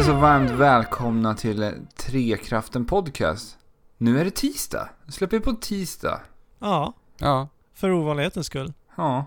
hälsar 0.00 0.12
så 0.12 0.18
varmt 0.20 0.50
välkomna 0.50 1.34
till 1.34 1.72
Trekraften 1.96 2.86
Podcast. 2.86 3.58
Nu 3.98 4.20
är 4.20 4.24
det 4.24 4.30
tisdag. 4.30 4.88
Nu 5.04 5.12
släpper 5.12 5.36
vi 5.38 5.44
på 5.44 5.52
tisdag. 5.52 6.20
Ja, 6.58 6.92
Ja. 7.18 7.48
för 7.74 7.90
ovanlighetens 7.90 8.46
skull. 8.46 8.72
Ja. 8.96 9.26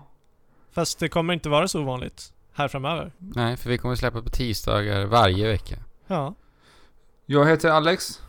Fast 0.72 0.98
det 0.98 1.08
kommer 1.08 1.34
inte 1.34 1.48
vara 1.48 1.68
så 1.68 1.80
ovanligt 1.82 2.32
här 2.54 2.68
framöver. 2.68 3.12
Nej, 3.18 3.56
för 3.56 3.70
vi 3.70 3.78
kommer 3.78 3.94
släppa 3.94 4.22
på 4.22 4.28
tisdagar 4.28 5.04
varje 5.06 5.48
vecka. 5.48 5.76
Ja. 6.06 6.34
Jag 7.26 7.46
heter 7.48 7.70
Alex 7.70 8.22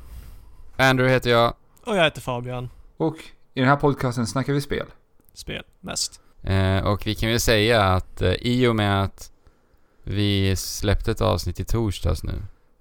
Andrew 0.77 1.14
heter 1.14 1.30
jag. 1.30 1.54
Och 1.86 1.98
jag 1.98 2.04
heter 2.04 2.21
Fabian. 2.21 2.70
och 2.98 3.16
i 3.54 3.59
den 3.59 3.70
här 3.70 3.75
podcasten 3.75 4.27
snackar 4.27 4.54
vi 4.54 4.62
spel. 4.62 4.86
Spel, 5.34 5.64
mest. 5.79 6.21
Eh, 6.43 6.86
och 6.87 7.07
vi 7.07 7.15
kan 7.15 7.29
väl 7.29 7.39
säga 7.39 7.84
att 7.84 8.21
eh, 8.21 8.34
i 8.34 8.68
och 8.68 8.75
med 8.75 9.04
att 9.04 9.32
vi 10.07 10.55
släppte 10.55 11.11
ett 11.11 11.21
avsnitt 11.21 11.59
i 11.59 11.65
torsdags 11.65 12.23
nu 12.23 12.33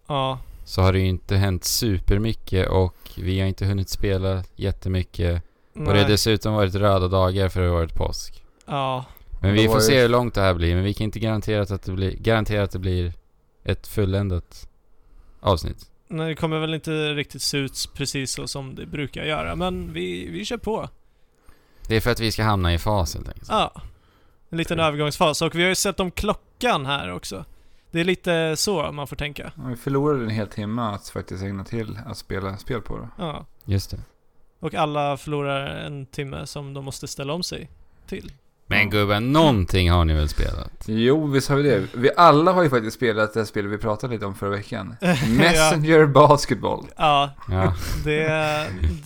Ja. 0.07 0.39
så 0.65 0.83
har 0.83 0.93
det 0.93 0.99
ju 0.99 1.07
inte 1.07 1.37
hänt 1.37 1.65
supermycket 1.65 2.69
och 2.69 2.97
vi 3.17 3.41
har 3.41 3.47
inte 3.47 3.67
hunnit 3.67 3.89
spela 3.89 4.45
jättemycket. 4.57 5.43
Och 5.75 5.81
det 5.81 5.87
har 5.87 5.95
Nej. 5.95 6.05
dessutom 6.09 6.55
varit 6.55 6.75
röda 6.75 7.09
dagar 7.09 7.49
för 7.49 7.61
det 7.61 7.67
har 7.67 7.75
varit 7.75 7.95
påsk. 7.95 8.43
Ja. 8.67 9.05
Men 9.41 9.55
vi 9.55 9.69
får 9.69 9.81
se 9.81 10.01
hur 10.03 10.09
långt 10.09 10.35
det 10.35 10.41
här 10.41 10.55
blir, 10.55 10.75
men 10.75 10.85
vi 10.85 10.95
kan 10.95 11.05
inte 11.05 11.19
garantera 11.19 11.63
att 11.63 11.83
det 11.83 11.93
blir, 11.93 12.17
garantera 12.17 12.63
att 12.63 12.71
det 12.71 12.79
blir 12.79 13.13
ett 13.65 13.87
fulländat 13.87 14.69
avsnitt. 15.41 15.91
Nej, 16.09 16.29
det 16.29 16.35
kommer 16.35 16.59
väl 16.59 16.75
inte 16.75 17.15
riktigt 17.15 17.43
se 17.43 17.57
ut 17.59 17.89
precis 17.95 18.33
så 18.33 18.49
som 18.49 18.75
det 18.75 18.87
brukar 18.87 19.25
göra. 19.25 19.57
Men 19.57 19.93
vi, 19.93 20.29
vi 20.31 20.45
kör 20.45 20.57
på. 20.57 20.89
Det 21.89 21.97
är 21.97 22.01
för 22.01 22.11
att 22.11 22.21
vi 22.21 22.33
ska 22.33 22.43
hamna 22.43 22.75
i 22.75 22.79
fas 22.79 23.15
helt 23.15 23.29
enkelt. 23.29 23.49
Ja. 23.49 23.73
En 24.55 24.59
liten 24.59 24.81
övergångsfas. 24.81 25.43
Och 25.43 25.55
vi 25.55 25.63
har 25.63 25.69
ju 25.69 25.75
sett 25.75 26.01
om 26.01 26.11
klockan 26.11 26.87
här 26.87 27.13
också. 27.13 27.45
Det 27.91 28.01
är 28.01 28.05
lite 28.05 28.55
så 28.57 28.93
man 28.93 29.07
får 29.07 29.17
tänka. 29.17 29.53
Och 29.65 29.71
vi 29.71 29.77
förlorade 29.77 30.25
en 30.25 30.31
hel 30.31 30.47
timme 30.49 30.83
att 30.83 31.09
faktiskt 31.09 31.43
ägna 31.43 31.65
till 31.65 31.99
att 32.07 32.17
spela 32.19 32.57
spel 32.57 32.81
på 32.81 32.99
det. 32.99 33.09
Ja. 33.19 33.47
Just 33.65 33.91
det. 33.91 33.97
Och 34.61 34.75
alla 34.75 35.17
förlorar 35.17 35.67
en 35.67 36.07
timme 36.07 36.47
som 36.47 36.75
de 36.75 36.85
måste 36.85 37.09
ställa 37.09 37.33
om 37.33 37.43
sig 37.43 37.71
till. 38.09 38.33
Men 38.67 38.91
gubben, 38.91 39.33
någonting 39.33 39.91
har 39.91 40.05
ni 40.05 40.15
väl 40.15 40.29
spelat? 40.29 40.85
Jo, 40.87 41.27
visst 41.27 41.49
har 41.49 41.57
vi 41.57 41.63
det. 41.63 41.87
Vi 41.95 42.11
alla 42.17 42.53
har 42.53 42.63
ju 42.63 42.71
faktiskt 42.71 42.97
spelat 42.97 43.35
det 43.35 43.47
spel 43.47 43.67
vi 43.67 43.79
pratade 43.79 44.13
lite 44.13 44.27
om 44.27 44.35
förra 44.35 44.51
veckan. 44.51 44.97
Messenger 45.39 46.07
Basketball. 46.07 46.87
Ja, 46.97 47.31
Ja. 47.51 47.75
det, 48.05 48.27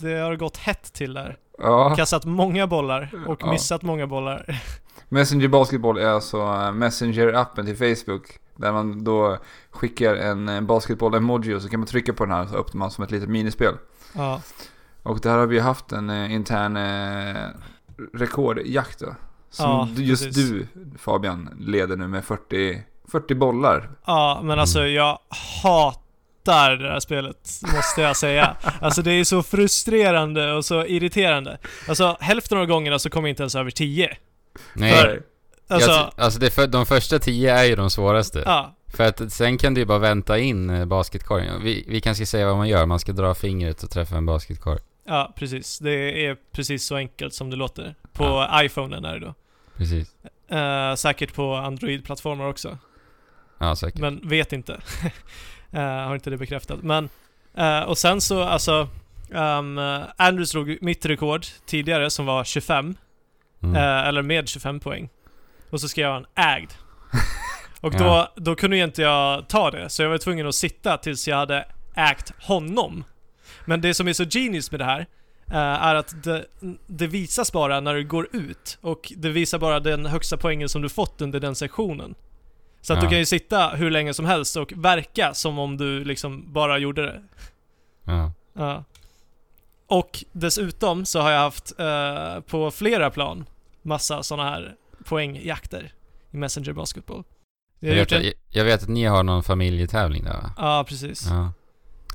det 0.01 0.19
har 0.19 0.35
gått 0.35 0.57
hett 0.57 0.93
till 0.93 1.13
där. 1.13 1.37
Ja. 1.57 1.95
Kastat 1.95 2.25
många 2.25 2.67
bollar 2.67 3.11
och 3.27 3.37
Ja. 3.41 3.51
missat 3.51 3.81
många 3.81 4.07
bollar. 4.07 4.61
Messenger 5.09 5.47
Basketball 5.47 5.97
är 5.97 6.07
alltså 6.07 6.37
eh, 6.37 6.71
Messenger-appen 6.71 7.65
till 7.65 7.95
Facebook. 7.95 8.37
Där 8.55 8.71
man 8.71 9.03
då 9.03 9.37
skickar 9.71 10.15
en 10.15 10.49
eh, 10.49 10.61
basketboll-emoji 10.61 11.55
och 11.55 11.61
så 11.61 11.69
kan 11.69 11.79
man 11.79 11.87
trycka 11.87 12.13
på 12.13 12.25
den 12.25 12.35
här 12.35 12.45
så 12.45 12.55
öppnar 12.55 12.79
man 12.79 12.91
som 12.91 13.03
ett 13.03 13.11
litet 13.11 13.29
minispel. 13.29 13.73
Ja, 14.13 14.41
Och 15.03 15.19
där 15.19 15.37
har 15.37 15.45
vi 15.47 15.59
haft 15.59 15.91
en 15.91 16.09
eh, 16.09 16.33
intern 16.33 16.77
eh, 16.77 17.47
rekordjakt 18.13 18.99
då. 18.99 19.15
Som 19.49 19.65
Ja, 19.65 19.87
just 20.01 20.23
precis. 20.25 20.49
du 20.49 20.67
Fabian 20.97 21.49
leder 21.59 21.97
nu 21.97 22.07
med 22.07 22.25
40, 22.25 22.81
40 23.11 23.35
bollar. 23.35 23.89
ja 24.05 24.39
men 24.43 24.59
alltså 24.59 24.85
jag 24.87 25.19
hatar 25.63 26.71
det 26.71 26.89
här 26.89 26.99
spelet, 26.99 27.37
måste 27.75 28.01
jag 28.01 28.17
säga. 28.17 28.55
Alltså 28.81 29.01
det 29.01 29.11
är 29.11 29.23
så 29.23 29.43
frustrerande 29.43 30.53
och 30.53 30.65
så 30.65 30.85
irriterande. 30.85 31.57
Alltså 31.89 32.17
hälften 32.19 32.57
av 32.57 32.65
gångerna 32.65 32.99
så 32.99 33.09
kommer 33.09 33.27
jag 33.27 33.31
inte 33.31 33.43
ens 33.43 33.55
över 33.55 33.71
10. 33.71 34.17
Nej. 34.73 34.91
För- 35.01 35.23
Alltså, 35.71 35.89
jag, 35.91 36.11
alltså 36.17 36.39
det 36.39 36.49
för, 36.49 36.67
de 36.67 36.85
första 36.85 37.19
tio 37.19 37.53
är 37.53 37.63
ju 37.63 37.75
de 37.75 37.89
svåraste. 37.89 38.43
ja, 38.45 38.75
För 38.87 39.03
att 39.03 39.31
sen 39.33 39.57
kan 39.57 39.73
du 39.73 39.81
ju 39.81 39.85
bara 39.85 39.99
vänta 39.99 40.39
in 40.39 40.69
eh, 40.69 40.85
basketkorgen. 40.85 41.63
Vi, 41.63 41.85
vi 41.87 42.01
kanske 42.01 42.25
ska 42.25 42.31
säga 42.37 42.47
vad 42.47 42.57
man 42.57 42.67
gör. 42.69 42.85
Man 42.85 42.99
ska 42.99 43.11
dra 43.11 43.35
fingret 43.35 43.83
och 43.83 43.89
träffa 43.89 44.17
en 44.17 44.25
basketkorg. 44.25 44.79
ja 45.07 45.33
precis. 45.35 45.79
Det 45.79 46.25
är 46.25 46.37
precis 46.51 46.85
så 46.85 46.95
enkelt 46.95 47.33
som 47.33 47.49
det 47.49 47.55
låter. 47.55 47.95
På 48.13 48.23
Ja. 48.23 48.63
iPhonen 48.63 49.05
är 49.05 49.13
det 49.19 49.25
då. 49.25 49.33
Precis. 49.77 50.07
Eh, 50.51 50.95
säkert 50.95 51.33
på 51.33 51.53
Android-plattformar 51.55 52.45
också. 52.49 52.77
Ja, 53.57 53.75
säkert. 53.75 54.01
Men 54.01 54.21
vet 54.29 54.53
inte. 54.53 54.79
Eh, 55.71 55.81
har 55.81 56.15
inte 56.15 56.29
det 56.29 56.37
bekräftat. 56.37 56.83
Men, 56.83 57.09
eh, 57.57 57.79
och 57.81 57.97
sen 57.97 58.21
så 58.21 58.41
alltså, 58.43 58.87
um, 59.29 59.77
Andrew 60.17 60.45
slog 60.45 60.77
mitt 60.81 61.05
rekord 61.05 61.45
tidigare 61.65 62.09
som 62.09 62.25
var 62.25 62.43
25, 62.43 62.95
Mm. 63.63 63.75
eh, 63.75 64.07
eller 64.07 64.21
med 64.21 64.49
25 64.49 64.79
poäng. 64.79 65.09
Och 65.69 65.81
så 65.81 65.87
skrev 65.89 66.11
han 66.11 66.25
ägd. 66.35 66.69
Och 67.81 67.91
då, 67.91 68.03
Ja. 68.03 68.33
då 68.35 68.55
kunde 68.55 68.77
ju 68.77 68.83
inte 68.83 69.01
jag 69.01 69.47
ta 69.47 69.71
det, 69.71 69.89
så 69.89 70.01
jag 70.03 70.09
var 70.09 70.17
tvungen 70.17 70.47
att 70.47 70.55
sitta 70.55 70.97
tills 70.97 71.27
jag 71.27 71.37
hade 71.37 71.65
ägt 71.95 72.33
honom. 72.43 73.03
Men 73.65 73.81
det 73.81 73.93
som 73.93 74.07
är 74.07 74.13
så 74.13 74.23
genius 74.29 74.71
med 74.71 74.79
det 74.79 74.85
här, 74.85 74.99
eh, 75.47 75.55
är 75.83 75.95
att 75.95 76.23
det, 76.23 76.45
det 76.87 77.07
visas 77.07 77.51
bara 77.51 77.79
när 77.79 77.95
du 77.95 78.03
går 78.07 78.27
ut. 78.31 78.77
Och 78.81 79.13
det 79.17 79.29
visar 79.29 79.59
bara 79.59 79.79
den 79.79 80.05
högsta 80.05 80.37
poängen 80.37 80.69
som 80.69 80.81
du 80.81 80.89
fått 80.89 81.21
under 81.21 81.39
den 81.39 81.55
sektionen. 81.55 82.15
Så 82.81 82.93
att 82.93 82.97
Ja. 82.97 83.03
du 83.03 83.09
kan 83.09 83.19
ju 83.19 83.25
sitta 83.25 83.69
hur 83.69 83.91
länge 83.91 84.13
som 84.13 84.25
helst 84.25 84.57
och 84.57 84.73
verka 84.75 85.33
som 85.33 85.59
om 85.59 85.77
du 85.77 86.03
liksom 86.03 86.53
bara 86.53 86.77
gjorde 86.77 87.01
det. 87.05 87.21
Ja. 88.05 88.31
Ja. 88.53 88.83
Och 89.89 90.23
dessutom 90.31 91.05
så 91.05 91.19
har 91.19 91.31
jag 91.31 91.39
haft 91.39 91.79
eh, 91.79 92.39
på 92.39 92.71
flera 92.71 93.09
plan 93.09 93.45
massa 93.81 94.23
sådana 94.23 94.49
här 94.49 94.75
poängjakter 95.05 95.93
i 96.31 96.37
Messenger 96.37 96.73
Basketball. 96.73 97.23
Jag 97.79 97.91
Jag, 97.91 97.95
vet, 97.95 98.11
jag, 98.11 98.33
jag 98.49 98.65
vet 98.65 98.83
att 98.83 98.89
ni 98.89 99.05
har 99.05 99.23
någon 99.23 99.43
familjetävling 99.43 100.23
där 100.23 100.33
va? 100.33 100.51
Ja, 100.57 100.85
precis. 100.87 101.25
Ja. 101.25 101.33
Ja. 101.35 101.51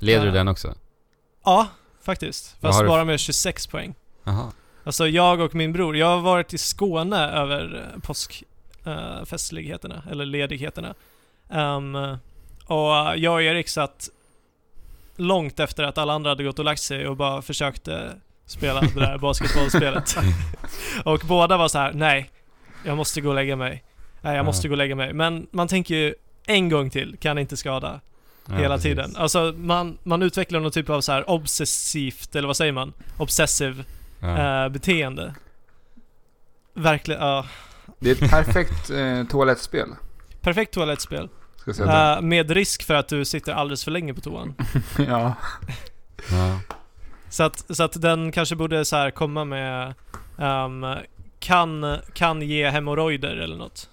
Leder 0.00 0.26
Ja. 0.26 0.32
du 0.32 0.38
den 0.38 0.48
också? 0.48 0.74
faktiskt. 2.02 2.56
Vad 2.60 2.72
Fast 2.72 2.82
du- 2.82 2.88
bara 2.88 3.04
med 3.04 3.20
26 3.20 3.66
poäng. 3.66 3.94
Jaha. 4.24 4.52
Alltså 4.84 5.08
jag 5.08 5.40
och 5.40 5.54
min 5.54 5.72
bror, 5.72 5.96
jag 5.96 6.06
har 6.06 6.20
varit 6.20 6.54
i 6.54 6.58
Skåne 6.58 7.30
över 7.30 7.90
eh, 7.94 8.00
påskfestligheterna, 8.00 10.02
eller 10.10 10.26
ledigheterna. 10.26 10.94
Ehm, 11.50 11.94
och 12.66 13.16
jag 13.16 13.34
och 13.34 13.42
Erik 13.42 13.68
satt 13.68 14.08
långt 15.16 15.60
efter 15.60 15.82
att 15.84 15.98
alla 15.98 16.12
andra 16.12 16.30
hade 16.30 16.44
gått 16.44 16.58
och 16.58 16.64
lagt 16.64 16.82
sig 16.82 17.08
och 17.08 17.16
bara 17.16 17.42
försökte 17.42 18.12
spela 18.46 18.80
det 18.80 19.00
där 19.00 19.18
basketbollspelet. 19.18 20.16
och 21.04 21.20
båda 21.24 21.56
var 21.56 21.68
så 21.68 21.78
här: 21.78 21.92
nej, 21.92 22.30
jag 22.84 22.96
måste 22.96 23.20
gå 23.20 23.28
och 23.28 23.34
lägga 23.34 23.56
mig. 23.56 23.84
Nej, 24.20 24.36
jag 24.36 24.44
måste 24.44 24.66
Ja. 24.66 24.68
gå 24.68 24.72
och 24.72 24.78
lägga 24.78 24.94
mig. 24.96 25.12
Men 25.12 25.46
man 25.50 25.68
tänker 25.68 25.94
ju, 25.94 26.14
en 26.46 26.68
gång 26.68 26.90
till 26.90 27.16
kan 27.20 27.38
inte 27.38 27.56
skada 27.56 28.00
Ja, 28.48 28.54
hela 28.54 28.74
precis. 28.74 28.82
tiden. 28.90 29.16
Alltså 29.16 29.54
man, 29.56 29.98
man 30.02 30.22
utvecklar 30.22 30.60
någon 30.60 30.70
typ 30.72 30.90
av 30.90 31.00
så 31.00 31.12
här 31.12 31.30
obsessivt, 31.30 32.36
eller 32.36 32.46
vad 32.46 32.56
säger 32.56 32.72
man? 32.72 32.92
Obsessive 33.18 33.84
Ja. 34.20 34.64
eh, 34.64 34.68
beteende. 34.68 35.34
Verkligen, 36.74 37.20
ja. 37.20 37.46
Det 37.98 38.10
är 38.10 38.24
ett 38.24 38.30
perfekt 38.30 38.90
eh, 38.90 39.24
toalettspel. 39.24 39.88
perfekt 40.40 40.74
toalettspel. 40.74 41.28
Ska 41.64 41.70
jag 41.70 41.76
säga 41.76 42.16
Eh, 42.16 42.20
med 42.20 42.50
risk 42.50 42.82
för 42.82 42.94
att 42.94 43.08
du 43.08 43.24
sitter 43.24 43.52
alldeles 43.52 43.84
för 43.84 43.90
länge 43.90 44.14
på 44.14 44.20
toan. 44.20 44.54
ja. 44.98 45.34
ja. 46.30 46.60
så, 47.28 47.42
att, 47.42 47.76
så 47.76 47.82
att 47.82 48.02
den 48.02 48.32
kanske 48.32 48.56
borde 48.56 48.84
så 48.84 48.96
här 48.96 49.10
komma 49.10 49.44
med 49.44 49.94
ehm, 50.38 50.86
kan, 51.40 51.96
kan 52.12 52.42
ge 52.42 52.70
hemorrojder 52.70 53.36
eller 53.36 53.56
något. 53.56 53.88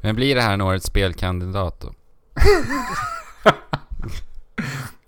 Men 0.00 0.16
blir 0.16 0.34
det 0.34 0.40
här 0.42 0.54
en 0.54 0.60
årets 0.60 0.86
spelkandidat 0.86 1.80
då? 1.80 1.92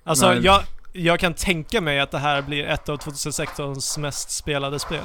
Alltså 0.05 0.29
Nej. 0.29 0.45
jag, 0.45 0.63
jag 0.93 1.21
kan 1.21 1.35
tänka 1.35 1.81
mig 1.81 2.01
att 2.01 2.11
det 2.11 2.19
här 2.19 2.43
blir 2.43 2.65
ett 2.65 2.89
av 2.89 2.99
2016s 2.99 3.99
mest 4.01 4.31
spelade 4.31 4.79
spel. 4.79 5.05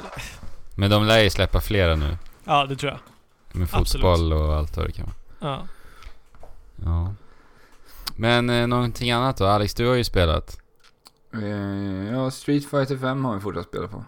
Men 0.74 0.90
de 0.90 1.04
lär 1.04 1.18
ju 1.18 1.30
släppa 1.30 1.60
flera 1.60 1.96
nu. 1.96 2.18
Ja, 2.44 2.66
det 2.66 2.76
tror 2.76 2.92
jag. 2.92 3.00
Med 3.58 3.68
Absolut. 3.72 4.02
fotboll 4.02 4.32
och 4.32 4.54
allt 4.54 4.76
vad 4.76 4.86
det 4.86 4.92
kan 4.92 5.04
vara. 5.04 5.52
Ja. 5.52 5.66
Ja. 6.76 7.14
Men 8.16 8.50
eh, 8.50 8.66
någonting 8.66 9.10
annat 9.10 9.36
då? 9.36 9.46
Alex, 9.46 9.74
du 9.74 9.86
har 9.88 9.94
ju 9.94 10.04
spelat. 10.04 10.58
Eh, 11.34 12.12
ja, 12.12 12.30
Street 12.30 12.64
Fighter 12.70 12.96
5 12.96 13.24
har 13.24 13.34
vi 13.34 13.40
fortsatt 13.40 13.66
spela 13.66 13.88
på. 13.88 14.04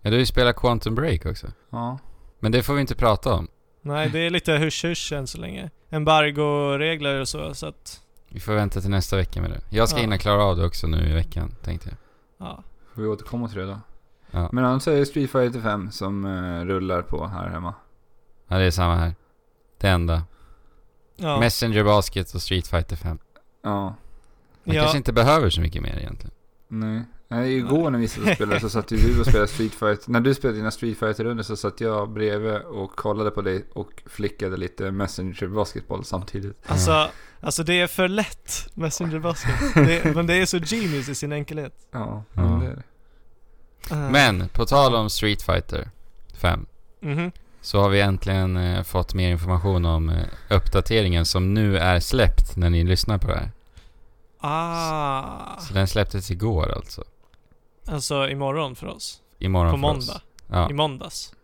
Ja, 0.00 0.10
du 0.10 0.16
har 0.16 0.20
ju 0.20 0.26
spelat 0.26 0.56
Quantum 0.56 0.94
Break 0.94 1.26
också. 1.26 1.46
Ja. 1.70 1.98
Men 2.40 2.52
det 2.52 2.62
får 2.62 2.74
vi 2.74 2.80
inte 2.80 2.94
prata 2.94 3.34
om. 3.34 3.48
Nej, 3.82 4.08
det 4.10 4.18
är 4.18 4.30
lite 4.30 4.52
hysch-hysch 4.52 5.12
än 5.12 5.26
så 5.26 5.38
länge. 5.38 5.70
Embargo-regler 5.90 7.20
och 7.20 7.28
så, 7.28 7.54
så 7.54 7.66
att... 7.66 8.00
Vi 8.28 8.40
får 8.40 8.52
vänta 8.54 8.80
till 8.80 8.90
nästa 8.90 9.16
vecka 9.16 9.40
med 9.40 9.50
det. 9.50 9.60
Jag 9.70 9.88
ska 9.88 9.98
Ja. 9.98 10.02
hinna 10.02 10.18
klara 10.18 10.44
av 10.44 10.56
det 10.56 10.64
också 10.66 10.86
nu 10.86 11.08
i 11.10 11.12
veckan, 11.12 11.54
tänkte 11.62 11.88
jag. 11.88 11.96
Ja. 12.48 12.62
Får 12.94 13.02
vi 13.02 13.08
återkomma 13.08 13.48
till 13.48 13.58
det 13.58 13.66
då. 13.66 13.80
Ja, 14.30 14.48
Men 14.52 14.64
annars 14.64 14.88
är 14.88 14.96
det 14.96 15.06
Street 15.06 15.30
Fighter 15.30 15.60
5 15.60 15.90
som 15.90 16.24
eh, 16.24 16.64
rullar 16.64 17.02
på 17.02 17.26
här 17.26 17.48
hemma. 17.48 17.74
ja 18.48 18.58
det 18.58 18.64
är 18.64 18.70
samma 18.70 18.94
här. 18.96 19.14
Det 19.78 19.88
enda. 19.88 20.22
Ja. 21.16 21.40
Messenger 21.40 21.84
Basket 21.84 22.34
och 22.34 22.42
Street 22.42 22.66
Fighter 22.66 22.96
5. 22.96 23.18
Ja. 23.62 23.96
Man 24.64 24.76
Ja. 24.76 24.82
kanske 24.82 24.96
inte 24.98 25.12
behöver 25.12 25.50
så 25.50 25.60
mycket 25.60 25.82
mer 25.82 25.96
egentligen. 25.98 26.34
Nej. 26.68 27.02
Nej, 27.28 27.56
igår 27.56 27.90
när 27.90 27.98
vi 27.98 28.08
satt 28.08 28.24
och 28.28 28.34
spelade 28.34 28.60
så 28.60 28.70
satt 28.70 28.90
ju 28.92 28.96
du 28.96 29.20
och 29.20 29.26
spelade 29.26 29.48
Street 29.48 29.74
Fighter. 29.74 30.10
När 30.10 30.20
du 30.20 30.34
spelade 30.34 30.58
dina 30.58 30.70
Street 30.70 30.98
Fighter-rundor 30.98 31.42
så 31.42 31.56
satt 31.56 31.80
jag 31.80 32.10
bredvid 32.10 32.54
och 32.56 32.96
kollade 32.96 33.30
på 33.30 33.42
dig 33.42 33.64
och 33.72 34.02
flickade 34.06 34.56
lite 34.56 34.90
Messenger 34.90 35.46
basketboll 35.48 36.04
samtidigt. 36.04 36.58
Alltså, 36.66 37.08
alltså 37.40 37.62
det 37.64 37.80
är 37.80 37.86
för 37.86 38.08
lätt, 38.08 38.68
Messenger 38.74 39.18
Basket. 39.18 39.54
Det, 39.74 40.14
men 40.14 40.26
det 40.26 40.34
är 40.34 40.46
så 40.46 40.58
genius 40.58 41.08
i 41.08 41.14
sin 41.14 41.32
enkelhet. 41.32 41.86
Ja, 41.90 42.22
Ja. 42.32 42.42
men 42.42 42.60
det 42.60 42.66
är 42.66 42.76
det. 42.76 42.82
Uh, 43.94 44.10
Men, 44.10 44.48
på 44.48 44.66
tal 44.66 44.94
om 44.94 45.10
Street 45.10 45.42
Fighter 45.42 45.90
5. 46.34 46.66
mhm. 47.00 47.30
Så 47.64 47.80
har 47.80 47.88
vi 47.88 48.00
äntligen 48.00 48.56
eh, 48.56 48.82
fått 48.82 49.14
mer 49.14 49.30
information 49.30 49.84
om 49.84 50.08
eh, 50.08 50.24
uppdateringen 50.50 51.26
som 51.26 51.54
nu 51.54 51.78
är 51.78 52.00
släppt 52.00 52.56
när 52.56 52.70
ni 52.70 52.84
lyssnar 52.84 53.18
på 53.18 53.26
det 53.28 53.34
här. 53.34 53.50
Ah, 54.40 55.58
Så 55.60 55.74
den 55.74 55.86
släpptes 55.88 56.30
igår 56.30 56.72
alltså. 56.76 57.04
alltså 57.86 58.28
imorgon 58.28 58.76
för 58.76 58.86
oss. 58.86 59.20
Imorgon 59.38 59.70
På 59.70 59.76
för 59.76 59.80
måndag. 59.80 60.12
oss. 60.14 60.20
Ja. 60.50 60.70
I 60.70 60.72
måndags. 60.72 61.34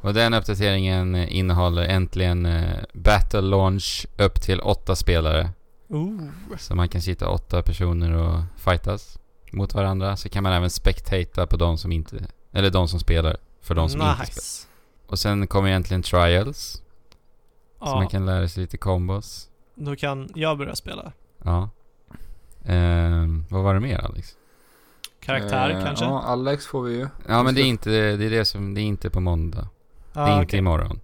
Och 0.00 0.14
den 0.14 0.34
uppdateringen 0.34 1.14
eh, 1.14 1.36
innehåller 1.36 1.82
äntligen 1.82 2.46
eh, 2.46 2.78
Battle 2.92 3.40
Launch 3.40 4.06
upp 4.18 4.40
till 4.42 4.60
åtta 4.60 4.96
spelare. 4.96 5.50
Ooh. 5.88 6.28
Så 6.58 6.74
man 6.74 6.88
kan 6.88 7.02
sitta 7.02 7.28
åtta 7.28 7.62
personer 7.62 8.12
och 8.12 8.40
fightas 8.56 9.18
mot 9.52 9.74
varandra. 9.74 10.16
Så 10.16 10.28
kan 10.28 10.42
man 10.42 10.52
även 10.52 10.70
spectata 10.70 11.46
på 11.46 11.56
de 11.56 11.78
som 11.78 11.92
inte... 11.92 12.16
Eller 12.52 12.70
de 12.70 12.88
som 12.88 13.00
spelar. 13.00 13.36
För 13.62 13.74
de 13.74 13.88
som 13.88 14.00
inte 14.00 14.26
spelar. 14.26 14.69
Och 15.10 15.18
sen 15.18 15.46
kommer 15.46 15.68
egentligen 15.68 16.02
trials. 16.02 16.58
Så 17.78 17.86
Ja, 17.86 17.94
man 17.94 18.08
kan 18.08 18.26
lära 18.26 18.48
sig 18.48 18.60
lite 18.60 18.76
combos. 18.76 19.48
då 19.74 19.96
kan 19.96 20.28
jag 20.34 20.58
börja 20.58 20.74
spela. 20.76 21.12
Ja. 21.44 21.68
Ehm, 22.64 23.44
vad 23.48 23.62
var 23.62 23.74
det 23.74 23.80
mer 23.80 23.98
Alex? 23.98 24.36
Karaktär 25.20 25.70
Eh, 25.70 25.84
kanske? 25.84 26.04
Ja, 26.04 26.22
Alex 26.22 26.66
får 26.66 26.82
vi 26.82 26.94
ju. 26.96 27.08
Ja 27.28 27.42
men 27.42 27.54
det 27.54 27.60
är 27.62 27.64
inte, 27.64 27.90
det 27.90 28.24
är 28.24 28.30
det 28.30 28.44
som, 28.44 28.74
det 28.74 28.80
är 28.80 28.82
inte 28.82 29.10
på 29.10 29.20
måndag. 29.20 29.68
Ah, 30.12 30.24
det 30.26 30.30
är 30.32 30.34
inte 30.34 30.46
okej. 30.46 30.58
imorgon. 30.58 31.00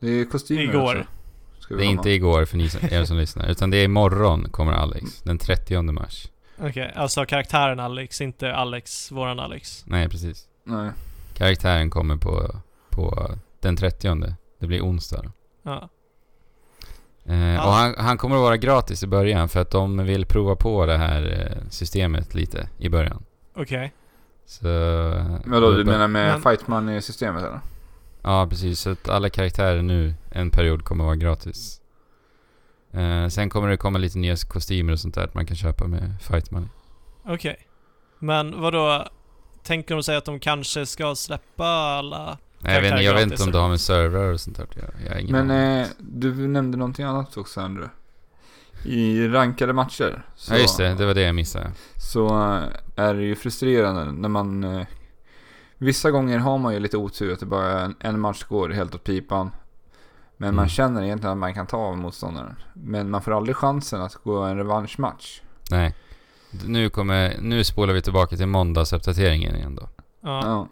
Det 0.00 0.08
är 0.08 0.24
kostymer 0.24 0.62
Igår. 0.62 1.06
också. 1.58 1.68
Det 1.68 1.74
är 1.74 1.78
komma. 1.78 1.90
inte 1.90 2.10
igår 2.10 2.44
för 2.44 2.56
ni 2.56 2.68
som, 2.68 2.80
er 2.90 3.04
som 3.04 3.16
lyssnar. 3.16 3.48
Utan 3.48 3.70
det 3.70 3.76
är 3.76 3.84
imorgon 3.84 4.48
kommer 4.50 4.72
Alex. 4.72 5.20
Den 5.22 5.38
30 5.38 5.82
mars. 5.92 6.28
Okej, 6.58 6.92
alltså 6.96 7.26
karaktären 7.26 7.80
Alex, 7.80 8.20
inte 8.20 8.54
Alex, 8.54 9.12
våran 9.12 9.40
Alex. 9.40 9.84
Nej 9.86 10.08
precis. 10.08 10.48
Nej. 10.64 10.90
Karaktären 11.34 11.90
kommer 11.90 12.16
på, 12.16 12.50
på 12.90 13.28
den 13.64 13.76
30 13.76 14.34
Det 14.58 14.66
blir 14.66 14.80
onsdag. 14.82 15.32
Ja. 15.62 15.88
Eh, 17.24 17.66
Och 17.66 17.72
han, 17.72 17.94
han 17.98 18.18
kommer 18.18 18.36
att 18.36 18.42
vara 18.42 18.56
gratis 18.56 19.02
i 19.02 19.06
början 19.06 19.48
för 19.48 19.60
att 19.60 19.70
de 19.70 20.04
vill 20.04 20.26
prova 20.26 20.56
på 20.56 20.86
det 20.86 20.96
här 20.96 21.50
eh, 21.56 21.70
systemet 21.70 22.34
lite 22.34 22.68
i 22.78 22.88
början. 22.88 23.24
Okej. 23.56 23.92
Så... 24.46 24.66
eh, 24.68 25.24
Men 25.44 25.62
då, 25.62 25.70
du 25.72 25.82
då- 25.84 25.90
menar 25.90 26.08
med 26.08 26.32
Men- 26.32 26.42
Fight 26.42 26.68
Money-systemet 26.68 27.44
eller? 27.44 27.60
Ja, 28.22 28.46
precis. 28.50 28.80
Så 28.80 28.90
att 28.90 29.08
alla 29.08 29.30
karaktärer 29.30 29.82
nu 29.82 30.14
en 30.30 30.50
period 30.50 30.84
kommer 30.84 31.04
att 31.04 31.06
vara 31.06 31.16
gratis. 31.16 31.80
Eh, 32.92 33.28
sen 33.28 33.50
kommer 33.50 33.68
det 33.68 33.76
komma 33.76 33.98
lite 33.98 34.18
nya 34.18 34.36
kostymer 34.36 34.92
och 34.92 35.00
sånt 35.00 35.14
där 35.14 35.24
att 35.24 35.34
man 35.34 35.46
kan 35.46 35.56
köpa 35.56 35.86
med 35.86 36.14
fight 36.20 36.50
money. 36.50 36.68
Okej. 37.24 37.56
Men 38.18 38.60
vad 38.60 38.72
då 38.72 39.08
Tänker 39.62 39.94
de 39.94 40.02
sig 40.02 40.16
att 40.16 40.24
de 40.24 40.40
kanske 40.40 40.86
ska 40.86 41.14
släppa 41.14 41.66
alla? 41.66 42.38
Nej, 42.64 42.74
jag, 42.74 42.82
vet, 42.82 43.02
jag 43.04 43.14
vet 43.14 43.30
inte 43.30 43.42
om 43.42 43.52
det 43.52 43.58
har 43.58 43.68
med 43.68 43.80
servrar 43.80 44.32
och 44.32 44.40
sånt 44.40 44.56
där 44.56 44.64
att 44.64 44.76
göra. 44.76 45.42
Men 45.44 45.80
eh, 45.80 45.86
du 45.98 46.48
nämnde 46.48 46.78
någonting 46.78 47.04
annat 47.04 47.36
också 47.36 47.60
Andrew. 47.60 47.90
I 48.84 49.28
rankade 49.28 49.72
matcher. 49.72 50.26
Så, 50.36 50.54
Ja, 50.54 50.58
just 50.58 50.76
det. 50.76 50.94
Det 50.94 51.06
var 51.06 51.14
det 51.14 51.20
jag 51.22 51.34
missade. 51.34 51.70
Så 51.96 52.26
eh, 52.26 52.62
är 52.96 53.14
det 53.14 53.22
ju 53.22 53.34
frustrerande 53.36 54.12
när 54.12 54.28
man... 54.28 54.64
Eh, 54.64 54.86
vissa 55.78 56.10
gånger 56.10 56.38
har 56.38 56.58
man 56.58 56.74
ju 56.74 56.80
lite 56.80 56.96
otur 56.96 57.32
att 57.32 57.40
det 57.40 57.46
bara 57.46 57.66
är 57.80 57.84
en, 57.84 57.94
en 58.00 58.20
match 58.20 58.42
går 58.44 58.68
helt 58.68 58.94
åt 58.94 59.04
pipan. 59.04 59.50
Men 60.36 60.48
Mm. 60.48 60.56
man 60.56 60.68
känner 60.68 61.02
egentligen 61.02 61.32
att 61.32 61.38
man 61.38 61.54
kan 61.54 61.66
ta 61.66 61.76
av 61.76 61.98
motståndaren. 61.98 62.56
Men 62.72 63.10
man 63.10 63.22
får 63.22 63.36
aldrig 63.36 63.56
chansen 63.56 64.00
att 64.02 64.14
gå 64.14 64.42
en 64.42 64.56
revanschmatch. 64.56 65.40
Nej. 65.70 65.94
Nu 66.66 66.90
kommer... 66.90 67.36
Nu 67.40 67.64
spolar 67.64 67.94
vi 67.94 68.02
tillbaka 68.02 68.36
till 68.36 68.46
måndagsuppdateringen 68.46 69.56
igen 69.56 69.74
då. 69.74 69.88
Ja. 70.20 70.68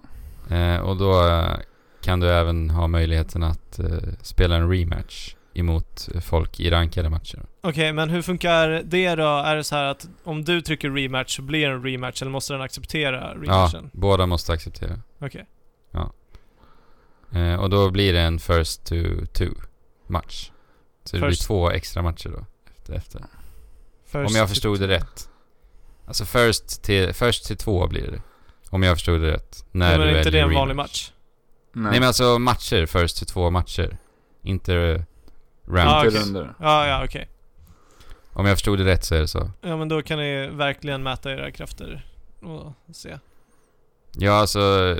Ja. 0.48 0.56
Eh, 0.56 0.80
och 0.80 0.96
då 0.96 1.26
eh, 1.28 1.56
kan 2.02 2.20
du 2.20 2.28
även 2.30 2.70
ha 2.70 2.86
möjligheten 2.86 3.42
att 3.42 3.78
eh, 3.78 3.86
spela 4.22 4.56
en 4.56 4.70
rematch 4.70 5.34
emot 5.54 6.08
folk 6.22 6.60
i 6.60 6.70
rankade 6.70 7.08
matcher. 7.10 7.42
Okej, 7.60 7.92
men 7.92 8.10
hur 8.10 8.22
funkar 8.22 8.68
det 8.84 9.14
då? 9.14 9.26
Är 9.38 9.56
det 9.56 9.64
så 9.64 9.74
här 9.76 9.84
att 9.84 10.08
om 10.24 10.44
du 10.44 10.62
trycker 10.62 10.90
rematch 10.90 11.36
så 11.36 11.42
blir 11.42 11.68
det 11.68 11.74
en 11.74 11.82
rematch 11.84 12.22
eller 12.22 12.30
måste 12.32 12.52
den 12.52 12.62
acceptera 12.62 13.16
Ja, 13.20 13.34
rematchen? 13.42 13.90
båda 13.92 14.26
måste 14.26 14.52
acceptera. 14.52 14.98
Okej. 15.20 15.46
Eh, 17.34 17.54
och 17.54 17.70
då 17.70 17.90
blir 17.90 18.12
det 18.12 18.20
en 18.20 18.38
first 18.38 18.84
to 18.86 18.94
two 19.32 19.50
match. 20.06 20.50
Så 21.04 21.16
det 21.16 21.20
First- 21.22 21.26
blir 21.26 21.46
två 21.46 21.70
extra 21.70 22.02
matcher 22.02 22.28
då. 22.28 22.46
Efter, 22.78 22.94
efter. 22.94 23.20
First 24.06 24.30
Om 24.30 24.36
jag 24.36 24.48
förstod 24.48 24.80
det 24.80 24.88
rätt. 24.88 25.28
Alltså 26.06 26.24
first 26.24 26.82
till, 26.82 27.12
first 27.14 27.46
till 27.46 27.56
två 27.56 27.86
blir 27.88 28.10
det. 28.10 28.22
Om 28.70 28.82
jag 28.82 28.96
förstod 28.96 29.20
det 29.20 29.30
rätt. 29.32 29.64
När 29.70 29.92
Ja, 29.92 29.98
men 29.98 30.06
du 30.08 30.14
är 30.14 30.18
inte 30.18 30.30
det 30.30 30.40
en 30.40 30.54
vanlig 30.54 30.72
rematch. 30.72 30.88
match? 30.90 31.12
Nej, 31.72 31.90
Nej 31.90 32.00
men 32.00 32.06
alltså 32.06 32.38
matcher, 32.38 32.86
first 32.86 33.16
till 33.16 33.26
två 33.26 33.50
matcher. 33.50 33.96
Inte 34.42 34.74
eh, 34.74 35.02
round. 35.64 35.90
Ja, 35.90 36.04
inte 36.04 36.08
okej. 36.08 36.20
runder. 36.20 36.54
Ja, 36.60 36.86
ja, 36.86 37.04
okej. 37.04 37.28
Om 38.32 38.46
jag 38.46 38.56
förstod 38.56 38.78
det 38.78 38.84
rätt 38.84 39.04
så 39.04 39.14
är 39.14 39.20
det 39.20 39.28
så. 39.28 39.50
Ja, 39.60 39.76
men 39.76 39.88
då 39.88 40.02
kan 40.02 40.18
ni 40.18 40.46
verkligen 40.46 41.02
mäta 41.02 41.32
era 41.32 41.50
krafter 41.50 42.06
och 42.40 42.72
se. 42.94 43.18
Ja 44.12 44.32
alltså... 44.32 44.96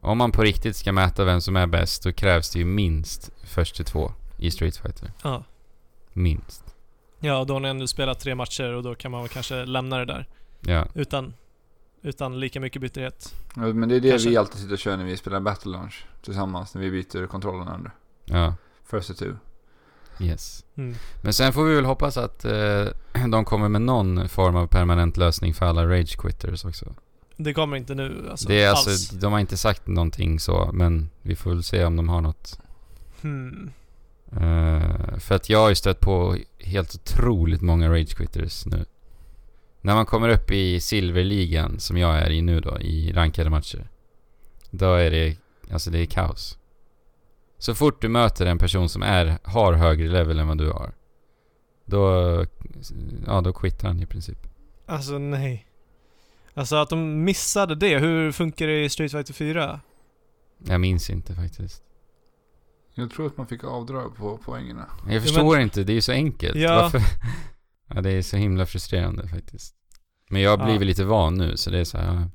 Om 0.00 0.18
man 0.18 0.32
på 0.32 0.42
riktigt 0.42 0.76
ska 0.76 0.92
mäta 0.92 1.24
vem 1.24 1.40
som 1.40 1.56
är 1.56 1.66
bäst, 1.66 2.02
då 2.02 2.12
krävs 2.12 2.50
det 2.50 2.58
ju 2.58 2.64
minst 2.64 3.30
först 3.44 3.76
till 3.76 3.84
två 3.84 4.12
i 4.38 4.50
Street 4.50 4.76
Fighter. 4.76 5.12
Ja. 5.22 5.44
Minst. 6.12 6.74
Ja, 7.20 7.38
och 7.38 7.46
då 7.46 7.54
har 7.54 7.60
ni 7.60 7.68
ändå 7.68 7.86
spelat 7.86 8.20
tre 8.20 8.34
matcher 8.34 8.72
och 8.72 8.82
då 8.82 8.94
kan 8.94 9.10
man 9.10 9.20
väl 9.20 9.28
kanske 9.28 9.64
lämna 9.64 9.98
det 9.98 10.04
där. 10.04 10.26
Ja. 10.60 10.86
Utan, 10.94 11.34
utan 12.02 12.40
lika 12.40 12.60
mycket 12.60 12.82
bitterhet. 12.82 13.34
Ja, 13.56 13.60
men 13.62 13.88
det 13.88 13.96
är 13.96 14.00
det 14.00 14.10
Kanske. 14.10 14.28
vi 14.28 14.36
alltid 14.36 14.60
sitter 14.60 14.72
och 14.72 14.78
kör 14.78 14.96
när 14.96 15.04
vi 15.04 15.16
spelar 15.16 15.40
Battle 15.40 15.72
Launch 15.72 16.04
tillsammans. 16.22 16.74
När 16.74 16.82
vi 16.82 16.90
byter 16.90 17.26
kontrollen 17.26 17.68
Andrew. 17.68 17.90
Ja. 18.24 18.54
First 18.90 19.08
to 19.08 19.14
two. 19.14 19.36
Yes. 20.20 20.64
Mm. 20.74 20.94
Men 21.22 21.32
sen 21.32 21.52
får 21.52 21.64
vi 21.64 21.74
väl 21.74 21.84
hoppas 21.84 22.16
att 22.16 22.44
eh, 22.44 22.86
de 23.28 23.44
kommer 23.44 23.68
med 23.68 23.82
någon 23.82 24.28
form 24.28 24.56
av 24.56 24.66
permanent 24.66 25.16
lösning 25.16 25.54
för 25.54 25.66
alla 25.66 25.86
rage 25.86 26.18
quitters 26.18 26.64
också. 26.64 26.94
Det 27.36 27.54
kommer 27.54 27.76
inte 27.76 27.94
nu 27.94 28.26
alltså, 28.30 28.48
det 28.48 28.62
är 28.62 28.70
alls. 28.70 28.86
alltså, 28.86 29.16
de 29.16 29.32
har 29.32 29.40
inte 29.40 29.56
sagt 29.56 29.86
någonting 29.86 30.40
så, 30.40 30.70
men 30.72 31.10
vi 31.22 31.36
får 31.36 31.50
väl 31.50 31.62
se 31.62 31.84
om 31.84 31.96
de 31.96 32.08
har 32.08 32.20
något. 32.20 32.60
Hmm. 33.20 33.70
Eh, 34.32 35.18
för 35.18 35.34
att 35.34 35.48
jag 35.48 35.58
har 35.58 35.68
ju 35.68 35.74
stött 35.74 36.00
på 36.00 36.36
helt 36.58 36.94
otroligt 36.94 37.60
många 37.60 37.90
rage 37.90 38.16
quitters 38.16 38.66
nu. 38.66 38.84
När 39.80 39.94
man 39.94 40.06
kommer 40.06 40.28
upp 40.28 40.50
i 40.50 40.80
silverligan, 40.80 41.80
som 41.80 41.96
jag 41.96 42.18
är 42.18 42.30
i 42.30 42.42
nu 42.42 42.60
då, 42.60 42.78
i 42.80 43.12
rankade 43.12 43.50
matcher. 43.50 43.88
Då 44.70 44.94
är 44.94 45.10
det, 45.10 45.36
alltså 45.72 45.90
det 45.90 45.98
är 45.98 46.06
kaos. 46.06 46.58
Så 47.58 47.74
fort 47.74 48.02
du 48.02 48.08
möter 48.08 48.46
en 48.46 48.58
person 48.58 48.88
som 48.88 49.02
är, 49.02 49.38
har 49.44 49.72
högre 49.72 50.08
level 50.08 50.38
än 50.38 50.48
vad 50.48 50.58
du 50.58 50.70
har. 50.70 50.92
Då, 51.84 52.44
ja 53.26 53.40
då 53.40 53.52
quittar 53.52 53.88
han 53.88 54.00
i 54.00 54.06
princip. 54.06 54.38
Alltså 54.86 55.18
nej. 55.18 55.66
Alltså 56.54 56.76
att 56.76 56.90
de 56.90 57.24
missade 57.24 57.74
det. 57.74 57.98
Hur 57.98 58.32
funkar 58.32 58.66
det 58.66 58.84
i 58.84 58.88
Street 58.88 59.12
Fighter 59.12 59.34
4? 59.34 59.80
Jag 60.58 60.80
minns 60.80 61.10
inte 61.10 61.34
faktiskt. 61.34 61.82
Jag 62.94 63.10
tror 63.10 63.26
att 63.26 63.36
man 63.36 63.46
fick 63.46 63.64
avdrag 63.64 64.16
på 64.16 64.38
poängerna. 64.38 64.86
Jag 65.08 65.22
förstår 65.22 65.60
inte, 65.60 65.84
det 65.84 65.92
är 65.92 65.94
ju 65.94 66.00
så 66.00 66.12
enkelt. 66.12 66.56
Ja. 66.56 66.74
Varför? 66.82 67.00
Ja, 67.94 68.00
det 68.00 68.10
är 68.10 68.22
så 68.22 68.36
himla 68.36 68.66
frustrerande 68.66 69.28
faktiskt. 69.28 69.74
Men 70.30 70.42
jag 70.42 70.56
har 70.56 70.68
Ja. 70.70 70.78
lite 70.78 71.04
van 71.04 71.34
nu, 71.34 71.56
så 71.56 71.70
det 71.70 71.78
är 71.78 71.84
så 71.84 71.98
här, 71.98 72.14
ja. 72.14 72.28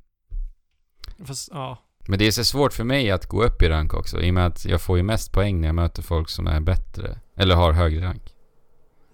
Fast, 1.24 1.48
ja. 1.52 1.78
Men 2.08 2.18
det 2.18 2.26
är 2.26 2.30
så 2.30 2.44
svårt 2.44 2.72
för 2.72 2.84
mig 2.84 3.10
att 3.10 3.26
gå 3.26 3.44
upp 3.44 3.62
i 3.62 3.68
rank 3.68 3.94
också, 3.94 4.20
i 4.20 4.30
och 4.30 4.34
med 4.34 4.46
att 4.46 4.64
jag 4.64 4.80
får 4.80 4.96
ju 4.96 5.02
mest 5.02 5.32
poäng 5.32 5.60
när 5.60 5.68
jag 5.68 5.74
möter 5.74 6.02
folk 6.02 6.28
som 6.28 6.46
är 6.46 6.60
bättre. 6.60 7.18
Eller 7.36 7.54
har 7.54 7.72
högre 7.72 8.04
rank. 8.06 8.34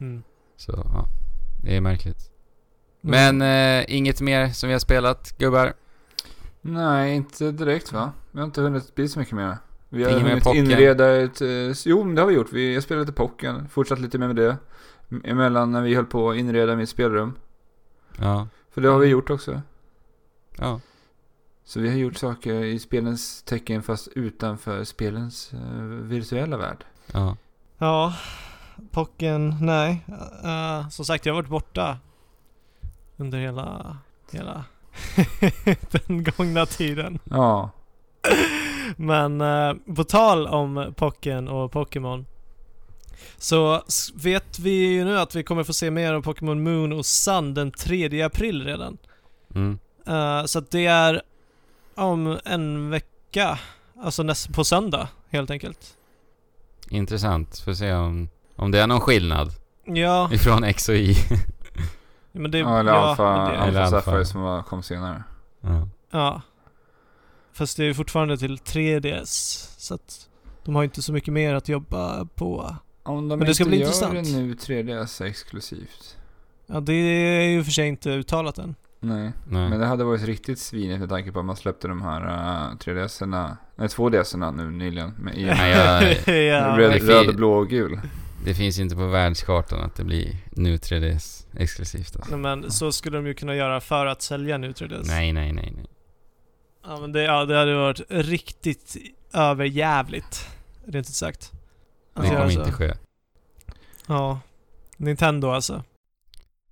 Mm. 0.00 0.22
Så, 0.56 0.72
ja. 0.72 1.06
Det 1.62 1.76
är 1.76 1.80
märkligt. 1.80 2.30
Men 3.00 3.42
eh, 3.42 3.84
inget 3.96 4.20
mer 4.20 4.48
som 4.48 4.66
vi 4.68 4.72
har 4.72 4.80
spelat, 4.80 5.38
gubbar? 5.38 5.72
Nej, 6.60 7.14
inte 7.14 7.50
direkt 7.52 7.92
va? 7.92 8.12
Vi 8.32 8.38
har 8.38 8.46
inte 8.46 8.60
hunnit 8.60 8.94
bli 8.94 9.08
så 9.08 9.18
mycket 9.18 9.34
mer. 9.34 9.56
Vi 9.88 10.04
har 10.04 10.10
Inget 10.10 10.24
mer 10.24 10.30
hunnit 10.30 10.54
inreda 10.54 11.16
ett... 11.22 11.40
eh, 11.40 11.48
Jo, 11.84 12.04
men 12.04 12.14
det 12.14 12.20
har 12.22 12.28
vi 12.28 12.34
gjort. 12.34 12.52
Vi 12.52 12.74
har 12.74 12.80
spelat 12.80 13.06
lite 13.06 13.12
Pocken. 13.16 13.68
Fortsatt 13.68 13.98
lite 14.00 14.18
med 14.18 14.36
det. 14.36 14.56
Emellan 15.24 15.72
när 15.72 15.82
vi 15.82 15.94
höll 15.94 16.06
på 16.06 16.30
att 16.30 16.36
inreda 16.36 16.76
mitt 16.76 16.88
spelrum. 16.88 17.34
Ja. 18.18 18.48
För 18.70 18.80
det 18.80 18.88
har 18.88 18.98
vi 18.98 19.06
Mm. 19.06 19.12
gjort 19.12 19.30
också. 19.30 19.60
Ja. 20.58 20.80
Så 21.64 21.80
vi 21.80 21.88
har 21.88 21.96
gjort 21.96 22.16
saker 22.16 22.54
i 22.64 22.78
spelens 22.78 23.42
tecken 23.42 23.82
fast 23.82 24.08
utanför 24.08 24.84
spelens 24.84 25.52
eh, 25.52 25.82
virtuella 25.84 26.56
värld. 26.56 26.84
Ja. 27.12 27.36
Ja. 27.78 28.14
Pocken, 28.90 29.56
nej. 29.60 30.04
Eh, 30.44 30.88
som 30.88 31.04
sagt, 31.04 31.26
jag 31.26 31.34
har 31.34 31.42
varit 31.42 31.50
borta 31.50 31.98
under 33.16 33.38
hela, 33.38 33.96
hela 34.32 34.64
Den 35.90 36.24
gångna 36.24 36.66
tiden. 36.66 37.18
Ja. 37.24 37.70
Men 38.96 39.40
eh, 39.40 39.74
på 39.96 40.04
tal 40.04 40.46
om 40.46 40.94
Pocken 40.96 41.48
och 41.48 41.72
Pokémon. 41.72 42.26
Så 43.38 43.82
vet 44.14 44.58
vi 44.58 44.70
ju 44.70 45.04
nu 45.04 45.18
att 45.18 45.34
vi 45.34 45.42
kommer 45.42 45.64
få 45.64 45.72
se 45.72 45.90
mer 45.90 46.12
av 46.14 46.22
Pokémon 46.22 46.62
Moon 46.62 46.92
och 46.92 47.06
Sun 47.06 47.54
den 47.54 47.70
3 47.70 48.22
april 48.22 48.64
redan. 48.64 48.98
Mm. 49.54 49.78
Eh, 50.06 50.44
så 50.44 50.58
att 50.58 50.70
det 50.70 50.86
är 50.86 51.22
om 51.94 52.38
en 52.44 52.90
vecka. 52.90 53.58
Alltså 54.02 54.22
näst, 54.22 54.52
på 54.54 54.64
söndag 54.64 55.08
helt 55.30 55.50
enkelt. 55.50 55.94
Intressant. 56.90 57.58
Får 57.58 57.74
se 57.74 57.92
om, 57.94 58.28
om 58.56 58.70
det 58.70 58.80
är 58.80 58.86
någon 58.86 59.00
skillnad 59.00 59.50
Ja, 59.84 60.30
ifrån 60.32 60.64
X 60.64 60.88
och 60.88 60.94
Y. 60.94 61.14
men 62.32 62.50
det... 62.50 62.58
ja 62.58 62.80
eller 62.80 62.92
ja, 62.92 62.98
Alpha, 62.98 63.50
det- 63.50 63.56
Eller 63.56 63.80
Alpha. 63.80 64.00
Sapphire 64.00 64.24
som 64.24 64.40
var, 64.40 64.62
kom 64.62 64.82
senare. 64.82 65.22
ja. 65.60 65.88
Ja. 66.10 66.42
Fast 67.52 67.76
det 67.76 67.82
är 67.82 67.86
ju 67.86 67.94
fortfarande 67.94 68.38
till 68.38 68.56
3DS. 68.56 69.66
Så 69.78 69.94
att 69.94 70.28
de 70.64 70.74
har 70.74 70.84
inte 70.84 71.02
så 71.02 71.12
mycket 71.12 71.32
mer 71.32 71.54
att 71.54 71.68
jobba 71.68 72.24
på. 72.34 72.76
Om 73.02 73.28
de 73.28 73.38
Men 73.38 73.48
det 73.48 73.54
ska 73.54 73.64
inte 73.64 73.68
bli 73.68 73.78
gör 73.78 73.86
intressant. 73.86 74.24
det 74.24 74.38
nu 74.38 74.54
3DS 74.54 75.24
exklusivt. 75.24 76.16
Ja, 76.66 76.80
det 76.80 76.92
är 76.92 77.48
ju 77.48 77.64
för 77.64 77.72
sig 77.72 77.88
inte 77.88 78.10
uttalat 78.10 78.58
än. 78.58 78.74
Nej. 79.00 79.32
Nej. 79.48 79.68
Men 79.70 79.80
det 79.80 79.86
hade 79.86 80.04
varit 80.04 80.24
riktigt 80.24 80.58
svinigt 80.58 81.00
med 81.00 81.08
tanke 81.08 81.32
på 81.32 81.38
att 81.38 81.44
man 81.44 81.56
släppte 81.56 81.88
de 81.88 82.02
här 82.02 82.20
uh, 82.20 82.76
3DS-erna, 82.76 83.56
nej 83.76 83.88
2DS-erna 83.88 84.50
nu 84.50 84.70
nyligen. 84.70 85.14
Med, 85.18 85.38
i, 85.38 85.42
jag, 85.42 85.56
ja, 86.46 86.78
röd, 86.78 87.02
röd, 87.02 87.36
blå 87.36 87.52
och 87.52 87.68
gul. 87.68 88.00
det 88.44 88.54
finns 88.54 88.78
inte 88.78 88.96
på 88.96 89.06
världskartan 89.06 89.80
att 89.80 89.94
det 89.94 90.04
blir 90.04 90.36
nu 90.50 90.76
3DS 90.76 91.46
exklusivt. 91.56 92.16
Alltså. 92.16 92.36
Nej, 92.36 92.56
men 92.56 92.70
så 92.70 92.92
skulle 92.92 93.16
de 93.16 93.26
ju 93.26 93.34
kunna 93.34 93.54
göra 93.54 93.80
för 93.80 94.06
att 94.06 94.22
sälja 94.22 94.58
nu 94.58 94.72
3DS. 94.72 95.04
Nej, 95.06 95.32
nej, 95.32 95.52
nej, 95.52 95.72
nej. 95.76 95.86
Ja, 96.84 97.00
men 97.00 97.12
det, 97.12 97.22
ja, 97.22 97.44
det 97.44 97.56
hade 97.56 97.74
varit 97.74 98.00
riktigt 98.08 98.96
överjävligt. 99.32 100.48
Rent 100.84 101.08
ut 101.08 101.14
sagt. 101.14 101.52
Det 102.14 102.28
kommer 102.28 102.48
så. 102.48 102.60
inte 102.60 102.72
ske. 102.72 102.94
Ja. 104.06 104.40
Nintendo 104.96 105.48
alltså. 105.48 105.84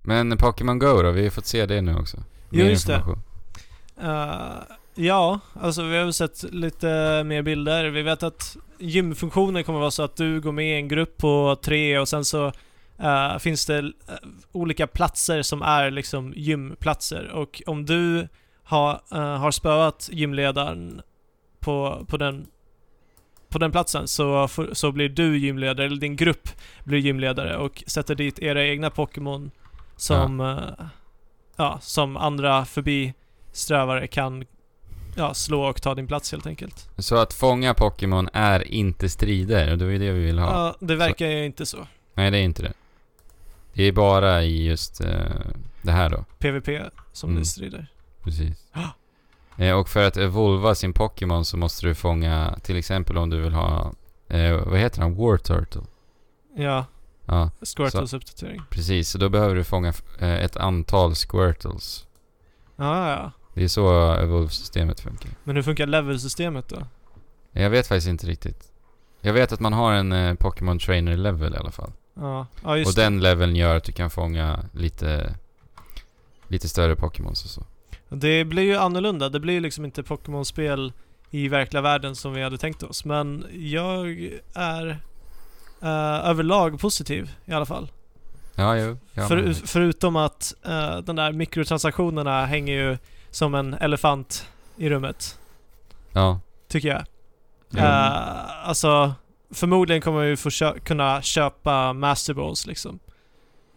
Men 0.01 0.37
Pokémon 0.37 0.79
Go 0.79 1.01
då? 1.01 1.11
Vi 1.11 1.23
har 1.23 1.29
fått 1.29 1.45
se 1.45 1.65
det 1.65 1.81
nu 1.81 1.95
också. 1.95 2.17
Jo, 2.49 2.63
Mer 2.63 2.69
just 2.69 2.87
det. 2.87 3.03
Eh, 4.01 4.53
ja, 4.95 5.39
alltså 5.53 5.83
vi 5.83 5.97
har 5.97 6.03
väl 6.03 6.13
sett 6.13 6.43
lite 6.43 7.23
mer 7.23 7.41
bilder. 7.41 7.85
Vi 7.85 8.01
vet 8.01 8.23
att 8.23 8.57
gymfunktionen 8.79 9.63
kommer 9.63 9.79
vara 9.79 9.91
så 9.91 10.03
att 10.03 10.15
du 10.15 10.41
går 10.41 10.51
med 10.51 10.65
i 10.65 10.75
en 10.75 10.87
grupp 10.87 11.17
på 11.17 11.57
tre 11.63 11.99
och 11.99 12.07
sen 12.07 12.25
så 12.25 12.51
eh, 12.97 13.37
finns 13.37 13.65
det 13.65 13.77
eh, 13.77 13.83
olika 14.51 14.87
platser 14.87 15.41
som 15.41 15.61
är 15.61 15.91
liksom 15.91 16.33
gymplatser. 16.35 17.31
Och 17.31 17.61
om 17.65 17.85
du 17.85 18.27
har, 18.63 19.01
eh, 19.11 19.37
har 19.37 19.51
spöat 19.51 20.09
gymledaren 20.11 21.01
på, 21.59 22.05
på 22.07 22.17
den 22.17 22.47
på 23.51 23.59
den 23.59 23.71
platsen 23.71 24.07
så, 24.07 24.49
så 24.73 24.91
blir 24.91 25.09
du 25.09 25.37
gymledare, 25.37 25.85
eller 25.85 25.97
din 25.97 26.15
grupp 26.15 26.49
blir 26.83 26.99
gymledare 26.99 27.57
och 27.57 27.83
sätter 27.87 28.15
dit 28.15 28.39
era 28.39 28.65
egna 28.65 28.89
Pokémon 28.89 29.51
som, 29.97 30.39
ja. 30.39 30.75
ja, 31.55 31.79
som 31.81 32.17
andra 32.17 32.65
förbi 32.65 33.13
strävare 33.51 34.07
kan 34.07 34.45
ja, 35.15 35.33
slå 35.33 35.61
och 35.63 35.81
ta 35.81 35.95
din 35.95 36.07
plats 36.07 36.31
helt 36.31 36.47
enkelt. 36.47 36.89
Så 36.97 37.15
att 37.15 37.33
fånga 37.33 37.73
Pokémon 37.73 38.29
är 38.33 38.67
inte 38.67 39.09
strider 39.09 39.71
och 39.71 39.77
det 39.77 39.85
är 39.85 39.89
ju 39.89 39.97
det 39.97 40.11
vi 40.11 40.25
vill 40.25 40.39
ha. 40.39 40.51
Ja, 40.51 40.75
det 40.79 40.95
verkar 40.95 41.27
ju 41.27 41.45
inte 41.45 41.65
så. 41.65 41.87
Nej, 42.13 42.31
det 42.31 42.37
är 42.37 42.43
inte 42.43 42.63
det. 42.63 42.73
Det 43.73 43.83
är 43.83 43.91
bara 43.91 44.43
i 44.43 44.65
just 44.67 45.01
eh, 45.01 45.09
det 45.81 45.91
här 45.91 46.09
då. 46.09 46.25
PVP 46.39 46.91
som 47.13 47.29
Mm. 47.29 47.41
det 47.41 47.45
strider. 47.47 47.87
Precis. 48.23 48.67
Eh, 49.57 49.73
och 49.79 49.89
för 49.89 50.03
att 50.07 50.17
evolva 50.17 50.75
sin 50.75 50.93
Pokémon 50.93 51.45
så 51.45 51.57
måste 51.57 51.85
du 51.85 51.95
fånga, 51.95 52.59
till 52.63 52.75
exempel 52.75 53.17
om 53.17 53.29
du 53.29 53.41
vill 53.41 53.53
ha, 53.53 53.93
eh, 54.27 54.55
vad 54.55 54.79
heter 54.79 55.01
han? 55.01 55.15
War 55.15 55.37
Turtle. 55.37 55.81
Ja, 56.55 56.85
Ja, 57.25 57.49
Squirtles 57.77 58.13
uppdatering. 58.13 58.61
precis. 58.69 59.09
Så 59.09 59.17
då 59.17 59.29
behöver 59.29 59.55
du 59.55 59.63
fånga 59.63 59.93
eh, 60.19 60.43
ett 60.43 60.57
antal 60.57 61.15
Squirtles. 61.15 62.05
Ja, 62.75 63.09
ja. 63.09 63.31
Det 63.53 63.63
är 63.63 63.67
så 63.67 64.13
evolve-systemet 64.13 64.99
funkar. 64.99 65.31
Men 65.43 65.55
hur 65.55 65.63
funkar 65.63 65.87
levelsystemet 65.87 66.69
då? 66.69 66.87
Jag 67.51 67.69
vet 67.69 67.87
faktiskt 67.87 68.07
inte 68.07 68.27
riktigt. 68.27 68.71
Jag 69.21 69.33
vet 69.33 69.51
att 69.51 69.59
man 69.59 69.73
har 69.73 69.93
en 69.93 70.11
eh, 70.11 70.33
Pokémon 70.33 70.79
Trainer 70.79 71.17
level 71.17 71.53
i 71.53 71.57
alla 71.57 71.71
fall. 71.71 71.91
Ja, 72.13 72.47
ja 72.63 72.77
just 72.77 72.89
och 72.89 73.03
den 73.03 73.19
leveln 73.19 73.55
gör 73.55 73.77
att 73.77 73.83
du 73.83 73.91
kan 73.91 74.09
fånga 74.09 74.59
lite, 74.73 75.35
lite 76.47 76.69
större 76.69 76.95
Pokémons 76.95 77.43
och 77.43 77.49
så. 77.49 77.63
Det. 78.19 78.45
Blir 78.45 78.63
ju 78.63 78.75
annorlunda. 78.75 79.29
Det 79.29 79.39
blir 79.39 79.53
ju 79.53 79.59
liksom 79.59 79.85
inte 79.85 80.03
Pokémon-spel 80.03 80.93
i 81.31 81.47
verkliga 81.47 81.81
världen 81.81 82.15
som 82.15 82.33
vi 82.33 82.43
hade 82.43 82.57
tänkt 82.57 82.83
oss. 82.83 83.05
Men 83.05 83.45
jag 83.53 84.29
är 84.53 84.89
eh, 85.81 86.29
överlag 86.29 86.79
positiv 86.79 87.31
i 87.45 87.53
alla 87.53 87.65
fall. 87.65 87.91
Ja, 88.55 88.77
jo. 88.77 88.97
Ja, 89.13 89.27
För, 89.27 89.53
förutom 89.53 90.15
att 90.15 90.53
uh, 90.67 90.97
den 90.97 91.15
där 91.15 91.31
mikrotransaktionerna 91.31 92.45
hänger 92.45 92.73
ju 92.73 92.97
som 93.29 93.55
en 93.55 93.73
elefant 93.73 94.47
i 94.77 94.89
rummet. 94.89 95.39
ja. 96.13 96.39
Tycker 96.67 96.87
jag. 96.89 97.03
Ja. 97.69 97.79
Eh, 97.79 98.67
alltså, 98.69 99.13
förmodligen 99.53 100.01
kommer 100.01 100.25
vi 100.25 100.37
få 100.37 100.49
kö- 100.49 100.79
kunna 100.79 101.21
köpa 101.21 101.93
Master 101.93 102.33
Balls 102.33 102.67
liksom. 102.67 102.99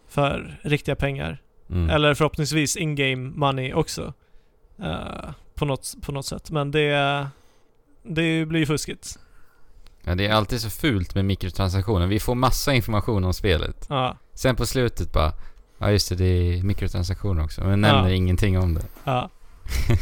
För 0.09 0.59
riktiga 0.63 0.95
pengar. 0.95 1.41
Mm. 1.69 1.89
Eller 1.89 2.13
förhoppningsvis 2.13 2.75
in-game 2.75 3.31
money 3.35 3.73
också. 3.73 4.13
Eh, 4.79 5.29
på, 5.55 5.65
något, 5.65 5.93
på 6.01 6.11
något 6.11 6.25
sätt. 6.25 6.51
Men 6.51 6.71
det, 6.71 7.27
det 8.03 8.45
blir 8.45 8.59
ju 8.59 8.65
fuskigt. 8.65 9.19
Ja, 10.03 10.15
det 10.15 10.27
är 10.27 10.33
alltid 10.33 10.61
så 10.61 10.69
fult 10.69 11.15
med 11.15 11.25
mikrotransaktioner. 11.25 12.07
Vi 12.07 12.19
får 12.19 12.35
massa 12.35 12.73
information 12.73 13.23
om 13.23 13.33
spelet. 13.33 13.85
Ja, 13.89 14.17
Sen 14.33 14.55
på 14.55 14.65
slutet 14.65 15.13
bara, 15.13 15.31
ja 15.77 15.91
just 15.91 16.09
det, 16.09 16.15
det 16.15 16.25
är 16.25 16.63
mikrotransaktioner 16.63 17.43
också. 17.43 17.63
Men 17.63 17.81
nämner 17.81 18.09
Ja. 18.09 18.15
ingenting 18.15 18.59
om 18.59 18.73
det. 18.73 18.85
ja. 19.03 19.29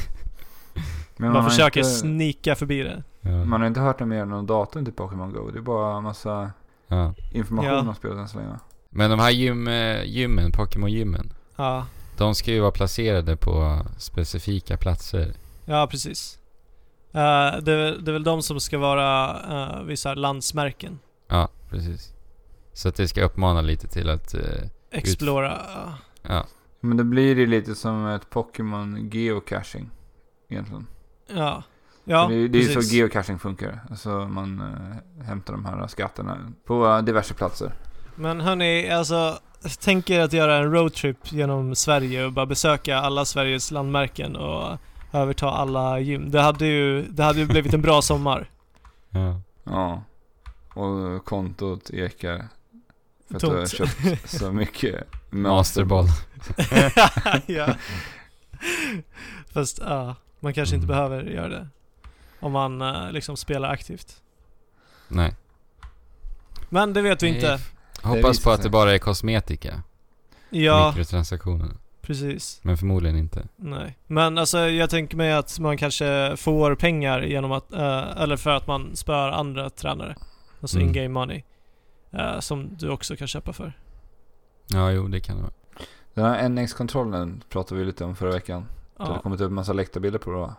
Men 1.17 1.31
Man 1.31 1.43
har 1.43 1.49
försöker 1.49 1.79
inte, 1.79 1.89
snika 1.89 2.55
förbi 2.55 2.83
det. 2.83 3.03
Ja. 3.21 3.45
Man 3.45 3.61
har 3.61 3.67
inte 3.67 3.79
hört 3.79 3.99
något 3.99 4.09
mer 4.09 4.33
om 4.33 4.45
datorn 4.45 4.85
till 4.85 4.93
Pokémon 4.93 5.33
Go. 5.33 5.49
Det 5.51 5.59
är 5.59 5.61
bara 5.61 6.01
massa 6.01 6.51
ja. 6.87 7.13
information 7.31 7.71
Ja. 7.73 7.79
om 7.79 7.95
spelet 7.95 8.17
än 8.17 8.27
så 8.27 8.37
länge. 8.37 8.59
Men 8.89 9.09
de 9.09 9.19
här 9.19 9.31
gym, 9.31 9.67
eh, 9.67 10.03
gymmen, 10.03 10.51
Pokémon-gymmen. 10.51 11.29
Ja, 11.55 11.85
De 12.17 12.35
ska 12.35 12.51
ju 12.51 12.59
vara 12.59 12.71
placerade 12.71 13.37
på 13.37 13.79
specifika 13.97 14.77
platser. 14.77 15.33
ja 15.65 15.87
precis. 15.91 16.39
Eh, 17.11 17.57
det, 17.61 17.71
är, 17.71 17.77
väl- 17.77 18.05
det 18.05 18.11
är 18.11 18.13
väl 18.13 18.23
de 18.23 18.41
som 18.41 18.59
ska 18.59 18.77
vara 18.77 19.33
uh, 19.79 19.83
vissa 19.83 20.13
landsmärken. 20.13 20.99
Ja, 21.27 21.49
precis. 21.69 22.13
Så 22.73 22.89
att 22.89 22.95
det 22.95 23.07
ska 23.07 23.23
uppmana 23.23 23.61
lite 23.61 23.87
till 23.87 24.09
att, 24.09 24.33
eh, 24.33 24.41
Explora. 24.91 25.59
ja. 26.21 26.45
Men 26.79 26.97
det 26.97 27.03
blir 27.03 27.35
ju 27.37 27.45
lite 27.45 27.75
som 27.75 28.07
ett 28.07 28.29
Pokémon 28.29 29.09
geocaching. 29.09 29.89
Egentligen. 30.49 30.87
Ja. 31.27 31.63
Ja, 32.03 32.27
det, 32.29 32.35
är- 32.35 32.47
det 32.47 32.57
är 32.57 32.61
ju 32.75 32.81
så 32.81 32.95
geocaching 32.95 33.39
funkar. 33.39 33.79
Alltså 33.89 34.09
man 34.09 34.61
eh, 34.61 35.23
hämtar 35.25 35.53
de 35.53 35.65
här 35.65 35.87
skatterna 35.87 36.51
på 36.65 36.87
eh, 36.87 37.01
diverse 37.01 37.33
platser. 37.33 37.73
Men 38.15 38.41
hörni, 38.41 38.89
alltså 38.89 39.37
tänk 39.79 40.09
er 40.09 40.19
att 40.19 40.33
göra 40.33 40.55
en 40.57 40.71
roadtrip 40.71 41.31
genom 41.31 41.75
Sverige 41.75 42.25
och 42.25 42.31
bara 42.31 42.45
besöka 42.45 42.97
alla 42.97 43.25
Sveriges 43.25 43.71
landmärken 43.71 44.35
och 44.35 44.77
överta 45.11 45.49
alla 45.51 45.99
gym. 45.99 46.31
Det 46.31 46.41
hade 46.41 46.65
ju, 46.65 47.01
det 47.09 47.23
hade 47.23 47.39
ju 47.39 47.45
blivit 47.45 47.73
en 47.73 47.81
bra 47.81 48.01
sommar. 48.01 48.49
ja. 49.09 49.41
Ja. 49.63 50.03
Och 50.81 51.25
kontot 51.25 51.89
ekar. 51.89 52.47
För 53.27 53.35
att 53.35 53.41
du 53.41 53.47
har 53.47 53.53
Tomt. 53.55 53.69
köpt 53.69 54.29
så 54.29 54.51
mycket 54.51 55.03
Masterball. 55.29 56.05
ja. 57.45 57.67
Fast 59.53 59.79
ja, 59.79 60.15
man 60.39 60.53
kanske 60.53 60.75
inte 60.75 60.85
Mm. 60.85 60.95
behöver 60.97 61.23
göra 61.31 61.47
det. 61.47 61.67
Om 62.39 62.51
man 62.51 62.81
eh, 62.81 63.11
liksom 63.11 63.37
spelar 63.37 63.69
aktivt. 63.69 64.21
Nej. 65.07 65.35
Men 66.69 66.93
det 66.93 67.01
vet 67.01 67.23
vi 67.23 67.27
inte. 67.27 67.59
Hoppas 68.03 68.43
på 68.43 68.49
att 68.51 68.55
sig. 68.55 68.63
det 68.63 68.69
bara 68.69 68.93
är 68.93 68.97
kosmetika. 68.97 69.83
Ja, 70.49 70.87
Mikrotransaktioner. 70.95 71.69
precis. 72.01 72.59
Men 72.63 72.77
förmodligen 72.77 73.17
inte. 73.17 73.47
Nej. 73.55 73.97
Men 74.07 74.37
alltså 74.37 74.59
jag 74.59 74.89
tänker 74.89 75.17
mig 75.17 75.33
att 75.33 75.59
man 75.59 75.77
kanske 75.77 76.33
får 76.37 76.75
pengar 76.75 77.21
genom 77.21 77.51
att, 77.51 77.73
eh, 77.73 78.21
eller 78.21 78.37
för 78.37 78.49
att 78.49 78.67
man 78.67 78.95
spör 78.95 79.29
andra 79.29 79.69
tränare. 79.69 80.15
Alltså 80.61 80.77
Mm. 80.77 80.87
in-game 80.87 81.09
money. 81.09 81.43
eh, 82.11 82.39
som 82.39 82.75
du 82.77 82.89
också 82.89 83.15
kan 83.15 83.27
köpa 83.27 83.53
för. 83.53 83.73
Ja, 84.67 84.91
jo 84.91 85.07
det 85.07 85.19
kan 85.19 85.35
det 85.35 85.41
vara. 85.41 85.53
Den 86.13 86.25
här 86.25 86.49
NX-kontrollen 86.49 87.43
pratade 87.49 87.79
vi 87.79 87.85
lite 87.85 88.05
om 88.05 88.15
förra 88.15 88.31
veckan. 88.31 88.65
Det 88.97 89.03
hade 89.03 89.15
Ja. 89.15 89.21
kommit 89.21 89.41
upp 89.41 89.47
en 89.47 89.53
massa 89.53 89.73
läckta 89.73 89.99
bilder 89.99 90.19
på 90.19 90.31
det 90.31 90.37
va? 90.37 90.55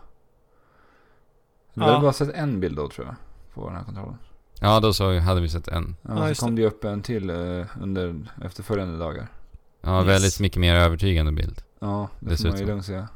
Vi 1.73 1.81
Ja. 1.81 1.91
har 1.93 2.01
bara 2.01 2.13
sett 2.13 2.33
en 2.33 2.59
bild 2.59 2.75
då 2.77 2.89
tror 2.89 3.07
jag. 3.07 3.15
På 3.53 3.67
den 3.67 3.77
här 3.77 3.83
kontrollen. 3.83 4.17
Ja, 4.65 4.79
då 4.79 4.93
så 4.93 5.19
hade 5.19 5.41
vi 5.41 5.49
sett 5.49 5.67
en. 5.67 5.95
Ja, 6.01 6.27
Ja, 6.27 6.35
så 6.35 6.45
kom 6.45 6.55
det 6.55 6.61
ju 6.61 6.67
upp 6.67 6.83
en 6.83 7.01
till 7.01 7.29
eh, 7.29 7.65
under 7.81 8.15
efterföljande 8.45 8.97
dagar. 8.97 9.27
Ja, 9.81 9.99
Yes. 9.99 10.07
väldigt 10.07 10.39
mycket 10.39 10.59
mer 10.59 10.75
övertygande 10.75 11.31
bild. 11.31 11.61
Ja, 11.79 12.09
det 12.19 12.19
får 12.19 12.25
man 12.25 12.29
Dessutom. 12.31 12.59
ju 12.59 12.65
lugnt 12.65 12.85
säga. 12.85 13.07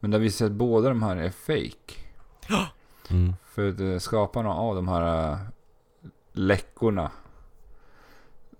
Men 0.00 0.10
det 0.10 0.18
visar 0.18 0.36
sig 0.38 0.46
att 0.46 0.52
båda 0.52 0.88
de 0.88 1.02
här 1.02 1.16
är 1.16 1.30
fake. 1.30 2.00
Mm. 3.10 3.32
För 3.44 3.68
att 3.68 3.80
eh, 3.80 3.98
skaparna 3.98 4.50
av 4.50 4.74
de 4.76 4.88
här 4.88 5.32
eh, 5.32 5.38
läckorna 6.32 7.10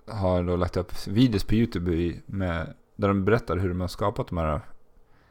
har 0.08 0.42
då 0.42 0.56
lagt 0.56 0.76
upp 0.76 1.06
videos 1.06 1.44
på 1.44 1.54
YouTube 1.54 1.92
i, 1.92 2.20
med, 2.26 2.74
där 2.96 3.08
de 3.08 3.24
berättar 3.24 3.56
hur 3.56 3.68
de 3.68 3.80
har 3.80 3.88
skapat 3.88 4.28
de 4.28 4.38
här 4.38 4.60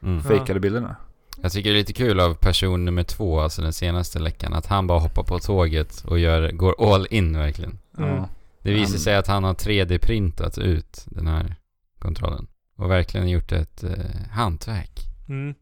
Mm. 0.01 0.15
Ja. 0.17 0.21
fejkade 0.23 0.59
bilderna. 0.59 0.95
Jag 1.41 1.51
tycker 1.51 1.69
det 1.69 1.75
är 1.75 1.79
lite 1.79 1.93
kul 1.93 2.19
av 2.19 2.34
person 2.34 2.86
nummer 2.86 3.03
två, 3.03 3.39
alltså 3.39 3.62
den 3.62 3.74
senaste 3.74 4.19
läckan, 4.19 4.53
att 4.53 4.65
han 4.65 4.88
bara 4.88 5.00
hoppar 5.00 5.24
på 5.24 5.39
tåget 5.39 6.03
och 6.08 6.19
gör, 6.19 6.51
går 6.51 6.93
all 6.93 7.08
in 7.10 7.38
verkligen. 7.38 7.79
Mm. 7.98 8.24
Det 8.62 8.74
visar 8.74 8.98
sig 8.98 9.15
att 9.15 9.27
han 9.27 9.43
har 9.43 9.53
3D-printat 9.53 10.60
ut 10.60 11.05
den 11.05 11.27
här 11.27 11.55
kontrollen. 12.00 12.48
Och 12.75 12.91
verkligen 12.91 13.29
gjort 13.29 13.51
ett 13.51 13.84
eh, 13.84 13.91
hantverk. 14.31 15.00
Mm. 15.29 15.55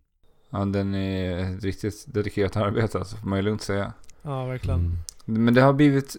ja, 0.50 0.66
den 0.66 0.96
är 0.96 1.38
ett 1.38 1.64
riktigt 1.64 2.06
dedikerat 2.08 2.56
arbete 2.56 3.00
alltså, 3.00 3.18
får 3.18 3.28
man 3.28 3.40
ju 3.40 3.44
lugnt 3.44 3.62
säga. 3.62 3.94
Ja, 4.22 4.46
verkligen. 4.46 4.80
Mm. 4.80 4.98
Men 5.26 5.54
det 5.54 5.62
har 5.62 5.74
blivit 5.74 6.16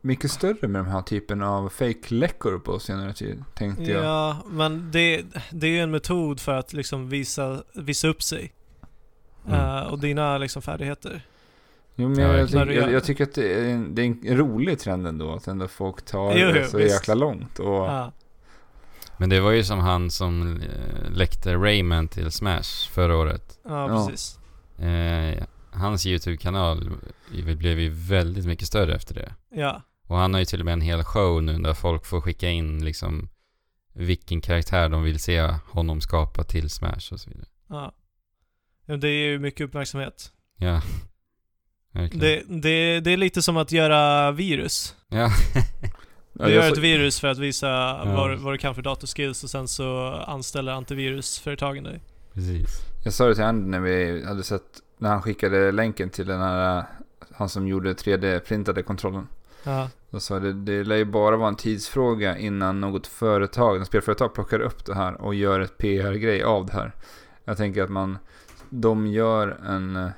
mycket 0.00 0.30
större 0.30 0.68
med 0.68 0.84
de 0.84 0.86
här 0.90 1.02
typen 1.02 1.42
av 1.42 1.68
fake-läckor 1.68 2.58
på 2.58 2.78
senare 2.78 3.12
tid, 3.14 3.44
tänkte 3.54 3.82
jag. 3.84 4.04
Ja, 4.04 4.36
men 4.50 4.90
det, 4.90 5.24
det 5.50 5.66
är 5.66 5.70
ju 5.70 5.80
en 5.80 5.90
metod 5.90 6.40
för 6.40 6.52
att 6.54 6.72
liksom 6.72 7.08
visa, 7.08 7.62
visa 7.74 8.08
upp 8.08 8.22
sig. 8.22 8.52
Mm. 9.46 9.60
Eh, 9.60 9.82
och 9.82 9.98
dina 9.98 10.38
liksom 10.38 10.62
färdigheter. 10.62 11.22
Jo, 11.96 12.08
men 12.08 12.18
Ja, 12.18 12.28
jag, 12.28 12.40
jag, 12.40 12.48
tycker, 12.48 12.66
jag, 12.66 12.92
jag 12.92 13.04
tycker 13.04 13.24
att 13.24 13.34
det 13.34 13.54
är, 13.54 13.64
en, 13.64 13.94
det 13.94 14.02
är 14.02 14.06
en 14.06 14.36
rolig 14.36 14.78
trend 14.78 15.06
ändå, 15.06 15.34
att 15.34 15.46
ändå 15.48 15.68
folk 15.68 16.04
tar 16.04 16.36
Jo, 16.36 16.52
det 16.52 16.64
så 16.66 16.76
visst. 16.76 16.94
jäkla 16.94 17.14
långt. 17.14 17.58
Och, 17.58 17.66
Ja. 17.66 18.12
Men 19.20 19.28
det 19.28 19.40
var 19.40 19.50
ju 19.50 19.64
som 19.64 19.78
han 19.78 20.10
som 20.10 20.56
eh, 20.60 21.10
läckte 21.10 21.54
Rayman 21.54 22.08
till 22.08 22.32
Smash 22.32 22.90
förra 22.90 23.16
året. 23.16 23.58
ja, 23.68 23.88
Ja. 23.90 24.06
precis. 24.08 24.38
Eh, 24.78 25.44
hans 25.72 26.06
YouTube-kanal 26.06 26.90
blev 27.56 27.80
ju 27.80 27.88
väldigt 27.90 28.46
mycket 28.46 28.66
större 28.68 28.94
efter 28.94 29.14
det. 29.14 29.34
Ja. 29.50 29.82
Och 30.06 30.16
han 30.16 30.32
har 30.34 30.38
ju 30.40 30.44
till 30.44 30.60
och 30.60 30.64
med 30.64 30.72
en 30.72 30.80
hel 30.80 31.04
show 31.04 31.42
nu 31.42 31.58
där 31.58 31.74
folk 31.74 32.06
får 32.06 32.20
skicka 32.20 32.48
in 32.48 32.84
liksom 32.84 33.28
vilken 33.94 34.40
karaktär 34.40 34.88
de 34.88 35.02
vill 35.02 35.18
se 35.20 35.40
honom 35.70 36.00
skapa 36.00 36.44
till 36.44 36.70
Smash 36.70 37.12
och 37.12 37.20
så 37.20 37.30
vidare. 37.30 37.46
ja. 37.68 37.92
Ja, 38.86 38.96
Det 38.96 39.08
är 39.08 39.30
ju 39.30 39.38
mycket 39.38 39.60
uppmärksamhet. 39.66 40.32
Ja. 40.56 40.82
Verkligen. 41.92 42.18
Det, 42.20 42.60
det, 42.62 43.00
det 43.00 43.10
är 43.10 43.16
lite 43.16 43.42
som 43.42 43.56
att 43.56 43.72
göra 43.72 44.30
virus. 44.32 44.96
Ja. 45.08 45.30
Ja, 46.32 46.46
Du 46.46 46.52
gör 46.52 46.72
ett 46.72 46.78
virus 46.78 47.20
för 47.20 47.28
att 47.28 47.38
visa 47.38 47.68
vad, 48.04 48.38
vad 48.38 48.54
du 48.54 48.58
kan 48.58 48.74
för 48.74 48.82
datorskills 48.82 49.44
och 49.44 49.50
sen 49.50 49.68
så 49.68 50.08
anställer 50.26 50.72
antivirusföretagen 50.72 51.84
dig. 51.84 52.00
Precis. 52.32 52.68
Jag 53.04 53.12
sa 53.12 53.26
det 53.28 53.34
till 53.34 53.44
Andy 53.44 53.70
när 53.70 53.80
vi 53.80 54.24
hade 54.26 54.42
sett, 54.44 54.62
när 54.98 55.10
han 55.10 55.22
skickade 55.22 55.72
länken 55.72 56.10
till 56.10 56.26
den 56.26 56.40
här, 56.40 56.84
han 57.32 57.48
som 57.48 57.68
gjorde 57.68 57.92
3D-printade 57.92 58.82
kontrollen. 58.82 59.28
Ja. 59.62 59.88
Då 60.10 60.20
sa 60.20 60.38
det, 60.38 60.52
det 60.52 60.84
lär 60.84 60.96
ju 60.96 61.04
bara 61.04 61.36
vara 61.36 61.48
en 61.48 61.56
tidsfråga 61.56 62.38
innan 62.38 62.80
något 62.80 63.06
företag, 63.06 63.78
något 63.78 63.86
spelföretag 63.86 64.34
plockar 64.34 64.60
upp 64.60 64.84
det 64.84 64.94
här 64.94 65.20
och 65.20 65.34
gör 65.34 65.60
ett 65.60 65.78
PR-grej 65.78 66.42
av 66.42 66.66
det 66.66 66.72
här. 66.72 66.92
Jag 67.44 67.56
tänker 67.56 67.82
att 67.82 67.90
man, 67.90 68.18
de 68.70 69.06
gör 69.06 69.58
en 69.66 69.96
eh, 69.96 70.08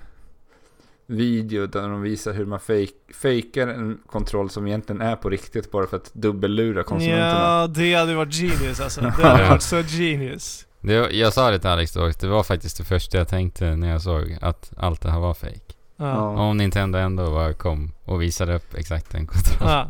video 1.06 1.66
där 1.66 1.88
de 1.88 2.02
visar 2.02 2.32
hur 2.32 2.46
man 2.46 2.60
fake, 2.60 3.14
fejkar 3.14 3.68
en 3.68 3.98
kontroll 4.06 4.50
som 4.50 4.66
egentligen 4.66 5.00
är 5.00 5.16
på 5.16 5.30
riktigt 5.30 5.70
bara 5.70 5.86
för 5.86 5.96
att 5.96 6.14
dubbellura 6.14 6.82
konsumenterna. 6.82 7.40
Ja, 7.40 7.66
det 7.66 7.94
hade 7.94 8.14
varit 8.14 8.34
genius 8.34 8.80
alltså. 8.80 9.00
Det 9.00 9.10
hade 9.22 9.48
varit 9.48 9.62
så 9.62 9.82
genius. 9.82 10.66
Det, 10.80 10.92
jag 11.10 11.32
sa 11.32 11.50
det 11.50 11.58
till 11.58 11.70
Alex 11.70 11.92
då, 11.92 12.10
det 12.20 12.26
var 12.26 12.42
faktiskt 12.42 12.76
det 12.78 12.84
första 12.84 13.18
jag 13.18 13.28
tänkte 13.28 13.76
när 13.76 13.88
jag 13.90 14.02
såg 14.02 14.38
att 14.40 14.72
allt 14.76 15.00
det 15.00 15.10
här 15.10 15.18
var 15.20 15.34
fake. 15.34 15.60
Ja. 15.96 16.16
Om 16.28 16.56
Nintendo 16.56 16.98
ändå 16.98 17.30
bara 17.30 17.52
kom 17.52 17.92
och 18.04 18.22
visade 18.22 18.54
upp 18.54 18.74
exakt 18.74 19.10
den 19.10 19.26
kontrollen. 19.26 19.74
Ja. 19.74 19.88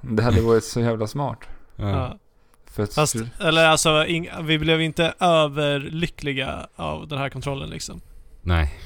Det 0.00 0.22
hade 0.22 0.40
varit 0.40 0.64
så 0.64 0.80
jävla 0.80 1.06
smart. 1.06 1.38
Ja. 1.76 1.88
Ja. 1.90 2.18
För 2.66 2.82
att, 2.82 2.94
Fast, 2.94 3.16
eller 3.40 3.66
alltså, 3.66 3.88
ing- 3.88 4.42
vi 4.42 4.58
blev 4.58 4.80
inte 4.80 5.14
överlyckliga 5.20 6.66
av 6.76 7.08
den 7.08 7.18
här 7.18 7.28
kontrollen 7.30 7.70
liksom. 7.70 8.00
Nej. 8.42 8.78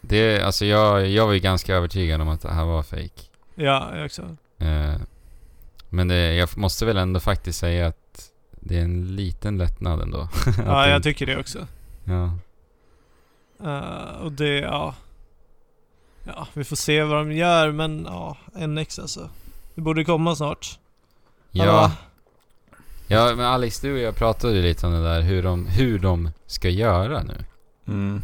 Det, 0.00 0.42
alltså 0.42 0.64
jag, 0.64 1.06
jag 1.08 1.26
var 1.26 1.32
ju 1.32 1.38
ganska 1.40 1.74
övertygad 1.74 2.20
om 2.20 2.28
att 2.28 2.40
det 2.40 2.52
här 2.52 2.64
var 2.64 2.82
fake. 2.82 3.22
Ja, 3.54 3.96
jag 3.96 4.04
också. 4.04 4.22
Eh, 4.58 4.94
men 5.88 6.08
det, 6.08 6.34
jag 6.34 6.48
måste 6.56 6.86
väl 6.86 6.96
ändå 6.96 7.20
faktiskt 7.20 7.58
säga 7.58 7.86
att 7.86 8.30
det 8.60 8.78
är 8.78 8.82
en 8.82 9.16
liten 9.16 9.58
lättnad 9.58 10.00
ändå. 10.00 10.28
Ja, 10.66 10.88
jag 10.88 11.02
tycker 11.02 11.26
det 11.26 11.36
också. 11.38 11.66
Ja. 12.04 12.32
Eh, 13.64 14.20
och 14.22 14.32
det, 14.32 14.58
ja. 14.58 14.94
Ja, 16.24 16.46
vi 16.54 16.64
får 16.64 16.76
se 16.76 17.02
vad 17.02 17.18
de 17.18 17.32
gör, 17.32 17.72
men 17.72 18.04
ja, 18.08 18.36
NX 18.66 18.98
alltså. 18.98 19.30
Det 19.74 19.80
borde 19.80 20.04
komma 20.04 20.36
snart. 20.36 20.78
Ja, 21.50 21.64
Hallå? 21.64 21.90
ja, 23.06 23.34
men 23.36 23.46
Alex 23.46 23.80
du 23.80 23.92
och 23.92 23.98
jag 23.98 24.16
pratade 24.16 24.54
ju 24.54 24.62
lite 24.62 24.86
om 24.86 24.92
det 24.92 25.02
där 25.02 25.20
hur 25.20 25.42
de, 25.42 25.66
hur 25.66 25.98
de 25.98 26.30
ska 26.46 26.68
göra 26.68 27.22
nu. 27.22 27.44
mm. 27.86 28.22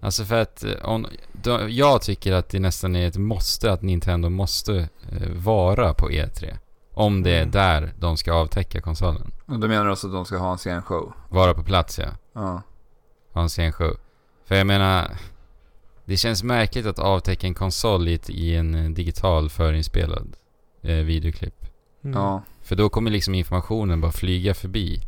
Alltså 0.00 0.24
för 0.24 0.42
att 0.42 0.64
eh, 0.64 0.70
om, 0.82 1.06
då, 1.32 1.68
jag 1.68 2.02
tycker 2.02 2.32
att 2.32 2.48
det 2.48 2.58
nästan 2.60 2.96
är 2.96 3.08
ett 3.08 3.16
måste 3.16 3.72
att 3.72 3.82
Nintendo 3.82 4.28
måste 4.28 4.88
eh, 5.12 5.28
vara 5.30 5.94
på 5.94 6.10
E3. 6.10 6.56
Om 6.98 7.22
det 7.22 7.30
är 7.30 7.38
Mm. 7.42 7.50
där 7.50 7.92
de 7.98 8.16
ska 8.16 8.32
avtäcka 8.32 8.80
konsolen. 8.80 9.32
Och 9.46 9.58
då 9.60 9.68
menar 9.68 9.84
du 9.84 9.90
alltså 9.90 10.06
att 10.06 10.12
de 10.12 10.24
ska 10.24 10.36
ha 10.38 10.52
en 10.52 10.58
sen 10.58 10.82
show? 10.82 11.12
Vara 11.28 11.54
på 11.54 11.62
plats 11.62 11.98
ja. 11.98 12.08
Ja. 12.32 12.62
Ha 13.32 13.42
en 13.42 13.48
sen 13.50 13.72
show. 13.72 13.96
För 14.44 14.54
jag 14.54 14.66
menar, 14.66 15.16
det 16.04 16.16
känns 16.16 16.42
märkligt 16.42 16.86
att 16.86 16.98
avtäcka 16.98 17.46
en 17.46 17.54
konsol 17.54 18.08
i, 18.08 18.14
ett, 18.14 18.30
i 18.30 18.54
en 18.56 18.74
eh, 18.74 18.90
digital 18.90 19.48
förinspelad 19.50 20.36
eh, 20.82 20.94
videoklipp. 20.96 21.66
Mm. 22.04 22.20
Ja. 22.20 22.42
För 22.62 22.76
då 22.76 22.88
kommer 22.88 23.10
liksom 23.10 23.34
informationen 23.34 24.00
bara 24.00 24.12
flyga 24.12 24.54
förbi. 24.54 25.00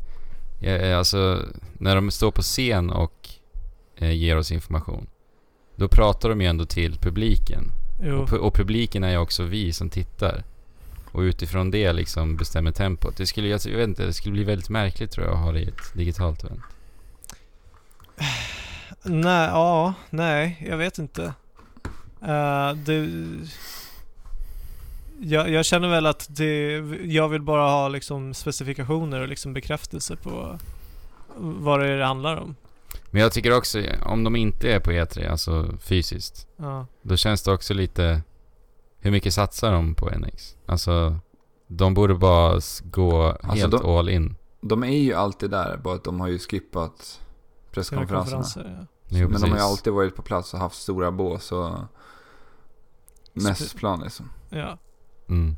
Eh, 0.61 0.99
alltså, 0.99 1.43
när 1.73 1.95
de 1.95 2.11
står 2.11 2.31
på 2.31 2.43
scen 2.43 2.91
och 2.91 3.29
eh, 3.97 4.11
ger 4.13 4.37
oss 4.39 4.53
information. 4.53 5.07
Då 5.77 5.89
pratar 5.89 6.29
de 6.29 6.41
ju 6.41 6.47
ändå 6.47 6.65
till 6.67 6.99
publiken. 6.99 7.65
Jo. 8.03 8.17
Och, 8.19 8.29
pu- 8.29 8.37
och 8.39 8.55
publiken 8.55 9.05
är 9.05 9.11
ju 9.11 9.19
också 9.19 9.43
vi 9.43 9.73
som 9.73 9.91
tittar. 9.91 10.45
Och 11.19 11.23
utifrån 11.23 11.71
det 11.71 11.93
liksom 11.93 12.37
bestämmer 12.37 12.73
tempot. 12.73 13.17
Det 13.17 13.27
skulle, 13.27 13.49
jag, 13.49 13.65
vet 13.65 13.89
inte, 13.89 14.07
det 14.07 14.13
skulle 14.13 14.33
bli 14.33 14.45
väldigt 14.45 14.69
märkligt 14.69 15.11
tror 15.11 15.27
jag 15.27 15.35
att 15.35 15.41
ha 15.41 15.53
det 15.53 15.61
i 15.61 15.69
ett 15.69 15.95
digitalt 15.95 16.45
event. 16.45 16.63
Nej, 19.03 19.49
ja, 19.49 19.95
nej, 20.11 20.67
jag 20.69 20.77
vet 20.77 20.99
inte. 20.99 21.23
Eh, 22.23 22.73
det... 22.75 23.11
Jag, 25.21 25.51
jag 25.51 25.65
känner 25.65 25.89
väl 25.89 26.07
att 26.07 26.27
det, 26.31 26.73
jag 27.05 27.29
vill 27.29 27.43
bara 27.43 27.71
ha 27.71 27.89
liksom 27.89 28.35
specifikationer 28.35 29.21
och 29.21 29.29
liksom 29.29 29.53
bekräftelse 29.53 30.17
på 30.17 30.59
vad 31.37 31.81
det 31.81 31.89
är 31.89 31.97
det 31.97 32.05
handlar 32.05 32.37
om. 32.37 32.57
Men 33.11 33.23
jag 33.23 33.33
tycker 33.33 33.57
också, 33.57 33.83
om 34.03 34.25
de 34.25 34.37
inte 34.37 34.73
är 34.73 34.81
på 34.81 34.91
E3, 34.91 35.31
alltså 35.31 35.77
fysiskt. 35.83 36.47
Ja, 36.57 36.87
Då 37.03 37.17
känns 37.17 37.43
det 37.43 37.53
också 37.53 37.75
lite... 37.75 38.23
Hur 39.09 39.13
mycket 39.13 39.35
satsar 39.35 39.73
de 39.73 39.95
på 39.95 40.11
NX? 40.11 40.57
Alltså, 40.67 41.19
de 41.67 41.95
borde 41.95 42.15
bara 42.15 42.61
gå 42.83 43.37
helt 43.43 43.71
de- 43.73 43.87
all 43.99 44.09
in. 44.09 44.37
De 44.61 44.83
är 44.85 44.89
ju 44.99 45.15
alltid 45.15 45.51
där, 45.51 45.77
bara 45.77 45.95
att 45.95 46.05
de 46.05 46.21
har 46.21 46.29
ju 46.29 46.39
skippat 46.39 47.21
presskonferenserna. 47.71 48.43
konferenser, 48.43 48.77
ja. 48.81 48.87
Jo, 49.19 49.29
Men 49.29 49.41
de 49.41 49.51
har 49.51 49.57
ju 49.59 49.65
alltid 49.65 49.93
varit 49.93 50.17
på 50.17 50.23
plats 50.23 50.55
och 50.55 50.61
haft 50.61 50.77
stora 50.83 51.11
bås 51.13 51.53
och 51.53 51.71
mässplan 53.33 54.01
liksom. 54.01 54.31
ja. 54.51 54.79
Mm. 55.29 55.57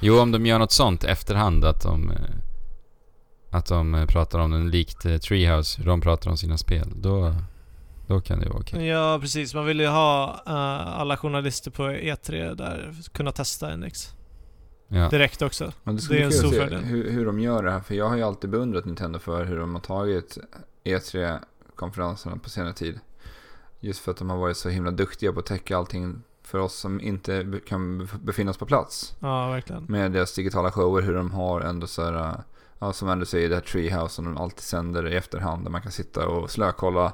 Jo, 0.00 0.18
om 0.18 0.32
de 0.32 0.46
gör 0.46 0.58
något 0.58 0.72
sånt 0.72 1.04
efterhand, 1.04 1.64
att 1.64 1.82
de... 1.82 2.10
eh, 2.10 2.16
Att 3.50 3.66
de 3.66 3.94
eh, 3.94 4.06
pratar 4.06 4.38
om 4.38 4.50
den 4.50 4.70
likt 4.70 5.04
eh, 5.06 5.16
Treehouse, 5.16 5.78
hur 5.82 5.86
de 5.86 6.00
pratar 6.00 6.30
om 6.30 6.36
sina 6.36 6.58
spel. 6.58 6.92
Då, 6.96 7.34
då 8.10 8.20
kan 8.20 8.40
det 8.40 8.48
vara 8.48 8.58
okej. 8.60 8.86
Ja, 8.86 9.18
precis. 9.20 9.54
Man 9.54 9.66
vill 9.66 9.80
ju 9.80 9.86
ha 9.86 10.42
eh, 10.46 11.00
alla 11.00 11.16
journalister 11.16 11.70
på 11.70 11.82
E3 11.82 12.54
där, 12.54 12.92
kunna 13.12 13.32
testa 13.32 13.76
NX. 13.76 14.08
Ja. 14.88 15.08
Direkt 15.08 15.42
också. 15.42 15.72
Men 15.82 15.96
det 15.96 16.08
Det 16.08 16.20
är 16.20 16.24
en 16.24 16.32
stor 16.32 16.50
fördel. 16.50 16.84
hur, 16.84 17.10
hur 17.10 17.26
de 17.26 17.40
gör 17.40 17.62
det 17.62 17.70
här. 17.70 17.80
För 17.80 17.94
jag 17.94 18.08
har 18.08 18.16
ju 18.16 18.22
alltid 18.22 18.50
beundrat 18.50 18.84
Nintendo 18.84 19.18
för 19.18 19.44
hur 19.44 19.58
de 19.58 19.74
har 19.74 19.82
tagit 19.82 20.38
E3-konferenserna 20.84 22.36
på 22.38 22.50
senare 22.50 22.72
tid. 22.72 23.00
Just 23.80 24.00
för 24.00 24.10
att 24.10 24.16
de 24.16 24.30
har 24.30 24.36
varit 24.36 24.56
så 24.56 24.68
himla 24.68 24.90
duktiga 24.90 25.32
på 25.32 25.40
att 25.40 25.46
täcka 25.46 25.76
allting 25.76 26.22
för 26.42 26.58
oss 26.58 26.74
som 26.74 27.00
inte 27.00 27.60
kan 27.68 28.02
bef- 28.02 28.18
befinna 28.24 28.50
oss 28.50 28.58
på 28.58 28.66
plats. 28.66 29.14
Ja, 29.20 29.50
verkligen. 29.50 29.84
Med 29.88 30.12
deras 30.12 30.34
digitala 30.34 30.72
shower, 30.72 31.02
hur 31.02 31.14
de 31.14 31.30
har 31.30 31.60
ändå 31.60 31.86
så 31.86 32.04
här, 32.04 32.14
äh, 32.28 32.34
ja, 32.78 32.92
som 32.92 33.08
ändå 33.08 33.24
säger 33.26 33.48
det 33.48 33.54
här 33.54 33.62
Treehouse 33.62 34.14
som 34.14 34.24
de 34.24 34.36
alltid 34.36 34.60
sänder 34.60 35.08
i 35.12 35.16
efterhand. 35.16 35.64
Där 35.64 35.70
man 35.70 35.82
kan 35.82 35.92
sitta 35.92 36.28
och 36.28 36.50
slökolla 36.50 37.12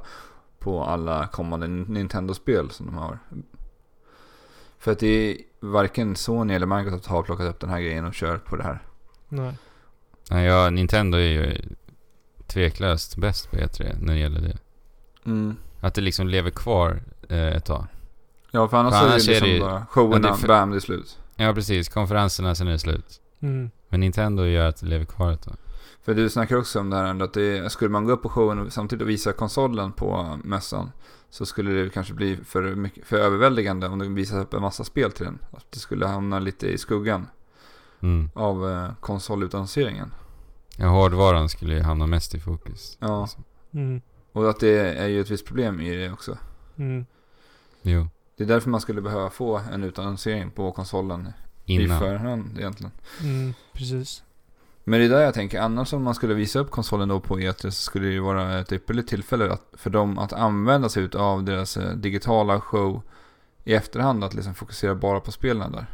på 0.66 0.84
alla 0.84 1.26
kommande 1.26 1.66
Nintendo-spel 1.66 2.70
som 2.70 2.86
de 2.86 2.94
har. 2.94 3.18
För 4.78 4.92
att 4.92 4.98
det 4.98 5.06
är 5.30 5.36
varken 5.60 6.16
Sony 6.16 6.54
eller 6.54 6.66
Microsoft 6.66 7.06
har 7.06 7.22
plockat 7.22 7.46
upp 7.46 7.60
den 7.60 7.70
här 7.70 7.80
grejen 7.80 8.04
och 8.04 8.12
kört 8.14 8.44
på 8.44 8.56
det 8.56 8.62
här. 8.62 8.82
Nej. 9.28 9.54
Nej, 10.30 10.46
ja, 10.46 10.70
Nintendo 10.70 11.18
är 11.18 11.22
ju 11.22 11.58
tveklöst 12.46 13.16
bäst 13.16 13.50
på 13.50 13.56
E3 13.56 13.96
när 14.00 14.12
det 14.14 14.18
gäller 14.20 14.40
det. 14.40 14.58
Mm. 15.26 15.56
Att 15.80 15.94
det 15.94 16.00
liksom 16.00 16.28
lever 16.28 16.50
kvar 16.50 17.02
eh, 17.28 17.56
ett 17.56 17.64
tag. 17.64 17.86
Ja, 18.50 18.68
för 18.68 18.76
annars, 18.76 18.94
För 18.94 19.06
annars 19.06 19.28
är 19.28 19.32
det 19.32 19.36
är 19.36 19.40
liksom 19.40 19.54
det 19.54 19.60
bara 19.60 19.86
showerna, 19.86 20.14
Ja, 20.14 20.18
det 20.18 20.28
är 20.28 20.34
för- 20.40 20.48
bam, 20.48 20.70
det 20.70 20.76
är 20.76 20.80
slut. 20.80 21.18
Ja 21.36 21.54
precis, 21.54 21.88
konferenserna 21.88 22.54
sen 22.54 22.66
är 22.68 22.72
det 22.72 22.78
slut. 22.78 23.20
Mm. 23.40 23.70
Men 23.88 24.00
Nintendo 24.00 24.44
gör 24.44 24.68
att 24.68 24.80
det 24.80 24.86
lever 24.86 25.04
kvar 25.04 25.32
ett 25.32 25.42
tag. 25.42 25.56
För 26.06 26.14
du 26.14 26.30
snackar 26.30 26.56
också 26.56 26.80
om 26.80 26.90
det 26.90 26.96
här 26.96 27.04
ändå 27.04 27.24
att 27.24 27.32
det, 27.34 27.72
skulle 27.72 27.90
man 27.90 28.04
gå 28.04 28.12
upp 28.12 28.22
på 28.22 28.28
showen 28.28 28.58
och 28.58 28.72
samtidigt 28.72 29.06
visa 29.08 29.32
konsolen 29.32 29.92
på 29.92 30.38
mässan 30.44 30.90
så 31.30 31.46
skulle 31.46 31.70
det 31.70 31.90
kanske 31.90 32.14
bli 32.14 32.36
för, 32.44 32.74
mycket, 32.74 33.06
för 33.06 33.16
överväldigande 33.16 33.88
om 33.88 33.98
de 33.98 34.14
visar 34.14 34.40
upp 34.40 34.54
en 34.54 34.60
massa 34.62 34.84
spel 34.84 35.12
till 35.12 35.24
den. 35.24 35.38
Att 35.52 35.66
det 35.72 35.78
skulle 35.78 36.06
hamna 36.06 36.38
lite 36.38 36.66
i 36.68 36.78
skuggan 36.78 37.26
Mm. 38.00 38.30
av 38.34 38.70
eh, 38.70 38.90
konsolutannonseringen. 39.00 40.12
Ja, 40.76 40.86
hårdvaran 40.88 41.48
skulle 41.48 41.74
ju 41.74 41.80
hamna 41.82 42.06
mest 42.06 42.34
i 42.34 42.40
fokus. 42.40 42.96
Ja. 43.00 43.22
Liksom. 43.22 43.44
Mm. 43.72 44.00
Och 44.32 44.50
att 44.50 44.60
det 44.60 44.78
är 44.98 45.06
ju 45.06 45.20
ett 45.20 45.30
visst 45.30 45.46
problem 45.46 45.80
i 45.80 45.96
det 45.96 46.12
också. 46.12 46.38
Mm. 46.76 47.06
Jo, 47.82 48.08
Det 48.36 48.44
är 48.44 48.48
därför 48.48 48.70
man 48.70 48.80
skulle 48.80 49.00
behöva 49.02 49.30
få 49.30 49.60
en 49.72 49.84
utannonsering 49.84 50.50
på 50.50 50.72
konsolen 50.72 51.28
i 51.64 51.74
innan. 51.82 51.98
förhand 52.00 52.58
egentligen. 52.58 52.92
Mm. 53.22 53.54
Precis. 53.72 54.22
Men 54.88 55.00
det 55.00 55.06
är 55.06 55.08
där 55.10 55.20
jag 55.20 55.34
tänker, 55.34 55.60
annars 55.60 55.92
om 55.92 56.02
man 56.02 56.14
skulle 56.14 56.34
visa 56.34 56.58
upp 56.58 56.70
konsolen 56.70 57.08
då 57.08 57.20
på 57.20 57.38
E3 57.38 57.62
så 57.62 57.70
skulle 57.70 58.06
det 58.06 58.12
ju 58.12 58.20
vara 58.20 58.58
ett 58.58 58.72
ypperligt 58.72 59.08
tillfälle 59.08 59.52
att, 59.52 59.62
för 59.72 59.90
dem 59.90 60.18
att 60.18 60.32
använda 60.32 60.88
sig 60.88 61.08
av 61.14 61.44
deras 61.44 61.76
eh, 61.76 61.90
digitala 61.96 62.60
show 62.60 63.02
i 63.64 63.74
efterhand. 63.74 64.24
Att 64.24 64.34
liksom 64.34 64.54
fokusera 64.54 64.94
bara 64.94 65.20
på 65.20 65.32
spelen 65.32 65.72
där. 65.72 65.86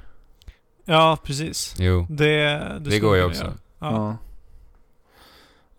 Ja, 0.85 1.18
precis. 1.22 1.74
Jo, 1.78 2.07
Det, 2.11 2.24
det, 2.44 2.78
det 2.90 2.98
går 2.98 3.16
ju 3.16 3.24
också. 3.24 3.42
göra. 3.44 3.52
Ja. 3.78 4.16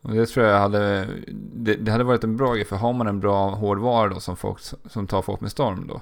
Och 0.02 0.12
det 0.14 0.26
tror 0.26 0.46
jag 0.46 0.60
hade, 0.60 1.08
det, 1.54 1.76
det 1.76 1.92
hade 1.92 2.04
varit 2.04 2.24
en 2.24 2.38
bra 2.38 2.54
grej. 2.54 2.66
För 2.66 2.76
har 2.76 2.94
man 2.94 3.08
en 3.08 3.20
bra 3.20 3.50
hårdvara 3.50 4.10
då 4.10 4.20
som, 4.20 4.36
folk, 4.38 4.60
som 4.90 5.08
tar 5.08 5.22
folk 5.22 5.42
med 5.42 5.52
storm 5.52 5.88
då. 5.88 6.02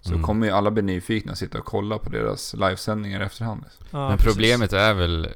Så 0.00 0.10
Mm. 0.12 0.22
kommer 0.22 0.46
ju 0.46 0.52
alla 0.52 0.70
bli 0.70 0.82
nyfikna 0.82 1.32
och 1.32 1.38
sitta 1.38 1.58
och 1.58 1.64
kolla 1.64 1.98
på 1.98 2.10
deras 2.10 2.54
livesändningar 2.54 3.20
i 3.20 3.24
efterhand. 3.24 3.64
Ja, 3.90 4.08
Men 4.08 4.16
precis. 4.18 4.32
problemet 4.32 4.72
är 4.72 4.94
väl 4.94 5.28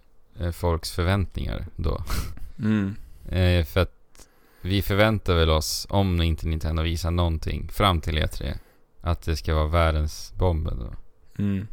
folks 0.52 0.90
förväntningar 0.92 1.66
då. 1.76 2.04
Mm. 2.58 2.96
Eh, 3.28 3.64
för 3.64 3.80
att 3.80 4.28
vi 4.62 4.82
förväntar 4.82 5.34
väl 5.34 5.50
oss, 5.50 5.86
om 5.90 6.22
inte 6.22 6.46
Nintendo 6.46 6.82
visar 6.82 7.10
någonting 7.10 7.68
fram 7.68 8.00
till 8.00 8.18
E3, 8.18 8.54
att 9.00 9.22
det 9.22 9.36
ska 9.36 9.54
vara 9.54 9.66
världens 9.66 10.32
bomb 10.38 10.66
då. 10.66 10.94
Mm. 11.38 11.68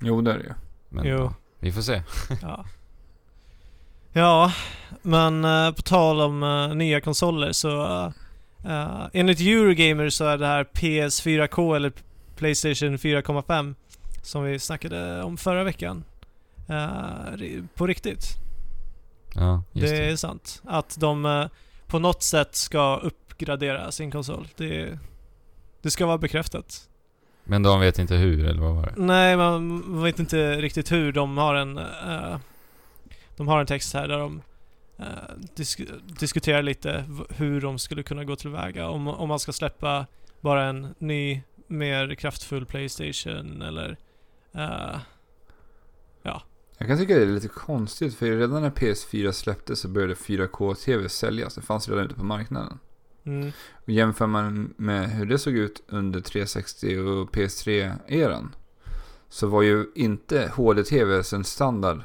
Jo, 0.00 0.20
det 0.20 0.32
är 0.32 0.38
det 0.38 0.44
ju. 0.44 0.52
Men 0.88 1.06
Jo. 1.06 1.34
vi 1.60 1.72
får 1.72 1.82
se. 1.82 2.02
Ja. 2.42 2.64
Ja, 4.12 4.52
men 5.02 5.44
eh, 5.44 5.70
på 5.72 5.82
tal 5.82 6.20
om 6.20 6.42
eh, 6.42 6.74
nya 6.74 7.00
konsoler 7.00 7.52
så 7.52 7.84
uh, 8.66 9.06
enligt 9.12 9.40
Eurogamer 9.40 10.08
så 10.10 10.24
är 10.24 10.38
det 10.38 10.46
här 10.46 10.64
PS4K 10.64 11.76
eller 11.76 11.92
Playstation 12.36 12.96
4,5 12.96 13.74
som 14.22 14.44
vi 14.44 14.58
snackade 14.58 15.22
om 15.22 15.36
förra 15.36 15.64
veckan. 15.64 16.04
Eh, 16.68 17.64
på 17.74 17.86
riktigt. 17.86 18.26
Ja, 19.34 19.62
just 19.72 19.92
det 19.92 19.98
det. 19.98 20.10
är 20.10 20.16
sant. 20.16 20.62
Att 20.64 20.96
de 21.00 21.26
eh, 21.26 21.46
på 21.86 21.98
något 21.98 22.22
sätt 22.22 22.54
ska 22.54 22.96
uppgradera 22.96 23.92
sin 23.92 24.10
konsol. 24.10 24.48
Det, 24.56 24.98
det 25.82 25.90
ska 25.90 26.06
vara 26.06 26.18
bekräftat. 26.18 26.88
Men 27.44 27.62
de 27.62 27.80
vet 27.80 27.98
inte 27.98 28.14
hur, 28.14 28.46
eller 28.46 28.62
vad 28.62 28.74
var 28.74 28.82
det? 28.86 28.92
Nej, 28.96 29.36
man 29.36 30.02
vet 30.02 30.18
inte 30.18 30.60
riktigt 30.60 30.92
hur. 30.92 31.12
De 31.12 31.38
har 31.38 31.54
en, 31.54 31.78
eh, 31.78 32.38
de 33.36 33.48
har 33.48 33.60
en 33.60 33.66
text 33.66 33.94
här 33.94 34.08
där 34.08 34.18
de 34.18 34.42
disk- 35.56 35.90
diskuterar 36.18 36.62
lite 36.62 37.04
hur 37.30 37.60
de 37.60 37.78
skulle 37.78 38.02
kunna 38.02 38.24
gå 38.24 38.36
tillväga. 38.36 38.88
Om, 38.88 39.08
om 39.08 39.28
man 39.28 39.38
ska 39.38 39.52
släppa 39.52 40.06
bara 40.40 40.64
en 40.64 40.94
ny, 40.98 41.42
mer 41.66 42.14
kraftfull 42.14 42.66
Playstation 42.66 43.62
eller... 43.62 43.96
Jag 46.78 46.88
kan 46.88 46.98
tycka 46.98 47.14
det 47.14 47.22
är 47.22 47.26
lite 47.26 47.48
konstigt. 47.48 48.14
För 48.14 48.26
redan 48.26 48.62
när 48.62 48.70
PS4 48.70 49.32
släpptes 49.32 49.80
så 49.80 49.88
började 49.88 50.14
4K-TV 50.14 51.08
säljas. 51.08 51.54
Det 51.54 51.60
fanns 51.60 51.88
redan 51.88 52.04
ute 52.04 52.14
på 52.14 52.24
marknaden. 52.24 52.78
mm, 53.24 53.52
Och 53.72 53.88
jämför 53.88 54.26
man 54.26 54.74
med 54.76 55.10
hur 55.10 55.26
det 55.26 55.38
såg 55.38 55.54
ut 55.54 55.82
under 55.88 56.20
360 56.20 56.98
och 56.98 57.30
PS3-eran. 57.34 58.48
Så 59.28 59.46
var 59.46 59.62
ju 59.62 59.86
inte 59.94 60.52
HD-TV 60.56 61.22
en 61.32 61.44
standard 61.44 62.00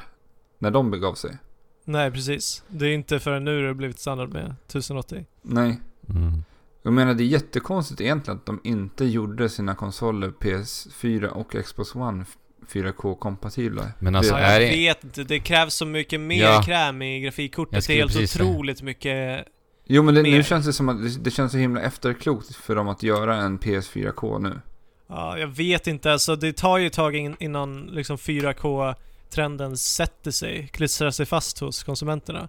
när 0.57 0.71
de 0.71 0.91
begav 0.91 1.13
sig. 1.13 1.37
nej, 1.83 2.11
precis. 2.11 2.63
Det 2.67 2.85
är 2.85 2.89
inte 2.89 3.19
förrän 3.19 3.43
nu 3.45 3.61
det 3.61 3.67
har 3.67 3.73
blivit 3.73 3.99
standard 3.99 4.33
med 4.33 4.55
1080. 4.67 5.25
Nej. 5.41 5.79
Mm. 6.09 6.43
Jag 6.81 6.93
menar 6.93 7.13
det 7.13 7.23
är 7.23 7.25
jättekonstigt 7.25 8.01
egentligen 8.01 8.37
att 8.37 8.45
de 8.45 8.59
inte 8.63 9.05
gjorde 9.05 9.49
sina 9.49 9.75
konsoler 9.75 10.29
PS4 10.39 11.25
och 11.27 11.55
Xbox 11.65 11.95
One 11.95 12.25
4K-kompatibla. 12.71 13.87
Men 13.99 14.15
alltså, 14.15 14.33
Ja, 14.33 14.39
är 14.39 14.59
jag 14.59 14.69
vet 14.69 15.03
inte. 15.03 15.23
Det 15.23 15.39
krävs 15.39 15.73
så 15.73 15.85
mycket 15.85 16.19
mer 16.19 16.43
Ja. 16.43 16.61
kräm 16.65 17.01
i 17.01 17.19
grafikkortet. 17.19 17.87
Det 17.87 17.93
är 17.93 17.97
helt 17.97 18.11
precis 18.13 18.31
säga. 18.31 18.45
otroligt 18.49 18.81
mycket. 18.81 19.45
Jo 19.87 20.03
men 20.03 20.15
det, 20.15 20.21
nu 20.21 20.43
känns 20.43 20.65
det 20.65 20.73
som 20.73 20.89
att 20.89 21.03
det, 21.03 21.23
det 21.23 21.31
känns 21.31 21.51
så 21.51 21.57
himla 21.57 21.81
efterklokt 21.81 22.55
för 22.55 22.75
dem 22.75 22.87
att 22.87 23.03
göra 23.03 23.35
en 23.35 23.59
PS4K 23.59 24.39
nu. 24.39 24.59
Ja, 25.07 25.37
jag 25.37 25.47
vet 25.47 25.87
inte. 25.87 26.11
Alltså, 26.11 26.35
det 26.35 26.53
tar 26.57 26.77
ju 26.77 26.87
ett 26.87 26.93
tag 26.93 27.15
in, 27.15 27.35
innan 27.39 27.81
liksom 27.81 28.17
4K-trenden 28.17 29.77
sätter 29.77 30.31
sig, 30.31 30.67
klistrar 30.67 31.11
sig 31.11 31.25
fast 31.25 31.59
hos 31.59 31.83
konsumenterna. 31.83 32.47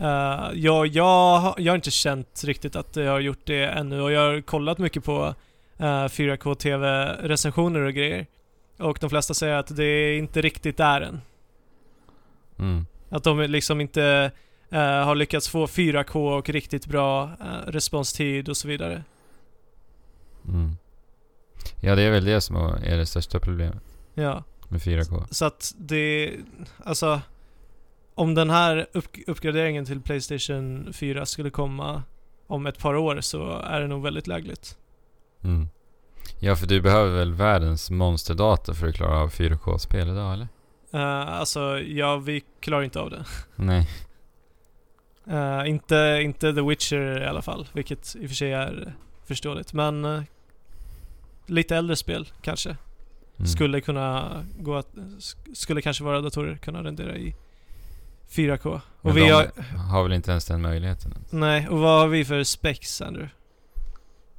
Uh, 0.00 0.50
jag, 0.54 0.86
jag, 0.86 1.38
har- 1.38 1.54
jag 1.58 1.72
har 1.72 1.76
inte 1.76 1.90
känt 1.90 2.42
riktigt 2.44 2.76
att 2.76 2.96
jag 2.96 3.10
har 3.12 3.20
gjort 3.20 3.40
det 3.46 3.64
ännu 3.64 4.00
och 4.00 4.12
jag 4.12 4.20
har 4.20 4.40
kollat 4.40 4.78
mycket 4.78 5.04
på 5.04 5.34
uh, 5.80 5.84
4K-TV-recensioner 5.86 7.80
och 7.80 7.92
grejer. 7.92 8.26
Och 8.82 8.98
de 9.00 9.10
flesta 9.10 9.34
säger 9.34 9.54
att 9.54 9.76
det 9.76 9.84
är 9.84 10.18
inte 10.18 10.40
riktigt 10.40 10.76
där 10.76 11.00
än. 11.00 11.20
Mm. 12.58 12.86
Att 13.08 13.24
de 13.24 13.40
liksom 13.40 13.80
inte 13.80 14.30
eh, 14.70 14.78
har 14.80 15.14
lyckats 15.14 15.48
få 15.48 15.66
4K 15.66 16.38
och 16.38 16.50
riktigt 16.50 16.86
bra 16.86 17.30
eh, 17.40 17.70
responstid 17.70 18.48
och 18.48 18.56
så 18.56 18.68
vidare. 18.68 19.04
Mm. 20.48 20.76
Ja, 21.80 21.94
det 21.94 22.02
är 22.02 22.10
väl 22.10 22.24
det 22.24 22.40
som 22.40 22.56
är 22.56 22.96
det 22.96 23.06
största 23.06 23.40
problemet 23.40 23.82
Ja, 24.14 24.44
med 24.68 24.80
4K. 24.80 25.26
så 25.30 25.44
att 25.44 25.74
det... 25.78 26.36
Alltså... 26.84 27.20
Om 28.14 28.34
den 28.34 28.50
här 28.50 28.86
upp, 28.92 29.16
uppgraderingen 29.26 29.84
till 29.84 30.00
Playstation 30.00 30.92
4 30.92 31.26
skulle 31.26 31.50
komma 31.50 32.02
om 32.46 32.66
ett 32.66 32.78
par 32.78 32.94
år 32.94 33.20
så 33.20 33.58
är 33.58 33.80
det 33.80 33.86
nog 33.86 34.02
väldigt 34.02 34.26
lägligt. 34.26 34.78
Mm. 35.42 35.68
Ja, 36.40 36.56
för 36.56 36.66
du 36.66 36.80
behöver 36.80 37.18
väl 37.18 37.32
världens 37.32 37.90
monsterdata 37.90 38.74
för 38.74 38.88
att 38.88 38.94
klara 38.94 39.18
av 39.22 39.30
4K-spel 39.32 40.08
idag, 40.08 40.32
eller? 40.32 40.48
Uh, 40.94 41.28
alltså, 41.28 41.78
ja, 41.80 42.16
vi 42.16 42.42
klarar 42.60 42.82
inte 42.82 43.00
av 43.00 43.10
det. 43.10 43.24
Nej. 43.56 43.88
Eh, 45.30 45.68
inte, 45.70 46.18
inte 46.22 46.52
The 46.54 46.60
Witcher 46.62 47.22
i 47.22 47.26
alla 47.26 47.42
fall, 47.42 47.68
vilket 47.72 48.16
i 48.20 48.24
och 48.26 48.28
för 48.30 48.36
sig 48.36 48.52
är 48.52 48.94
förståeligt. 49.26 49.72
Men 49.72 50.04
eh, 50.04 50.22
lite 51.46 51.76
äldre 51.76 51.96
spel 51.96 52.28
kanske. 52.42 52.76
Mm. 53.36 53.46
skulle 53.48 53.80
kunna 53.80 54.42
gå 54.58 54.74
att, 54.76 54.94
sk- 54.94 55.54
skulle 55.54 55.82
kanske 55.82 56.04
våra 56.04 56.20
datorer 56.20 56.56
kunna 56.56 56.84
rendera 56.84 57.16
i 57.16 57.34
4K. 58.30 58.80
Men 59.00 59.10
Och 59.10 59.16
vi 59.16 59.20
de 59.20 59.30
har, 59.30 59.50
har 59.92 60.02
väl 60.02 60.12
inte 60.12 60.30
ens 60.30 60.44
den 60.44 60.62
möjligheten? 60.62 61.14
nej, 61.30 61.68
och 61.68 61.78
vad 61.78 62.00
har 62.00 62.08
vi 62.08 62.24
för 62.24 62.44
specs 62.44 63.00
Andrew? 63.02 63.30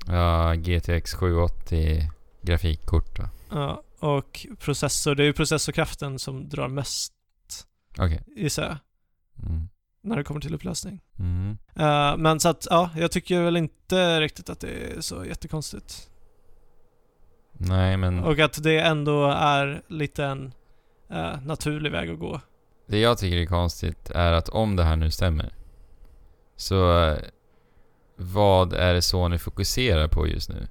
Ja, 0.07 0.53
GTX 0.55 1.13
780 1.13 2.09
grafikkort 2.41 3.15
då. 3.17 3.23
Ja, 3.51 3.83
och 3.99 4.47
processor, 4.59 5.15
det 5.15 5.23
är 5.23 5.25
ju 5.25 5.33
processorkraften 5.33 6.19
som 6.19 6.49
drar 6.49 6.67
mest 6.67 7.13
Okej. 7.97 8.23
gissar 8.35 8.63
jag, 8.63 8.77
Mm. 9.47 9.69
när 10.01 10.15
det 10.17 10.23
kommer 10.23 10.41
till 10.41 10.55
upplösning. 10.55 11.01
Mm. 11.19 11.57
Eh, 11.75 12.17
men 12.17 12.39
så 12.39 12.49
att, 12.49 12.67
ja, 12.69 12.89
jag 12.97 13.11
tycker 13.11 13.41
väl 13.41 13.57
inte 13.57 14.19
riktigt 14.21 14.49
att 14.49 14.59
det 14.59 14.67
är 14.97 15.01
så 15.01 15.25
jättekonstigt. 15.25 16.09
Nej, 17.53 17.97
men 17.97 18.19
Och 18.23 18.39
att 18.39 18.63
det 18.63 18.79
ändå 18.79 19.25
är 19.31 19.81
lite 19.87 20.25
en 20.25 20.53
eh, 21.09 21.41
naturlig 21.41 21.91
väg 21.91 22.09
att 22.09 22.19
gå. 22.19 22.41
det 22.87 22.99
jag 22.99 23.17
tycker 23.17 23.37
är 23.37 23.45
konstigt 23.45 24.09
är 24.09 24.31
att 24.31 24.49
om 24.49 24.75
det 24.75 24.83
här 24.83 24.95
nu 24.95 25.11
stämmer 25.11 25.53
så 26.55 26.99
eh, 27.07 27.17
vad 28.15 28.73
är 28.73 28.93
det 28.93 29.01
Sony 29.01 29.37
fokuserar 29.37 30.07
på 30.07 30.27
just 30.27 30.49
nu? 30.49 30.67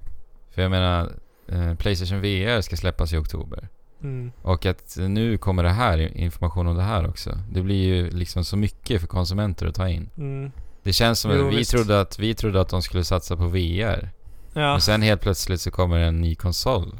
För 0.51 0.61
jag 0.61 0.71
menar, 0.71 1.11
eh, 1.47 1.75
Playstation 1.75 2.21
VR 2.21 2.61
ska 2.61 2.75
släppas 2.77 3.13
i 3.13 3.17
oktober. 3.17 3.69
Mm. 4.03 4.31
Och 4.41 4.65
att 4.65 4.97
nu 4.97 5.37
kommer 5.37 5.63
det 5.63 5.69
här, 5.69 6.17
information 6.17 6.67
om 6.67 6.75
det 6.75 6.83
här 6.83 7.07
också. 7.07 7.39
Det 7.51 7.61
blir 7.61 7.83
ju 7.83 8.09
liksom 8.09 8.45
så 8.45 8.57
mycket 8.57 9.01
för 9.01 9.07
konsumenter 9.07 9.67
att 9.67 9.75
ta 9.75 9.89
in. 9.89 10.09
Mm. 10.17 10.51
Det 10.83 10.93
känns 10.93 11.19
som 11.19 11.31
Jo, 11.31 11.47
att 11.47 11.53
vi 11.53 11.57
visst. 11.57 11.71
trodde 11.71 12.01
att, 12.01 12.19
vi 12.19 12.35
trodde 12.35 12.61
att 12.61 12.69
de 12.69 12.81
skulle 12.81 13.03
satsa 13.03 13.37
på 13.37 13.47
VR. 13.47 14.09
Ja. 14.53 14.71
Men 14.71 14.81
sen 14.81 15.01
helt 15.01 15.21
plötsligt 15.21 15.61
så 15.61 15.71
kommer 15.71 15.99
en 15.99 16.21
ny 16.21 16.35
konsol. 16.35 16.99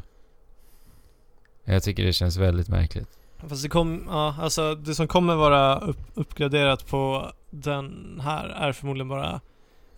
Jag 1.64 1.82
tycker 1.82 2.04
det 2.04 2.12
känns 2.12 2.36
väldigt 2.36 2.68
märkligt. 2.68 3.08
Fast 3.48 3.62
det 3.62 3.68
kom, 3.68 4.04
ja, 4.08 4.36
alltså 4.40 4.74
det 4.74 4.94
som 4.94 5.08
kommer 5.08 5.34
vara 5.34 5.78
upp, 5.78 5.98
uppgraderat 6.14 6.86
på 6.86 7.32
den 7.50 8.20
här 8.24 8.48
är 8.48 8.72
förmodligen 8.72 9.08
bara 9.08 9.40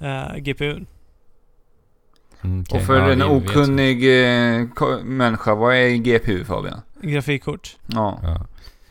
eh, 0.00 0.36
GPUn. 0.36 0.86
Mm, 2.44 2.60
okej. 2.68 2.80
Och 2.80 2.86
för 2.86 2.98
Ja, 2.98 3.12
en 3.12 3.22
okunnig 3.22 4.04
eh, 4.58 4.66
människa, 5.04 5.54
vad 5.54 5.74
är 5.74 5.96
GPU 5.96 6.44
Fabian? 6.44 6.80
Grafikkort. 7.02 7.76
Ja. 7.86 8.20
Ja. 8.22 8.46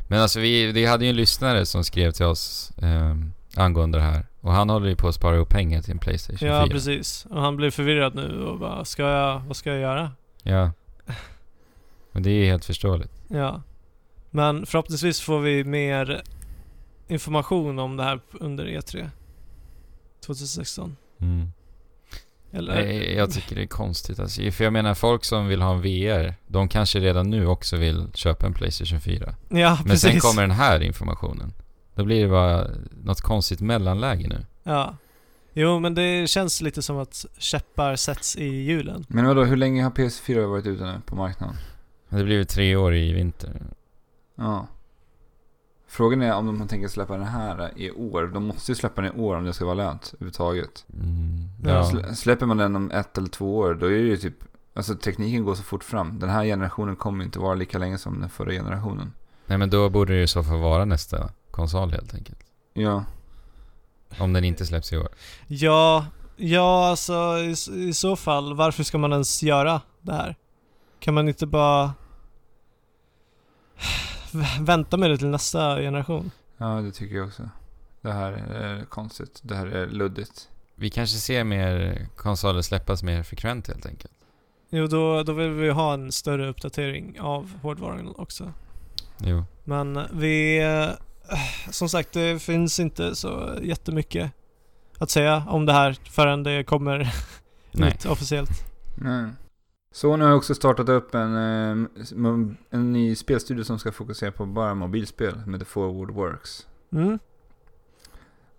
Men 0.07 0.21
alltså 0.21 0.39
vi, 0.39 0.71
vi 0.71 0.85
hade 0.85 1.03
ju 1.05 1.09
en 1.09 1.15
lyssnare 1.15 1.65
som 1.65 1.83
skrev 1.83 2.11
till 2.11 2.25
oss 2.25 2.71
eh, 2.81 3.15
angående 3.55 3.97
det 3.97 4.03
här. 4.03 4.25
Och 4.41 4.51
han 4.51 4.69
håller 4.69 4.89
ju 4.89 4.95
på 4.95 5.07
att 5.07 5.15
spara 5.15 5.35
ihop 5.35 5.49
pengar 5.49 5.81
till 5.81 5.91
en 5.91 5.99
Playstation 5.99 6.47
Ja, 6.49 6.61
4. 6.63 6.71
precis. 6.73 7.25
Och 7.29 7.41
han 7.41 7.55
blir 7.57 7.71
förvirrad 7.71 8.15
nu 8.15 8.43
och 8.43 8.59
bara, 8.59 8.85
ska 8.85 9.03
jag, 9.03 9.39
vad 9.39 9.55
ska 9.55 9.69
jag 9.69 9.79
göra? 9.79 10.11
Ja. 10.43 10.71
Men 12.11 12.23
det 12.23 12.29
är 12.29 12.33
ju 12.33 12.45
helt 12.45 12.65
förståeligt. 12.65 13.11
Ja. 13.27 13.61
Men 14.31 14.65
förhoppningsvis 14.65 15.21
får 15.21 15.39
vi 15.39 15.63
mer 15.63 16.23
information 17.07 17.79
om 17.79 17.97
det 17.97 18.03
här 18.03 18.19
under 18.31 18.65
E3 18.65 19.09
2016. 20.25 20.95
Mm. 21.19 21.51
Eller? 22.51 22.75
Nej, 22.75 23.13
jag 23.13 23.31
tycker 23.31 23.55
det 23.55 23.61
är 23.61 23.67
konstigt 23.67 24.19
alltså. 24.19 24.51
För 24.51 24.63
jag 24.63 24.73
menar 24.73 24.93
folk 24.93 25.23
som 25.25 25.47
vill 25.47 25.61
ha 25.61 25.73
en 25.73 25.81
VR, 25.81 26.35
de 26.47 26.69
kanske 26.69 26.99
redan 26.99 27.29
nu 27.29 27.47
också 27.47 27.77
vill 27.77 28.07
köpa 28.13 28.47
en 28.47 28.53
Playstation 28.53 29.01
4. 29.01 29.35
Ja, 29.49 29.75
Men 29.79 29.85
precis. 29.85 30.01
sen 30.11 30.19
kommer 30.19 30.41
den 30.41 30.51
här 30.51 30.83
informationen. 30.83 31.53
Då 31.95 32.03
blir 32.03 32.21
det 32.21 32.29
bara 32.29 32.67
något 33.03 33.21
konstigt 33.21 33.61
mellanläge 33.61 34.27
nu. 34.27 34.45
Ja. 34.63 34.95
Jo, 35.53 35.79
men 35.79 35.95
det 35.95 36.29
känns 36.29 36.61
lite 36.61 36.81
som 36.81 36.97
att 36.97 37.25
käppar 37.37 37.95
sätts 37.95 38.35
i 38.35 38.45
hjulen. 38.45 39.05
Men 39.07 39.25
vadå, 39.25 39.43
hur 39.43 39.57
länge 39.57 39.83
har 39.83 39.91
PS4 39.91 40.45
varit 40.45 40.65
ute 40.65 40.83
nu 40.83 41.01
på 41.05 41.15
marknaden? 41.15 41.55
Det 42.09 42.23
blir 42.23 42.35
ju 42.35 42.45
tre 42.45 42.75
år 42.75 42.95
i 42.95 43.13
vinter. 43.13 43.61
Ja. 44.35 44.67
Frågan 45.95 46.21
är 46.21 46.33
om 46.33 46.59
de 46.59 46.67
tänker 46.67 46.87
släppa 46.87 47.13
den 47.17 47.27
här 47.27 47.71
i 47.75 47.91
år. 47.91 48.27
De 48.33 48.43
måste 48.45 48.71
ju 48.71 48.75
släppa 48.75 49.01
den 49.01 49.15
i 49.15 49.19
år 49.21 49.35
om 49.35 49.43
det 49.45 49.53
ska 49.53 49.65
vara 49.65 49.75
lönt 49.75 50.11
överhuvudtaget. 50.13 50.85
Mm, 50.93 51.49
Ja. 51.63 51.69
ja. 51.71 51.83
Slä- 51.83 52.13
Släpper 52.13 52.45
man 52.45 52.57
den 52.57 52.75
om 52.75 52.91
ett 52.91 53.17
eller 53.17 53.27
två 53.27 53.57
år, 53.57 53.73
då 53.73 53.85
är 53.85 53.89
det 53.91 53.97
ju 53.97 54.17
typ... 54.17 54.35
Alltså 54.73 54.95
tekniken 54.95 55.43
går 55.45 55.55
så 55.55 55.63
fort 55.63 55.83
fram. 55.83 56.19
Den 56.19 56.29
här 56.29 56.43
generationen 56.45 56.95
kommer 56.95 57.23
inte 57.23 57.39
vara 57.39 57.55
lika 57.55 57.77
länge 57.77 57.97
som 57.97 58.19
den 58.21 58.29
förra 58.29 58.51
generationen. 58.51 59.13
Nej 59.45 59.57
men 59.57 59.69
då 59.69 59.89
borde 59.89 60.13
det 60.13 60.19
ju 60.19 60.27
så 60.27 60.43
fall 60.43 60.59
vara 60.59 60.85
nästa 60.85 61.29
konsol 61.51 61.91
helt 61.91 62.13
enkelt. 62.13 62.39
Ja. 62.73 63.03
Om 64.19 64.33
den 64.33 64.43
inte 64.43 64.65
släpps 64.65 64.93
i 64.93 64.97
år. 64.97 65.07
Ja, 65.47 66.05
ja 66.35 66.87
alltså 66.89 67.13
i, 67.37 67.55
i 67.89 67.93
så 67.93 68.15
fall, 68.15 68.55
varför 68.55 68.83
ska 68.83 68.97
man 68.97 69.11
ens 69.11 69.43
göra 69.43 69.81
det 70.01 70.13
här? 70.13 70.35
Kan 70.99 71.13
man 71.13 71.27
inte 71.27 71.45
bara 71.47 71.93
vänta 74.59 74.97
med 74.97 75.09
det 75.09 75.17
till 75.17 75.27
nästa 75.27 75.77
generation? 75.77 76.31
Ja, 76.57 76.65
det 76.65 76.91
tycker 76.91 77.15
jag 77.15 77.27
också. 77.27 77.49
Det 78.01 78.11
här 78.11 78.31
är 78.31 78.85
konstigt. 78.85 79.39
Det 79.41 79.55
här 79.55 79.65
är 79.67 79.87
luddigt. 79.87 80.49
Vi 80.75 80.89
kanske 80.89 81.17
ser 81.17 81.43
mer 81.43 81.99
konsoler 82.15 82.61
släppas 82.61 83.03
mer 83.03 83.23
frekvent 83.23 83.67
helt 83.67 83.85
enkelt. 83.85 84.13
Jo, 84.69 84.87
då, 84.87 85.23
då 85.23 85.33
vill 85.33 85.49
vi 85.49 85.69
ha 85.69 85.93
en 85.93 86.11
större 86.11 86.47
uppdatering 86.49 87.19
av 87.19 87.51
hårdvaran 87.61 88.13
också. 88.17 88.51
Jo. 89.17 89.43
Men 89.63 89.99
vi, 90.13 90.63
eh, 90.63 90.89
som 91.71 91.89
sagt, 91.89 92.11
det 92.13 92.41
finns 92.41 92.79
inte 92.79 93.15
så 93.15 93.53
jättemycket 93.61 94.31
att 94.97 95.09
säga 95.09 95.45
om 95.49 95.65
det 95.65 95.73
här 95.73 95.97
förrän 96.03 96.43
det 96.43 96.63
kommer 96.63 97.13
Nej. 97.71 97.89
ut 97.89 98.05
officiellt. 98.05 98.49
Nej. 98.95 99.29
Sony 99.95 100.25
har 100.25 100.33
också 100.33 100.55
startat 100.55 100.89
upp 100.89 101.15
en, 101.15 101.35
eh, 101.35 101.87
mo- 101.99 102.55
en 102.69 102.91
ny 102.91 103.15
spelstudio 103.15 103.63
som 103.63 103.79
ska 103.79 103.91
fokusera 103.91 104.31
på 104.31 104.45
bara 104.45 104.73
mobilspel 104.73 105.35
med 105.45 105.59
The 105.59 105.65
Forward 105.65 106.11
Works. 106.11 106.67
Mm. 106.91 107.19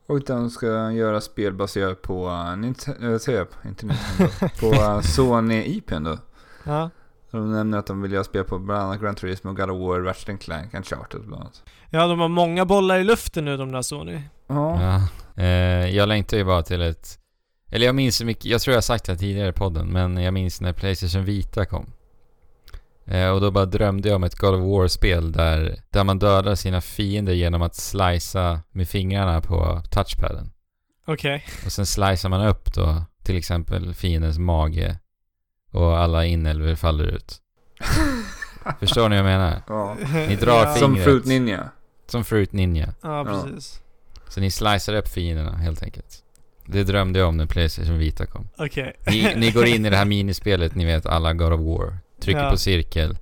Och 0.06 0.20
de 0.24 0.50
ska 0.50 0.90
göra 0.92 1.20
spel 1.20 1.52
baserat 1.52 2.02
på 2.02 2.26
uh, 2.28 2.56
Nintendo, 2.56 3.06
äh, 3.06 3.34
jag, 3.34 3.46
inte 3.64 3.86
Nintendo, 3.86 4.32
på 4.60 4.66
uh, 4.66 5.00
Sony 5.00 5.62
IPn 5.64 6.04
då. 6.04 6.18
Ja. 6.64 6.90
De 7.30 7.52
nämner 7.52 7.78
att 7.78 7.86
de 7.86 8.02
vill 8.02 8.12
göra 8.12 8.24
spel 8.24 8.44
på 8.44 8.58
bland 8.58 8.82
annat 8.82 9.00
Gran 9.00 9.14
Turismo, 9.14 9.52
God 9.52 9.70
of 9.70 9.80
War, 9.80 10.00
Ratchet 10.00 10.40
Clank, 10.40 10.74
Uncharted 10.74 11.20
bland 11.20 11.42
annat. 11.42 11.62
ja, 11.90 12.06
de 12.06 12.20
har 12.20 12.28
många 12.28 12.64
bollar 12.64 12.98
i 12.98 13.04
luften 13.04 13.44
nu 13.44 13.56
de 13.56 13.72
där 13.72 13.82
Sony. 13.82 14.20
Ja. 14.46 14.82
Ja. 14.82 15.08
Eh, 15.42 15.96
jag 15.96 16.08
längtar 16.08 16.36
ju 16.36 16.44
bara 16.44 16.62
till 16.62 16.82
ett... 16.82 17.18
Eller 17.70 17.86
jag 17.86 17.94
minns 17.94 18.16
så 18.16 18.24
mycket, 18.24 18.44
jag 18.44 18.60
tror 18.60 18.72
jag 18.72 18.76
har 18.76 18.82
sagt 18.82 19.04
det 19.04 19.12
här 19.12 19.18
tidigare 19.18 19.48
i 19.48 19.52
podden, 19.52 19.88
men 19.88 20.16
jag 20.16 20.34
minns 20.34 20.60
när 20.60 20.72
Playstation 20.72 21.24
Vita 21.24 21.64
kom. 21.64 21.86
Eh, 23.06 23.28
och 23.28 23.40
då 23.40 23.50
bara 23.50 23.66
drömde 23.66 24.08
jag 24.08 24.16
om 24.16 24.24
ett 24.24 24.34
God 24.34 24.54
of 24.54 24.60
War-spel 24.60 25.32
där, 25.32 25.80
där 25.90 26.04
man 26.04 26.18
dödar 26.18 26.54
sina 26.54 26.80
fiender 26.80 27.32
genom 27.32 27.62
att 27.62 27.74
slicea 27.74 28.60
med 28.70 28.88
fingrarna 28.88 29.40
på 29.40 29.82
touchpaden. 29.90 30.52
Okej. 31.06 31.44
Och 31.64 31.72
sen 31.72 31.86
slicear 31.86 32.28
man 32.28 32.46
upp 32.46 32.74
då 32.74 33.04
till 33.22 33.36
exempel 33.36 33.94
fiendens 33.94 34.38
mage 34.38 34.98
och 35.70 35.98
alla 35.98 36.24
inälvor 36.24 36.74
faller 36.74 37.04
ut. 37.04 37.36
Förstår 38.80 39.08
ni 39.08 39.22
vad 39.22 39.32
jag 39.32 39.38
menar? 39.38 39.62
ja. 39.68 39.96
Ni 40.28 40.36
drar 40.36 40.64
ja. 40.64 40.74
Som 40.74 40.94
fingret. 40.94 41.04
Fruit 41.04 41.24
Ninja. 41.26 41.70
Som 42.06 42.24
Fruit 42.24 42.52
Ninja. 42.52 42.94
Ja, 43.02 43.24
precis. 43.24 43.80
Så 44.28 44.40
ni 44.40 44.50
slicear 44.50 44.96
upp 44.96 45.08
fienderna 45.08 45.56
helt 45.56 45.82
enkelt. 45.82 46.22
Det 46.66 46.84
drömde 46.84 47.18
jag 47.18 47.28
om 47.28 47.36
när 47.36 47.46
Playstation 47.46 47.98
Vita 47.98 48.26
kom. 48.26 48.48
Okej. 48.58 48.96
Ni, 49.06 49.34
ni 49.36 49.50
går 49.50 49.66
in 49.66 49.86
i 49.86 49.90
det 49.90 49.96
här 49.96 50.04
minispelet, 50.04 50.74
ni 50.74 50.84
vet 50.84 51.06
alla 51.06 51.32
God 51.32 51.52
of 51.52 51.60
War. 51.60 51.98
Trycker 52.22 52.40
Ja. 52.44 52.50
på 52.50 52.56
cirkel. 52.56 53.18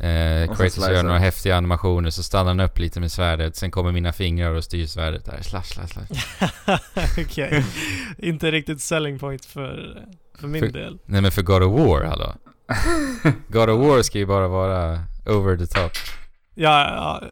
Eh, 0.00 0.50
Och 0.50 0.56
så 0.56 0.62
Kratos 0.62 0.72
slicear. 0.74 0.92
gör 0.92 1.02
några 1.02 1.18
häftiga 1.18 1.56
animationer, 1.56 2.10
så 2.10 2.22
stannar 2.22 2.46
han 2.50 2.60
upp 2.60 2.78
lite 2.78 3.00
med 3.00 3.12
svärdet. 3.12 3.56
Sen 3.56 3.70
kommer 3.70 3.92
mina 3.92 4.12
fingrar 4.12 4.50
och 4.54 4.64
styr 4.64 4.86
svärdet 4.86 5.24
där. 5.24 5.42
Slash, 5.42 5.62
slash, 5.62 5.86
slash. 5.86 6.78
Okej. 7.26 7.64
Inte 8.18 8.50
riktigt 8.50 8.80
selling 8.80 9.18
point 9.18 9.44
för, 9.44 10.02
för 10.38 10.48
min 10.48 10.60
För- 10.62 10.68
del. 10.72 10.98
Nej 11.06 11.20
men 11.20 11.30
för 11.30 11.42
God 11.42 11.62
of 11.62 11.80
War, 11.80 12.04
hallå. 12.04 12.34
God 13.48 13.70
of 13.70 13.80
War 13.88 14.02
ska 14.02 14.18
ju 14.18 14.26
bara 14.26 14.48
vara 14.48 15.02
over 15.26 15.56
the 15.56 15.66
top. 15.66 15.92
Ja, 16.54 16.80
ja. 16.94 17.22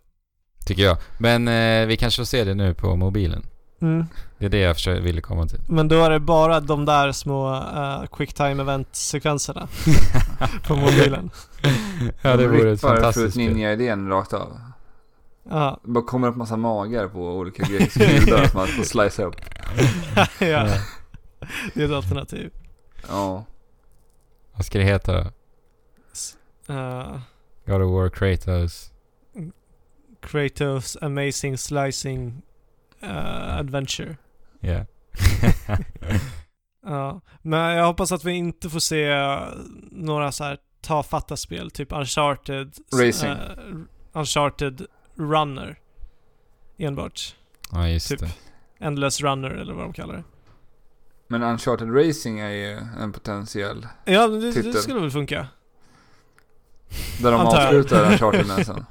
Tycker 0.66 0.83
jag. 0.83 0.96
Men 1.18 1.48
eh, 1.48 1.87
vi 1.87 1.96
kanske 1.96 2.20
får 2.20 2.24
se 2.27 2.44
det 2.44 2.55
nu 2.55 2.74
på 2.74 2.96
mobilen. 2.96 3.46
Mm. 3.81 4.07
Det 4.38 4.47
är 4.47 4.51
det 4.51 4.59
jag 4.59 4.77
försöker, 4.77 5.03
ville 5.03 5.21
komma 5.21 5.47
till. 5.47 5.61
Men 5.69 5.88
då 5.88 6.05
är 6.05 6.11
det 6.11 6.21
bara 6.21 6.61
de 6.61 6.85
där 6.85 7.12
små 7.12 7.55
uh, 7.55 8.07
quicktime 8.07 8.62
event-sekvenserna 8.62 9.69
på 10.67 10.77
mobilen. 10.77 11.31
ja, 12.23 12.37
det 12.37 12.49
vore 12.49 12.73
ett 12.73 12.81
Bara 12.81 12.95
fantastiskt 12.95 13.35
spel. 13.35 13.49
Ninja-idén 13.49 14.09
rakt 14.09 14.33
av. 14.33 14.61
Ja. 15.51 15.81
Det 15.85 15.91
bara 15.91 16.05
kommer 16.05 16.29
upp 16.29 16.37
massa 16.37 16.57
magar 16.57 17.09
på 17.09 17.37
olika 17.37 17.62
grejer 17.62 18.49
som 18.49 18.59
man 18.59 18.67
får 18.67 18.83
slicea 18.83 19.27
upp. 19.27 19.37
ja. 20.38 20.69
Det 21.75 21.83
är 21.83 21.85
ett 21.85 21.93
alternativ. 21.93 22.51
Ja. 23.09 23.45
Vad 24.55 24.67
ska 24.67 24.79
det 24.79 24.85
heta 24.85 25.12
då? 25.12 25.31
Uh, 26.75 27.19
God 27.67 27.83
of 27.83 27.93
War 27.93 28.09
Kratos. 28.09 28.91
Kratos 30.21 30.97
Amazing 31.01 31.59
Slicing 31.59 32.43
uh, 33.02 33.58
Adventure. 33.58 34.16
Ja. 34.61 34.84
Ja, 36.87 37.20
men 37.42 37.61
jag 37.76 37.87
hoppas 37.87 38.12
att 38.12 38.24
vi 38.24 38.32
inte 38.32 38.70
får 38.70 38.78
se 38.80 39.11
uh, 39.12 39.38
några 39.90 40.32
så 40.32 40.44
här 40.44 40.58
tafatta 40.80 41.37
spel, 41.37 41.70
typ 41.70 41.92
Uncharted. 41.92 42.74
Racing. 42.94 43.30
eh, 43.30 43.38
Uncharted 44.12 44.87
Runner. 45.16 45.78
Enbart. 46.78 47.37
ja, 47.72 47.88
just 47.88 48.08
Typ. 48.08 48.20
det. 48.20 48.30
Endless 48.80 49.20
Runner 49.20 49.50
eller 49.50 49.72
vad 49.74 49.84
de 49.84 49.92
kallar 49.92 50.14
det. 50.14 50.24
Men 51.28 51.42
Uncharted 51.42 51.94
Racing 51.96 52.40
är 52.40 52.50
ju 52.50 52.78
en 53.00 53.12
potentiell. 53.12 53.87
Ja, 54.04 54.28
det, 54.28 54.40
det 54.40 54.52
Titel. 54.52 54.74
skulle 54.74 55.00
väl 55.00 55.11
funka. 55.11 55.46
Där 57.22 57.32
de 57.32 57.40
Antar 57.40 57.56
jag. 57.58 57.66
avslutar 57.66 58.12
Uncharted 58.12 58.46
med 58.46 58.66
sen. 58.66 58.87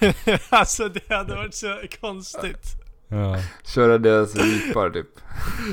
alltså 0.50 0.88
det 0.88 1.14
hade 1.14 1.34
varit 1.34 1.54
så 1.54 1.80
konstigt. 2.00 2.66
Ja. 3.08 3.36
Köra 3.64 3.98
deras 3.98 4.34
jeepar 4.36 4.90
typ. 4.90 5.06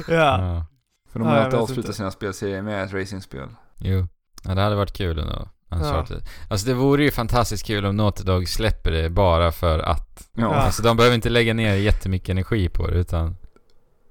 Ja. 0.07 0.13
ja. 0.13 0.65
För 1.11 1.19
de 1.19 1.27
Ja, 1.27 1.33
har 1.33 1.41
alltid 1.41 1.59
avslutat 1.59 1.95
sina 1.95 2.11
spelserier 2.11 2.61
med 2.61 2.83
ett 2.83 2.93
racingspel. 2.93 3.49
Jo. 3.79 4.07
Ja, 4.43 4.55
det 4.55 4.61
hade 4.61 4.75
varit 4.75 4.93
kul 4.93 5.19
ändå. 5.19 5.49
Uncharted. 5.69 6.21
Alltså 6.49 6.67
det 6.67 6.73
vore 6.73 7.03
ju 7.03 7.11
fantastiskt 7.11 7.65
kul 7.65 7.85
om 7.85 7.97
Naughty 7.97 8.23
Dog 8.23 8.47
släpper 8.49 8.91
det 8.91 9.09
bara 9.09 9.51
för 9.51 9.79
att. 9.79 10.29
Ja. 10.35 10.41
Ja. 10.41 10.53
Alltså 10.53 10.83
de 10.83 10.97
behöver 10.97 11.15
inte 11.15 11.29
lägga 11.29 11.53
ner 11.53 11.75
jättemycket 11.75 12.29
energi 12.29 12.69
på 12.69 12.87
det 12.87 12.95
utan 12.95 13.35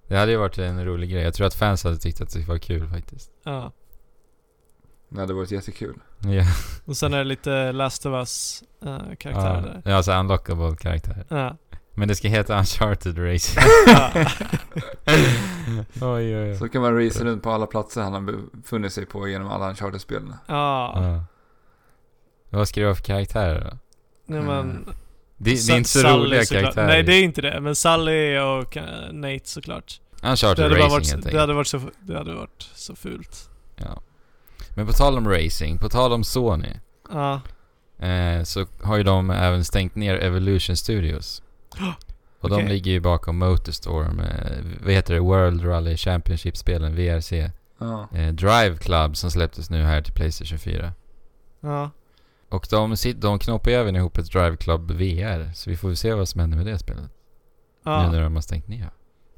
det 0.08 0.16
hade 0.16 0.32
ju 0.32 0.38
varit 0.38 0.58
en 0.58 0.85
rolig 0.85 1.11
grej. 1.11 1.22
Jag 1.22 1.35
tror 1.35 1.46
att 1.46 1.54
fans 1.54 1.85
hade 1.85 1.96
tyckt 1.96 2.20
att 2.20 2.30
det 2.32 2.48
var 2.48 2.58
kul 2.58 2.88
faktiskt. 2.88 3.30
ja. 3.44 3.72
Det 5.08 5.20
hade 5.20 5.32
varit 5.35 5.50
jättekul. 5.50 5.94
Ja, 6.18 6.44
Och 6.85 6.96
sen 6.96 7.14
är 7.14 7.18
det 7.18 7.24
lite 7.24 7.72
Last 7.72 8.06
of 8.06 8.12
Us 8.12 8.62
uh, 8.85 8.98
karaktärer 9.18 9.56
ja. 9.56 9.61
där. 9.61 9.82
ja 9.85 9.94
alltså 9.96 10.12
unlockable 10.12 10.76
karaktär. 10.76 11.24
Ja. 11.28 11.56
Men 11.94 12.09
det 12.09 12.14
ska 12.14 12.28
heta 12.28 12.59
Uncharted 12.59 13.18
Racing. 13.18 13.62
Ja. 13.87 14.11
oj, 16.00 16.37
oj, 16.37 16.50
oj. 16.50 16.57
Så 16.59 16.68
kan 16.68 16.83
man 16.83 17.05
racea 17.05 17.24
runt 17.24 17.42
på 17.42 17.50
alla 17.50 17.66
platser 17.66 18.02
han 18.02 18.12
har 18.12 18.20
befunnit 18.57 18.92
sig 18.92 19.07
på 19.07 19.28
genom 19.28 19.48
alla 19.48 19.70
Uncharted-spelen. 19.70 20.35
ja. 20.48 20.92
Ja. 20.96 21.24
Vad 22.50 22.68
ska 22.68 22.81
det 22.81 22.87
vara 22.87 22.94
för 22.96 23.02
karaktärer 23.05 23.70
då? 23.70 23.78
Nej 24.26 24.42
men... 24.42 24.85
Det, 25.37 25.50
det 25.66 25.72
är 25.72 25.76
inte 25.76 25.90
så 25.90 25.98
Sully 25.98 26.12
roliga 26.24 26.44
såklart. 26.44 26.62
karaktärer. 26.62 26.87
Nej 26.87 27.02
det 27.02 27.14
är 27.14 27.22
inte 27.22 27.40
det, 27.42 27.61
men 27.61 27.76
Sully 27.76 28.38
och 28.38 28.76
eh, 28.76 29.12
Nate 29.12 29.40
såklart. 29.48 30.00
Det 30.20 30.28
Uncharted 30.28 30.70
bara 30.70 30.78
Racing 30.78 30.90
varit, 30.90 31.11
helt 31.11 31.22
det, 31.22 31.28
enkelt. 31.28 31.40
hade 31.40 31.52
varit 31.55 31.66
så, 31.66 31.81
det 32.00 32.18
hade 32.18 32.35
varit 32.35 32.70
så 32.74 32.96
fult. 32.96 33.50
Ja. 33.76 34.02
Men 34.76 34.87
på 34.87 34.92
tal 34.92 35.18
om 35.18 35.28
racing, 35.28 35.78
på 35.81 35.88
tal 35.88 36.12
om 36.12 36.24
Sony. 36.24 36.72
Ja. 37.11 37.40
Eh, 38.07 38.42
så 38.42 38.66
har 38.83 38.96
ju 38.96 39.02
de 39.02 39.31
även 39.31 39.64
stängt 39.64 39.94
ner 39.94 40.14
Evolution 40.14 40.76
Studios. 40.76 41.42
Och 42.40 42.48
de 42.48 42.54
Okej. 42.54 42.68
ligger 42.68 42.90
ju 42.90 43.00
bakom 43.00 43.38
Motorstorm, 43.38 44.20
eh, 44.20 44.58
vad 44.85 44.92
heter 44.92 45.14
det, 45.14 45.20
World 45.20 45.64
Rally 45.64 45.96
Championship-spelen, 45.96 46.94
VRC. 46.94 47.50
Ja. 47.78 48.08
Eh, 48.14 48.32
Drive 48.32 48.76
Club 48.76 49.16
som 49.16 49.30
släpptes 49.30 49.70
nu 49.70 49.82
här 49.82 50.02
till 50.02 50.12
Playstation 50.12 50.58
4. 50.58 50.92
Ja. 51.61 51.90
Och 52.48 52.66
de, 52.70 52.96
de 53.16 53.38
knoppar 53.38 53.70
ju 53.70 53.76
även 53.76 53.96
ihop 53.96 54.18
ett 54.18 54.32
Drive 54.32 54.56
Club 54.56 54.90
VR, 54.90 55.52
så 55.52 55.70
vi 55.70 55.76
får 55.76 55.94
se 55.94 56.14
vad 56.14 56.28
som 56.28 56.40
händer 56.40 56.56
med 56.56 56.66
det 56.66 56.78
spelet. 56.78 57.11
Nu 57.85 57.90
ja. 57.90 58.12
när 58.12 58.22
de 58.22 58.35
har 58.35 58.42
stängt 58.42 58.68
ner. 58.68 58.90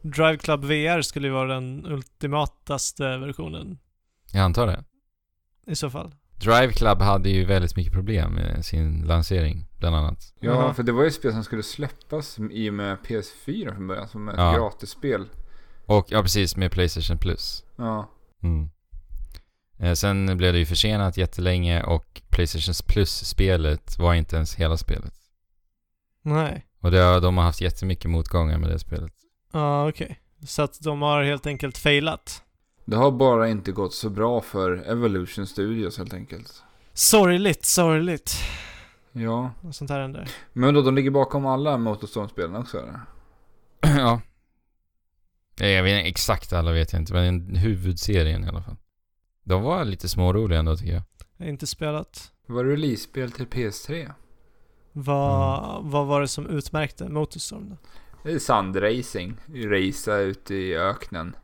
Drive 0.03 0.37
Club 0.37 0.65
VR 0.65 1.03
skulle 1.03 1.27
ju 1.27 1.33
vara 1.33 1.55
den 1.55 1.87
ultimataste 1.87 3.17
versionen 3.17 3.79
Jag 4.33 4.41
antar 4.43 4.67
det. 4.67 4.85
i 5.67 5.77
så 5.77 5.91
fall. 5.91 6.15
Drive 6.45 6.73
Club 6.73 6.99
hade 7.03 7.31
ju 7.31 7.45
väldigt 7.45 7.77
mycket 7.77 7.93
problem 7.93 8.33
med 8.33 8.65
sin 8.65 9.03
lansering, 9.03 9.67
bland 9.79 9.97
annat. 9.97 10.35
Ja, 10.41 10.75
för 10.75 10.83
det 10.83 10.93
var 10.93 11.03
ju 11.03 11.09
ett 11.09 11.15
spel 11.15 11.33
som 11.33 11.45
skulle 11.45 11.63
släppas 11.63 12.39
i 12.51 12.71
och 12.71 12.75
med 12.75 12.99
PS4 12.99 13.75
från 13.75 13.87
början. 13.87 14.09
Som 14.09 14.29
ett 14.29 14.35
Ja. 14.39 14.53
gratisspel. 14.57 15.29
Och, 15.87 16.07
ja 16.09 16.23
precis, 16.23 16.57
med 16.57 16.71
Playstation 16.73 17.19
Plus. 17.19 17.65
Ja. 17.77 18.11
Mm. 18.43 18.71
Eh, 19.79 19.93
sen 19.93 20.37
blev 20.37 20.53
det 20.53 20.59
ju 20.59 20.67
försenat 20.67 21.17
jättelänge 21.17 21.83
och 21.83 22.23
Playstation 22.29 22.75
Plus-spelet 22.89 23.99
var 23.99 24.15
inte 24.15 24.37
ens 24.37 24.55
hela 24.55 24.77
spelet. 24.77 25.15
Nej. 26.23 26.67
Och 26.81 26.91
det, 26.91 27.21
de 27.21 27.37
har 27.37 27.45
haft 27.45 27.61
jättemycket 27.61 28.11
motgångar 28.11 28.59
med 28.59 28.71
det 28.71 28.79
spelet. 28.79 29.13
Ja, 29.53 29.89
okej. 29.89 30.21
Så 30.47 30.63
att 30.63 30.81
de 30.81 31.03
har 31.03 31.23
helt 31.25 31.47
enkelt 31.47 31.79
failat. 31.79 32.43
Det 32.85 32.97
har 32.97 33.11
bara 33.11 33.49
inte 33.49 33.73
gått 33.73 33.95
så 33.95 34.11
bra 34.11 34.41
för 34.41 34.91
Evolution 34.91 35.47
Studios 35.47 35.99
helt 35.99 36.15
enkelt. 36.15 36.63
Sorgligt, 36.93 37.65
sorgligt. 37.65 38.33
Ja. 39.13 39.51
Och 39.61 39.75
sånt 39.75 39.91
här 39.91 40.01
händer. 40.01 40.31
Men 40.53 40.75
då, 40.75 40.83
de 40.83 40.95
ligger 40.95 41.11
bakom 41.11 41.47
alla 41.47 41.77
Motorstorm-spelen 41.79 42.57
också 42.57 42.79
eller? 42.79 43.01
ja. 43.99 44.21
Jag 45.57 45.83
vet 45.83 45.99
inte, 45.99 46.09
exakt 46.09 46.53
alla 46.53 46.73
vet 46.73 46.93
jag 46.93 47.03
inte, 47.03 47.13
men 47.13 47.57
huvudserien 47.57 48.45
i 48.45 48.49
alla 48.49 48.63
fall. 48.63 48.77
De 49.45 49.63
var 49.63 49.85
lite 49.85 50.09
småroliga 50.09 50.59
ändå 50.59 50.77
tycker 50.77 50.93
jag. 50.93 51.03
Jag 51.37 51.47
har 51.47 51.51
inte 51.51 51.67
spelat. 51.67 52.33
Var 52.47 52.65
det 52.65 52.73
release-spel 52.73 53.33
till 53.33 53.47
PS3? 53.47 54.13
Vad, 54.93 55.75
Mm. 55.79 55.91
vad 55.91 56.07
var 56.07 56.21
det 56.21 56.29
som 56.29 56.47
utmärkte 56.47 57.09
Motorstorm 57.09 57.69
då? 57.71 57.77
Det 58.23 58.33
är 58.33 58.39
sandracing. 58.39 59.37
Racea 59.55 60.17
ute 60.19 60.55
i 60.55 60.77
öknen. 60.77 61.37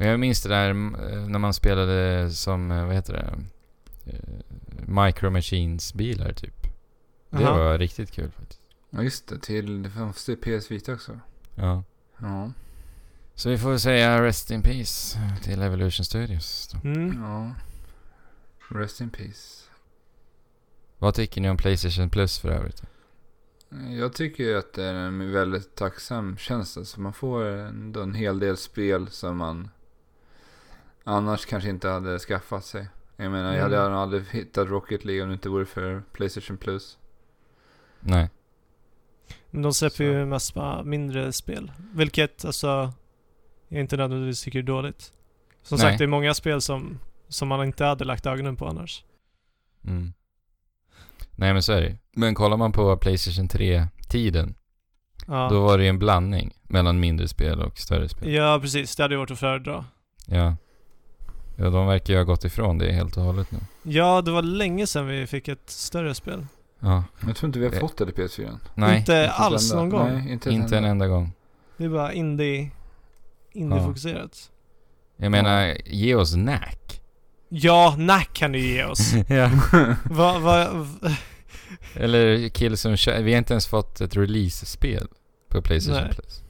Men 0.00 0.08
jag 0.08 0.20
minns 0.20 0.42
det 0.42 0.48
där 0.48 0.70
eh, 0.70 1.28
när 1.28 1.38
man 1.38 1.54
spelade 1.54 2.30
som, 2.30 2.70
eh, 2.70 2.86
vad 2.86 2.94
heter 2.94 3.12
det? 3.12 3.38
Eh, 4.12 5.04
Micro 5.04 5.30
Machines 5.30 5.94
bilar 5.94 6.32
typ. 6.32 6.62
Det 7.30 7.42
Jaha. 7.42 7.58
var 7.58 7.78
riktigt 7.78 8.10
kul 8.10 8.30
faktiskt. 8.30 8.60
Ja 8.90 9.02
just 9.02 9.28
det, 9.28 9.38
till, 9.38 9.82
det 9.82 9.90
fanns 9.90 10.26
det 10.26 10.36
PS 10.36 10.70
Vita 10.70 10.92
också. 10.92 11.20
Ja. 11.54 11.84
Ja. 12.18 12.52
Så 13.34 13.50
vi 13.50 13.58
får 13.58 13.78
säga 13.78 14.22
Rest 14.22 14.50
in 14.50 14.62
Peace 14.62 15.18
till 15.42 15.62
Evolution 15.62 16.04
Studios. 16.04 16.70
Då. 16.72 16.88
Mm. 16.88 17.22
Ja. 17.22 17.54
Rest 18.68 19.00
in 19.00 19.10
peace. 19.10 19.64
Vad 20.98 21.14
tycker 21.14 21.40
ni 21.40 21.50
om 21.50 21.56
Playstation 21.56 22.10
Plus 22.10 22.38
för 22.38 22.48
övrigt? 22.48 22.82
Jag 23.98 24.12
tycker 24.12 24.56
att 24.56 24.72
det 24.72 24.84
är 24.84 24.94
en 24.94 25.32
väldigt 25.32 25.74
tacksam 25.74 26.36
tjänst. 26.36 26.76
Alltså 26.76 27.00
man 27.00 27.12
får 27.12 27.44
ändå 27.44 28.02
en 28.02 28.14
hel 28.14 28.38
del 28.38 28.56
spel 28.56 29.08
som 29.10 29.36
man 29.36 29.68
annars 31.04 31.46
kanske 31.46 31.70
inte 31.70 31.88
hade 31.88 32.18
skaffat 32.18 32.64
sig. 32.64 32.88
Jag 33.16 33.32
menar, 33.32 33.54
jag 33.54 33.62
hade 33.62 33.78
Mm. 33.80 33.92
aldrig 33.92 34.24
hittat 34.30 34.68
Rocket 34.68 35.04
League 35.04 35.22
om 35.22 35.28
det 35.28 35.32
inte 35.32 35.48
vore 35.48 35.66
för 35.66 36.02
Playstation 36.12 36.56
Plus. 36.56 36.98
Nej. 38.00 38.30
Men 39.50 39.62
de 39.62 39.74
släpper 39.74 39.96
Så. 39.96 40.02
ju 40.02 40.24
mest 40.26 40.54
bara 40.54 40.82
mindre 40.82 41.32
spel. 41.32 41.72
Vilket 41.94 42.44
alltså, 42.44 42.92
jag 43.68 43.80
inte 43.80 43.96
nödvändigtvis 43.96 44.42
tycker 44.42 44.58
är 44.58 44.62
dåligt. 44.62 45.12
Som 45.62 45.76
Nej. 45.78 45.86
sagt, 45.86 45.98
det 45.98 46.04
är 46.04 46.08
många 46.08 46.34
spel 46.34 46.60
som, 46.60 46.98
som 47.28 47.48
man 47.48 47.64
inte 47.66 47.84
hade 47.84 48.04
lagt 48.04 48.26
ögonen 48.26 48.56
på 48.56 48.66
annars. 48.66 49.04
Mm. 49.84 50.12
Nej 51.36 51.52
men 51.52 51.62
så 51.62 51.72
är 51.72 51.80
det. 51.80 51.96
Men 52.12 52.34
kollar 52.34 52.56
man 52.56 52.72
på 52.72 52.96
Playstation 52.96 53.48
3-tiden, 53.48 54.54
Ja. 55.26 55.48
då 55.50 55.60
var 55.62 55.78
det 55.78 55.84
ju 55.84 55.90
en 55.90 55.98
blandning 55.98 56.54
mellan 56.62 57.00
mindre 57.00 57.28
spel 57.28 57.60
och 57.62 57.78
större 57.78 58.08
spel. 58.08 58.32
ja, 58.32 58.58
precis. 58.62 58.96
Det 58.96 59.02
hade 59.02 59.14
ju 59.14 59.18
varit 59.18 59.30
att 59.30 59.38
föredra. 59.38 59.84
Ja. 60.26 60.56
Ja, 61.60 61.70
de 61.70 61.86
verkar 61.86 62.12
ju 62.14 62.18
ha 62.18 62.24
gått 62.24 62.44
ifrån 62.44 62.78
det 62.78 62.92
helt 62.92 63.16
och 63.16 63.22
hållet 63.22 63.50
nu. 63.52 63.58
Ja, 63.82 64.22
det 64.22 64.30
var 64.30 64.42
länge 64.42 64.86
sedan 64.86 65.06
vi 65.06 65.26
fick 65.26 65.48
ett 65.48 65.70
större 65.70 66.14
spel. 66.14 66.46
Ja. 66.80 67.04
Jag 67.26 67.36
tror 67.36 67.48
inte 67.48 67.58
vi 67.58 67.64
har 67.64 67.72
Det- 67.72 67.80
fått 67.80 67.96
det 67.96 68.04
till 68.06 68.14
PS4. 68.14 68.42
inte 68.52 68.58
Nej, 68.74 68.98
Inte 68.98 69.16
ett 69.16 69.30
alls 69.34 69.70
enda. 69.72 69.82
någon 69.82 69.90
gång. 69.90 70.08
Nej, 70.24 70.32
inte, 70.32 70.50
inte 70.50 70.78
en 70.78 70.84
enda 70.84 71.06
gång. 71.06 71.32
Det 71.76 71.84
är 71.84 71.88
bara 71.88 72.12
indie, 72.12 72.70
indie-fokuserat. 73.52 74.50
Jag 75.16 75.30
menar, 75.30 75.76
ge 75.86 76.14
oss 76.14 76.34
Knack. 76.34 77.00
Ja, 77.48 77.94
Nack 77.98 78.32
kan 78.32 78.52
du 78.52 78.58
ge 78.58 78.84
oss. 78.84 79.12
ja. 79.28 79.50
va, 80.04 80.38
va, 80.38 80.68
Eller 81.94 82.48
Killzone 82.48 82.96
Vi 83.22 83.32
har 83.32 83.38
inte 83.38 83.52
ens 83.54 83.66
fått 83.66 84.00
ett 84.00 84.16
release-spel 84.16 85.08
på 85.48 85.62
Playstation 85.62 86.02
Nej. 86.02 86.12
Plus. 86.14 86.42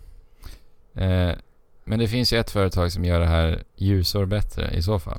Eh, 1.04 1.34
men 1.90 1.98
det 1.98 2.08
finns 2.08 2.32
ju 2.32 2.38
ett 2.38 2.50
företag 2.50 2.92
som 2.92 3.04
gör 3.04 3.20
det 3.20 3.26
här 3.26 3.62
ljusår 3.76 4.26
bättre 4.26 4.70
i 4.70 4.82
så 4.82 4.98
fall. 4.98 5.18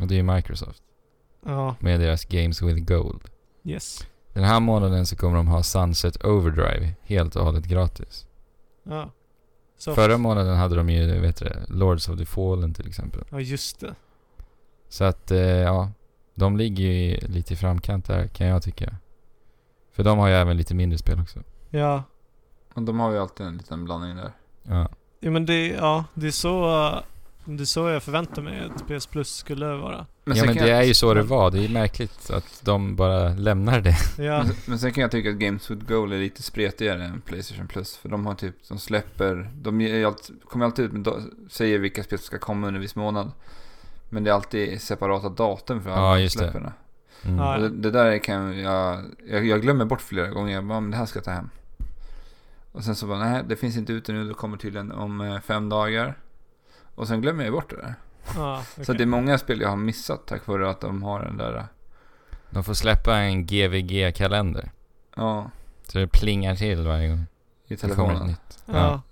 Och 0.00 0.06
det 0.06 0.14
är 0.14 0.16
ju 0.16 0.22
Microsoft. 0.22 0.82
ja, 1.46 1.76
Med 1.80 2.00
deras 2.00 2.24
Games 2.24 2.62
with 2.62 2.84
Gold. 2.84 3.20
yes. 3.64 4.06
Den 4.32 4.44
här 4.44 4.60
månaden 4.60 5.06
så 5.06 5.16
kommer 5.16 5.36
de 5.36 5.48
ha 5.48 5.62
Sunset 5.62 6.24
Overdrive 6.24 6.94
helt 7.02 7.36
och 7.36 7.44
hållet 7.44 7.64
gratis. 7.64 8.26
Ja. 8.82 9.10
Så, 9.78 9.94
Förra 9.94 10.18
månaden 10.18 10.56
hade 10.56 10.76
de 10.76 10.88
ju, 10.90 11.20
vet 11.20 11.36
du, 11.36 11.52
Lords 11.68 12.08
of 12.08 12.18
the 12.18 12.26
Fallen 12.26 12.74
till 12.74 12.88
exempel. 12.88 13.24
Ja, 13.30 13.40
just 13.40 13.80
det. 13.80 13.94
Så 14.88 15.04
att, 15.04 15.30
eh, 15.30 15.38
ja. 15.40 15.90
De 16.34 16.56
ligger 16.56 16.84
ju 16.84 17.16
lite 17.20 17.52
i 17.52 17.56
framkant 17.56 18.06
där 18.06 18.26
kan 18.26 18.46
jag 18.46 18.62
tycka. 18.62 18.96
För 19.92 20.04
de 20.04 20.18
har 20.18 20.28
ju 20.28 20.34
även 20.34 20.56
lite 20.56 20.74
mindre 20.74 20.98
spel 20.98 21.20
också. 21.20 21.38
Ja. 21.70 22.02
Och 22.74 22.82
de 22.82 23.00
har 23.00 23.12
ju 23.12 23.18
alltid 23.18 23.46
en 23.46 23.56
liten 23.56 23.84
blandning 23.84 24.16
där. 24.16 24.32
Ja. 24.62 24.88
Ja 25.20 25.30
men 25.30 25.46
det, 25.46 25.66
ja, 25.66 26.04
det 26.14 26.26
är 26.26 26.30
så, 26.30 26.68
det 27.44 27.62
är 27.62 27.64
så 27.64 27.88
jag 27.88 28.02
förväntar 28.02 28.42
mig 28.42 28.60
att 28.70 28.86
PS 28.88 29.06
Plus 29.06 29.34
skulle 29.36 29.66
vara. 29.66 30.06
ja 30.24 30.34
sen 30.34 30.46
men 30.46 30.56
det 30.56 30.68
jag, 30.68 30.78
är 30.78 30.82
ju 30.82 30.94
så 30.94 31.14
det 31.14 31.22
var. 31.22 31.50
Det 31.50 31.64
är 31.64 31.68
märkligt 31.68 32.30
att 32.30 32.60
de 32.64 32.96
bara 32.96 33.28
lämnar 33.28 33.80
det. 33.80 33.96
Ja, 34.24 34.42
Men, 34.42 34.54
men 34.66 34.78
sen 34.78 34.92
kan 34.92 35.02
jag 35.02 35.10
tycka 35.10 35.30
att 35.30 35.36
Games 35.36 35.70
with 35.70 35.86
Gold 35.86 36.12
är 36.12 36.18
lite 36.18 36.42
spretigare 36.42 37.04
än 37.04 37.20
Playstation 37.20 37.66
Plus. 37.68 37.96
För 37.96 38.08
de 38.08 38.26
har 38.26 38.34
typ, 38.34 38.54
de 38.68 38.78
släpper, 38.78 39.50
de 39.54 40.04
alltid, 40.06 40.36
kommer 40.44 40.64
alltid 40.64 40.84
ut 40.84 40.92
med, 40.92 41.08
säger 41.50 41.78
vilka 41.78 42.02
spel 42.04 42.18
som 42.18 42.26
ska 42.26 42.38
komma 42.38 42.66
under 42.66 42.78
en 42.78 42.82
viss 42.82 42.96
månad. 42.96 43.30
Men 44.08 44.24
det 44.24 44.30
är 44.30 44.34
alltid 44.34 44.80
separata 44.82 45.28
datum 45.28 45.82
för 45.82 45.90
alla 45.90 46.00
Ja, 46.00 46.18
just 46.18 46.38
det. 46.38 46.44
släpperna. 46.44 46.72
Mm. 47.24 47.38
Ja. 47.38 47.58
Det, 47.58 47.68
det 47.68 47.90
där 47.90 48.18
kan 48.18 48.58
jag, 48.58 49.04
jag, 49.30 49.46
jag 49.46 49.62
glömmer 49.62 49.84
bort 49.84 50.00
flera 50.00 50.28
gånger. 50.28 50.54
Jag 50.54 50.64
bara, 50.64 50.80
men 50.80 50.90
det 50.90 50.96
här 50.96 51.06
ska 51.06 51.16
jag 51.16 51.24
ta 51.24 51.30
hem. 51.30 51.50
Och 52.78 52.84
sen 52.84 52.96
så 52.96 53.06
bara, 53.06 53.18
nej 53.18 53.44
det 53.48 53.56
finns 53.56 53.76
inte 53.76 53.92
ute 53.92 54.12
nu, 54.12 54.28
det 54.28 54.34
kommer 54.34 54.56
tydligen 54.56 54.92
om 54.92 55.20
eh, 55.20 55.40
fem 55.40 55.68
dagar. 55.68 56.18
Och 56.94 57.08
sen 57.08 57.20
glömmer 57.20 57.44
jag 57.44 57.52
bort 57.52 57.70
det 57.70 57.76
där. 57.76 57.94
ja 58.36 58.62
Så 58.76 58.82
okej. 58.82 58.94
det 58.96 59.02
är 59.04 59.06
många 59.06 59.38
spel 59.38 59.60
jag 59.60 59.68
har 59.68 59.76
missat 59.76 60.26
tack 60.26 60.46
vare 60.46 60.70
att 60.70 60.80
de 60.80 61.02
har 61.02 61.24
den 61.24 61.36
där, 61.36 61.56
eh, 61.56 61.64
De 62.50 62.64
får 62.64 62.74
släppa 62.74 63.16
en 63.16 63.46
GVG-kalender. 63.46 64.70
ja, 65.16 65.50
Så 65.86 65.98
det 65.98 66.06
plingar 66.08 66.56
till 66.56 66.86
varje 66.86 67.08
gång 67.08 67.26
i 67.66 67.76
telefonen. 67.76 68.36
Ja. 68.66 69.02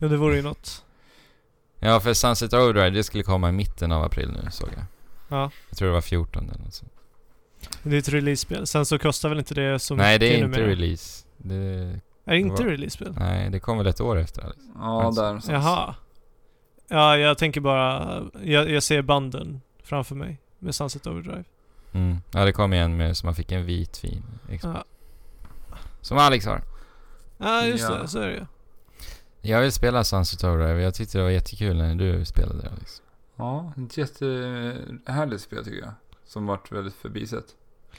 ja, 0.00 0.08
det 0.08 0.16
vore 0.16 0.36
ju 0.36 0.42
något. 0.42 0.84
Ja, 1.80 2.00
för 2.00 2.14
Sunset 2.14 2.52
Overdrive, 2.52 2.90
det 2.90 3.04
skulle 3.04 3.22
komma 3.24 3.48
i 3.48 3.52
mitten 3.52 3.92
av 3.92 4.02
april 4.04 4.30
nu 4.44 4.50
såg 4.50 4.68
jag. 4.76 4.84
Ja. 5.28 5.50
Jag 5.68 5.78
tror 5.78 5.88
det 5.88 5.94
var 5.94 6.00
14 6.00 6.50
eller 6.50 6.64
något 6.64 6.74
sånt. 6.74 6.92
Det 7.82 7.94
är 7.96 7.98
ett 7.98 8.08
release-spel. 8.08 8.66
Sen 8.66 8.86
så 8.86 8.98
kostar 8.98 9.28
väl 9.28 9.38
inte 9.38 9.54
det 9.54 9.78
så 9.78 9.94
Nej, 9.94 10.18
det 10.18 10.26
är 10.26 10.30
mycket 10.30 10.44
inte 10.44 10.58
numera. 10.60 10.70
release. 10.72 11.24
Det, 11.36 12.00
Är 12.28 12.32
det 12.32 12.38
inte 12.40 12.62
Vad- 12.62 12.70
release-spel? 12.72 13.14
nej, 13.18 13.50
det 13.50 13.60
kom 13.60 13.78
väl 13.78 13.86
ett 13.86 14.00
år 14.00 14.18
efter 14.18 14.42
Alex. 14.42 14.58
Ja, 14.74 15.02
Alltså. 15.04 15.20
där 15.22 15.28
någonstans. 15.28 15.64
Jaha. 15.64 15.94
Ja, 16.88 17.16
jag 17.16 17.38
tänker 17.38 17.60
bara, 17.60 18.22
jag, 18.42 18.70
jag 18.70 18.82
ser 18.82 19.02
banden 19.02 19.60
framför 19.82 20.14
mig 20.14 20.40
med 20.58 20.74
Sunset 20.74 21.06
Overdrive. 21.06 21.44
Mm. 21.92 22.16
Ja, 22.30 22.44
det 22.44 22.52
kom 22.52 22.72
igen 22.72 22.96
med 22.96 23.16
så 23.16 23.26
man 23.26 23.34
fick 23.34 23.52
en 23.52 23.64
vit 23.64 23.96
fin 23.96 24.22
Xbox. 24.46 24.64
Ja, 24.64 24.84
Som 26.00 26.18
Alex 26.18 26.46
har. 26.46 26.62
ja 27.38 27.64
just 27.66 27.84
Ja. 27.90 27.94
det, 27.94 28.08
så 28.08 28.18
är 28.18 28.26
det 28.26 28.34
ju. 28.34 28.44
Jag 29.40 29.60
vill 29.60 29.72
spela 29.72 30.04
Sunset 30.04 30.44
Overdrive. 30.44 30.82
Jag 30.82 30.94
tyckte 30.94 31.18
det 31.18 31.24
var 31.24 31.30
jättekul 31.30 31.76
när 31.76 31.94
du 31.94 32.24
spelade 32.24 32.70
Alex. 32.70 33.02
Ja, 33.36 33.72
ett 33.86 33.96
jättehärligt 33.96 35.42
spel 35.42 35.64
tycker 35.64 35.80
jag. 35.80 35.92
Som 36.24 36.46
varit 36.46 36.72
väldigt 36.72 36.94
förbisett. 36.94 37.44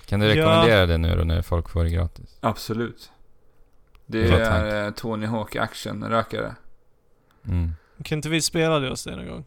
Kan 0.06 0.20
du 0.20 0.26
Ja. 0.26 0.36
rekommendera 0.36 0.86
det 0.86 0.98
nu 0.98 1.16
då 1.16 1.24
när 1.24 1.42
folk 1.42 1.70
får 1.70 1.84
det 1.84 1.90
gratis? 1.90 2.38
Absolut. 2.42 3.12
Det 4.12 4.30
är 4.32 4.86
eh, 4.86 4.92
Tony 4.92 5.26
Hawk 5.26 5.56
action-rökare. 5.56 6.56
Mm. 7.48 7.72
Kan 8.04 8.18
inte 8.18 8.30
vi 8.30 8.42
spela 8.42 8.80
det 8.80 8.90
hos 8.90 9.04
dig 9.04 9.16
någon 9.16 9.28
gång? 9.28 9.46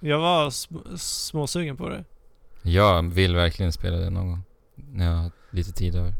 Jag 0.00 0.18
var 0.18 0.50
sm- 0.50 0.96
småsugen 0.96 1.76
på 1.76 1.88
det. 1.88 2.04
Jag 2.62 3.02
vill 3.02 3.36
verkligen 3.36 3.72
spela 3.72 3.96
det 3.96 4.10
någon 4.10 4.28
gång. 4.30 4.42
När 4.74 5.04
jag 5.06 5.16
har 5.16 5.30
lite 5.50 5.72
tid 5.72 5.96
över. 5.96 6.12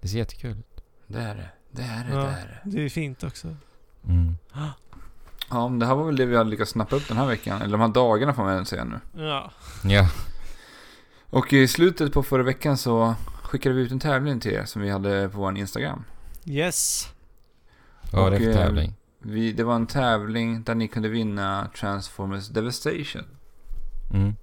Det 0.00 0.08
ser 0.08 0.18
jättekul 0.18 0.50
ut. 0.50 0.84
Det 1.06 1.18
är 1.18 1.34
det. 1.34 1.48
Det 1.70 1.82
är 1.82 2.04
det. 2.04 2.14
Ja. 2.14 2.20
Det 2.20 2.26
är 2.26 2.60
det. 2.64 2.70
Det 2.76 2.84
är 2.84 2.88
fint 2.88 3.24
också. 3.24 3.56
Mm. 4.08 4.36
Ja, 5.50 5.68
men 5.68 5.78
det 5.78 5.86
här 5.86 5.94
var 5.94 6.04
väl 6.06 6.16
det 6.16 6.26
vi 6.26 6.36
hade 6.36 6.50
lyckats 6.50 6.70
snappa 6.70 6.96
upp 6.96 7.08
den 7.08 7.16
här 7.16 7.26
veckan. 7.26 7.62
Eller 7.62 7.72
de 7.72 7.80
här 7.80 7.88
dagarna 7.88 8.34
får 8.34 8.42
man 8.44 8.54
väl 8.56 8.66
säga 8.66 8.84
nu. 8.84 9.00
Ja. 9.24 9.50
Ja. 9.84 10.08
Och 11.30 11.52
i 11.52 11.68
slutet 11.68 12.12
på 12.12 12.22
förra 12.22 12.42
veckan 12.42 12.76
så 12.76 13.14
skickade 13.42 13.74
vi 13.74 13.82
ut 13.82 13.92
en 13.92 14.00
tävling 14.00 14.40
till 14.40 14.52
er 14.52 14.64
som 14.64 14.82
vi 14.82 14.90
hade 14.90 15.28
på 15.28 15.38
vår 15.38 15.58
Instagram. 15.58 16.04
Yes. 16.46 17.08
Vad 18.12 18.22
var 18.22 18.30
det 18.30 18.36
Och, 18.36 18.42
för 18.42 18.50
eh, 18.50 18.54
tävling? 18.56 18.94
Vi, 19.18 19.52
det 19.52 19.64
var 19.64 19.74
en 19.74 19.86
tävling 19.86 20.62
där 20.62 20.74
ni 20.74 20.88
kunde 20.88 21.08
vinna 21.08 21.70
Transformers 21.78 22.48
Devastation. 22.48 23.24
Mm. 24.14 24.36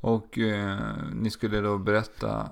Och 0.00 0.38
eh, 0.38 0.78
ni 1.12 1.30
skulle 1.30 1.60
då 1.60 1.78
berätta 1.78 2.50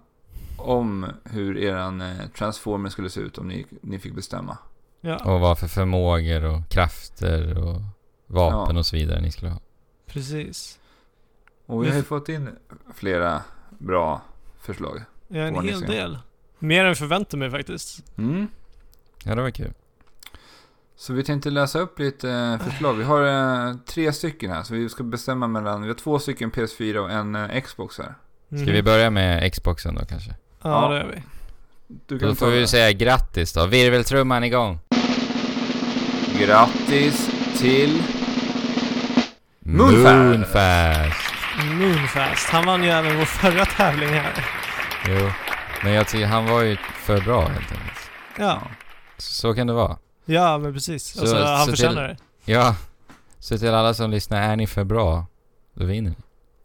om 0.58 1.06
hur 1.24 1.58
eran 1.58 2.00
eh, 2.00 2.26
Transformer 2.38 2.88
skulle 2.90 3.10
se 3.10 3.20
ut 3.20 3.38
om 3.38 3.48
ni, 3.48 3.66
ni 3.82 3.98
fick 3.98 4.14
bestämma. 4.14 4.58
Ja, 5.00 5.16
Och 5.34 5.40
vad 5.40 5.58
för 5.58 5.66
förmågor 5.68 6.44
och 6.44 6.68
krafter 6.68 7.58
och 7.58 7.80
vapen 8.26 8.74
Ja. 8.74 8.78
och 8.78 8.86
så 8.86 8.96
vidare 8.96 9.20
ni 9.20 9.32
skulle 9.32 9.50
ha. 9.50 9.60
precis. 10.06 10.78
Och 11.66 11.84
vi 11.84 11.88
har 11.88 11.96
ju 11.96 12.02
fått 12.02 12.28
in 12.28 12.50
flera 12.94 13.42
bra 13.78 14.22
förslag. 14.60 15.00
Ja, 15.28 15.40
en 15.40 15.64
hel 15.68 15.80
del. 15.80 16.18
Mer 16.64 16.80
än 16.80 16.86
jag 16.86 16.98
förväntade 16.98 17.36
mig 17.36 17.50
faktiskt. 17.50 18.02
Mm. 18.18 18.48
Ja, 19.24 19.34
det 19.34 19.42
var 19.42 19.50
kul. 19.50 19.72
Så 20.96 21.12
vi 21.12 21.24
tänkte 21.24 21.50
läsa 21.50 21.78
upp 21.78 21.98
lite 21.98 22.30
eh, 22.30 22.58
förslag. 22.58 22.94
Vi 22.94 23.04
har 23.04 23.26
eh, 23.68 23.74
tre 23.86 24.12
stycken 24.12 24.50
här, 24.50 24.62
så 24.62 24.74
vi 24.74 24.88
ska 24.88 25.02
bestämma 25.02 25.46
mellan... 25.46 25.82
Vi 25.82 25.88
har 25.88 25.94
två 25.94 26.18
stycken 26.18 26.50
PS4 26.52 26.96
och 26.96 27.10
en 27.10 27.34
eh, 27.34 27.60
Xbox 27.60 27.98
här. 27.98 28.14
Ska 28.48 28.56
Mhm. 28.56 28.64
vi 28.72 28.82
börja 28.82 29.10
med 29.10 29.52
Xboxen 29.52 29.94
då 29.94 30.04
kanske? 30.04 30.30
Ja, 30.30 30.36
Ja. 30.62 30.88
det 30.88 30.96
gör 30.98 31.06
vi. 31.16 31.22
Du 32.06 32.18
Då 32.18 32.28
ta 32.28 32.34
får 32.34 32.46
vi 32.50 32.60
det. 32.60 32.66
säga 32.68 32.92
grattis 32.92 33.52
då. 33.52 33.66
Virveltrumman 33.66 34.44
igång! 34.44 34.78
Grattis 36.38 37.30
till... 37.58 38.02
Moonfast. 39.60 40.04
Moonfast! 40.14 41.16
Moonfast. 41.64 42.48
Han 42.50 42.66
vann 42.66 42.82
ju 42.84 42.90
även 42.90 43.16
vår 43.16 43.24
förra 43.24 43.64
tävling 43.64 44.08
här. 44.08 44.46
Jo. 45.08 45.30
Men 45.84 45.92
jag 45.92 46.08
tycker 46.08 46.26
han 46.26 46.46
var 46.46 46.62
ju 46.62 46.76
för 46.76 47.20
bra 47.20 47.40
helt 47.40 47.72
enkelt. 47.72 47.98
Ja, 48.38 48.62
Så 49.18 49.54
kan 49.54 49.66
det 49.66 49.72
vara. 49.72 49.96
ja 50.24 50.58
men 50.58 50.72
precis. 50.74 51.04
Så- 51.12 51.20
Alltså, 51.20 51.36
han 51.44 51.66
förtjänar 51.66 52.08
det. 52.08 52.16
Ja. 52.52 52.76
Så 53.38 53.58
till 53.58 53.68
alla 53.74 53.94
som 53.94 54.10
lyssnar, 54.10 54.42
är 54.42 54.56
ni 54.56 54.66
för 54.66 54.84
bra, 54.84 55.26
då 55.74 55.84
vinner 55.84 56.10
ni. 56.10 56.16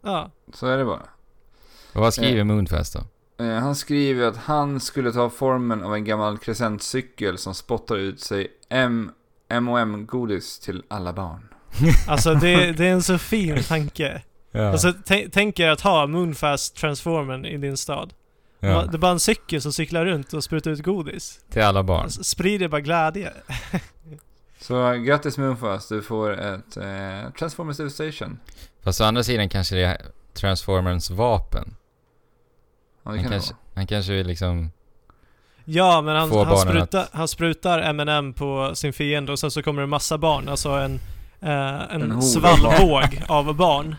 Ja. 0.04 0.30
Så 0.54 0.66
är 0.66 0.78
det 0.78 0.84
bara. 0.84 1.02
Och 1.92 2.00
vad 2.00 2.14
skriver 2.14 2.38
Eh. 2.38 2.44
Moonfast 2.44 2.92
då? 3.38 3.44
Eh, 3.44 3.52
Han 3.58 3.74
skriver 3.76 4.26
att 4.28 4.36
han 4.36 4.80
skulle 4.80 5.12
ta 5.12 5.30
formen 5.30 5.82
av 5.84 5.94
en 5.94 6.04
gammal 6.04 6.38
crescentcykel 6.38 7.38
som 7.38 7.54
spottar 7.54 7.96
ut 7.96 8.20
sig 8.20 8.48
M 8.68 9.10
M&M-godis 9.48 10.58
till 10.58 10.82
alla 10.88 11.12
barn. 11.12 11.48
Alltså 12.08 12.34
det, 12.34 12.72
det 12.72 12.86
är 12.86 12.92
en 12.92 13.02
så 13.02 13.18
fin 13.18 13.62
tanke. 13.62 14.22
Ja. 14.52 14.68
Alltså 14.70 14.92
tänk, 15.04 15.32
tänk 15.32 15.58
er 15.60 15.68
att 15.68 15.80
ha 15.80 16.06
Moonfast 16.06 16.76
Transformen 16.76 17.44
i 17.46 17.56
din 17.56 17.76
stad. 17.76 18.12
Ja. 18.60 18.84
Det 18.86 18.96
är 18.96 18.98
bara 18.98 19.12
en 19.12 19.20
cykel 19.20 19.62
som 19.62 19.72
cyklar 19.72 20.04
runt 20.04 20.32
och 20.32 20.44
sprutar 20.44 20.70
ut 20.70 20.82
godis. 20.82 21.40
Till 21.50 21.62
alla 21.62 21.82
barn. 21.82 22.10
Sprider 22.10 22.68
bara 22.68 22.80
glädje. 22.80 23.32
Så 24.60 24.92
grattis 24.92 25.38
Moonfast, 25.38 25.88
du 25.88 26.02
får 26.02 26.40
ett 26.40 26.76
eh, 26.76 27.30
Transformers 27.38 27.76
Devastation. 27.76 28.38
Fast 28.82 29.00
å 29.00 29.04
andra 29.04 29.22
sidan 29.22 29.48
kanske 29.48 29.74
det 29.74 29.84
är 29.84 30.06
Transformers 30.34 31.10
vapen. 31.10 31.76
Ja, 33.02 33.10
det 33.10 33.16
Han 33.16 33.22
kan 33.22 33.32
kanske, 33.32 33.52
det 33.52 33.80
han 33.80 33.86
kanske 33.86 34.12
vill 34.12 34.26
liksom... 34.26 34.70
Ja, 35.64 36.00
men 36.00 36.16
han, 36.16 36.28
Få 36.28 36.38
han, 36.44 36.48
barnen 36.48 36.74
sprutar, 36.74 37.08
han 37.12 37.28
sprutar 37.28 37.78
M&M 37.78 38.32
på 38.32 38.74
sin 38.74 38.92
fiende 38.92 39.32
och 39.32 39.38
sen 39.38 39.50
så 39.50 39.62
kommer 39.62 39.82
det 39.82 39.84
en 39.84 39.90
massa 39.90 40.18
barn. 40.18 40.48
Alltså 40.48 40.68
en, 40.68 41.00
eh, 41.40 41.94
en, 41.94 42.12
En 42.12 42.22
svallvåg 42.22 43.22
av 43.28 43.54
barn. 43.54 43.96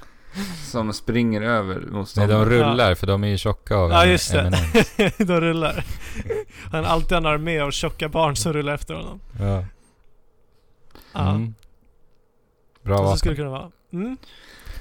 Som 0.71 0.93
springer 0.93 1.41
över 1.41 1.75
Nej, 1.75 1.91
motståndaren. 1.91 2.49
de 2.49 2.55
rullar 2.55 2.95
för 2.95 3.07
de 3.07 3.23
är 3.23 3.27
ju 3.27 3.38
tjocka 3.38 3.75
av 3.75 3.91
Ja, 3.91 4.05
just 4.05 4.32
det. 4.32 4.51
De 5.17 5.41
rullar. 5.41 5.86
Han 6.71 6.84
har 6.86 6.91
alltid 6.91 7.17
en 7.17 7.25
armé 7.25 7.59
av 7.59 7.71
tjocka 7.71 8.09
barn 8.09 8.36
som 8.36 8.53
rullar 8.53 8.73
efter 8.73 8.93
honom. 8.93 9.19
Ja. 9.39 9.65
Ja, 11.13 11.29
Mm. 11.29 11.55
Bra 12.84 12.97
så 12.97 13.03
vapen. 13.03 13.17
skulle 13.17 13.32
det 13.34 13.38
kunna 13.38 13.49
vara. 13.49 13.71
Mm. 13.93 14.17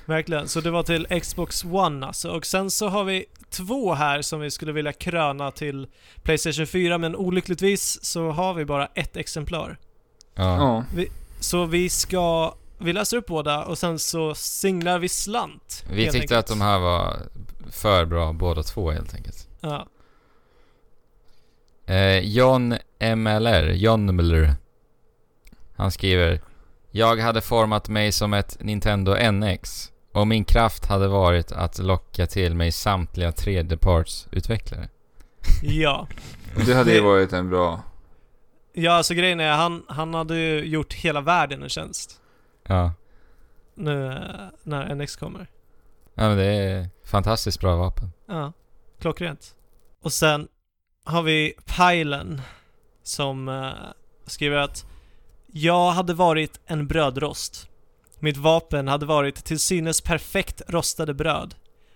Verkligen. 0.07 0.48
Så 0.48 0.61
det 0.61 0.70
var 0.70 0.82
till 0.82 1.07
Xbox 1.22 1.64
One 1.64 2.07
alltså. 2.07 2.30
Och 2.30 2.46
sen 2.46 2.70
så 2.70 2.88
har 2.88 3.05
vi 3.05 3.24
två 3.51 3.94
här 3.94 4.22
som 4.22 4.40
vi 4.40 4.51
skulle 4.51 4.72
vilja 4.72 4.92
kröna 4.92 5.51
till 5.51 5.86
Playstation 6.22 6.66
4, 6.66 6.98
men 6.98 7.16
olyckligtvis 7.16 8.05
så 8.05 8.30
har 8.30 8.55
vi 8.55 8.64
bara 8.64 8.86
ett 8.86 9.16
exemplar. 9.16 9.78
Ja. 10.34 10.84
Ja, 10.96 11.05
Så 11.40 11.64
vi 11.64 11.88
ska... 11.88 12.55
Vi 12.83 12.93
läser 12.93 13.16
upp 13.16 13.26
båda 13.26 13.64
och 13.64 13.78
sen 13.78 13.99
så 13.99 14.35
singlar 14.35 14.99
vi 14.99 15.09
slant. 15.09 15.85
Vi 15.91 16.05
tyckte 16.05 16.18
enkelt. 16.18 16.33
att 16.33 16.47
de 16.47 16.61
här 16.61 16.78
var 16.78 17.16
för 17.70 18.05
bra 18.05 18.33
båda 18.33 18.62
två 18.62 18.91
helt 18.91 19.14
enkelt. 19.14 19.49
Ja. 19.61 19.87
Eh, 21.87 22.18
John 22.18 22.74
MLR, 23.16 23.72
John 23.72 24.16
Miller. 24.16 24.55
Han 25.76 25.91
skriver 25.91 26.41
Jag 26.91 27.16
hade 27.16 27.41
format 27.41 27.89
mig 27.89 28.12
som 28.12 28.35
ett 28.35 28.57
Nintendo 28.61 29.31
NX 29.33 29.93
och 30.12 30.26
min 30.26 30.45
kraft 30.45 30.87
hade 30.87 31.09
varit 31.09 31.53
att 31.53 31.78
locka 31.78 32.26
till 32.26 32.55
mig 32.55 32.72
samtliga 32.72 33.33
tredjepartsutvecklare. 33.33 34.89
Ja. 35.62 36.09
det 36.66 36.74
hade 36.74 36.93
ju 36.93 37.01
varit 37.01 37.33
en 37.33 37.51
bra... 37.51 37.83
Ja, 38.72 38.93
alltså 38.93 39.14
grejen 39.14 39.41
är, 39.41 39.53
han, 39.53 39.83
han 39.89 40.14
hade 40.14 40.37
ju 40.39 40.64
gjort 40.64 40.95
hela 40.95 41.20
världen 41.20 41.62
en 41.62 41.68
tjänst. 41.68 42.20
Ja. 42.71 42.93
Nu 43.75 44.21
när 44.62 44.95
NX 44.95 45.16
kommer. 45.16 45.47
ja, 46.14 46.29
men 46.29 46.37
det 46.37 46.45
är 46.45 46.89
fantastiskt 47.05 47.61
bra 47.61 47.77
vapen. 47.77 48.12
Ja, 48.29 48.53
klockrent. 49.01 49.55
Och 50.03 50.12
sen 50.12 50.49
har 51.05 51.23
vi 51.23 51.55
Pilen 51.77 52.43
som 53.03 53.49
eh, 53.49 53.71
skriver 54.27 54.57
att 54.57 54.87
Jag 55.47 55.91
hade 55.91 56.14
varit 56.14 56.61
en 56.66 56.87
brödrost. 56.87 57.68
Mitt 58.18 58.37
vapen 58.37 58.89
hade 58.89 59.07
varit 59.07 59.45
till 59.45 59.61
synes 59.61 60.01
perfekt 60.01 60.62
rostade 60.68 61.14
bröd. 61.14 61.55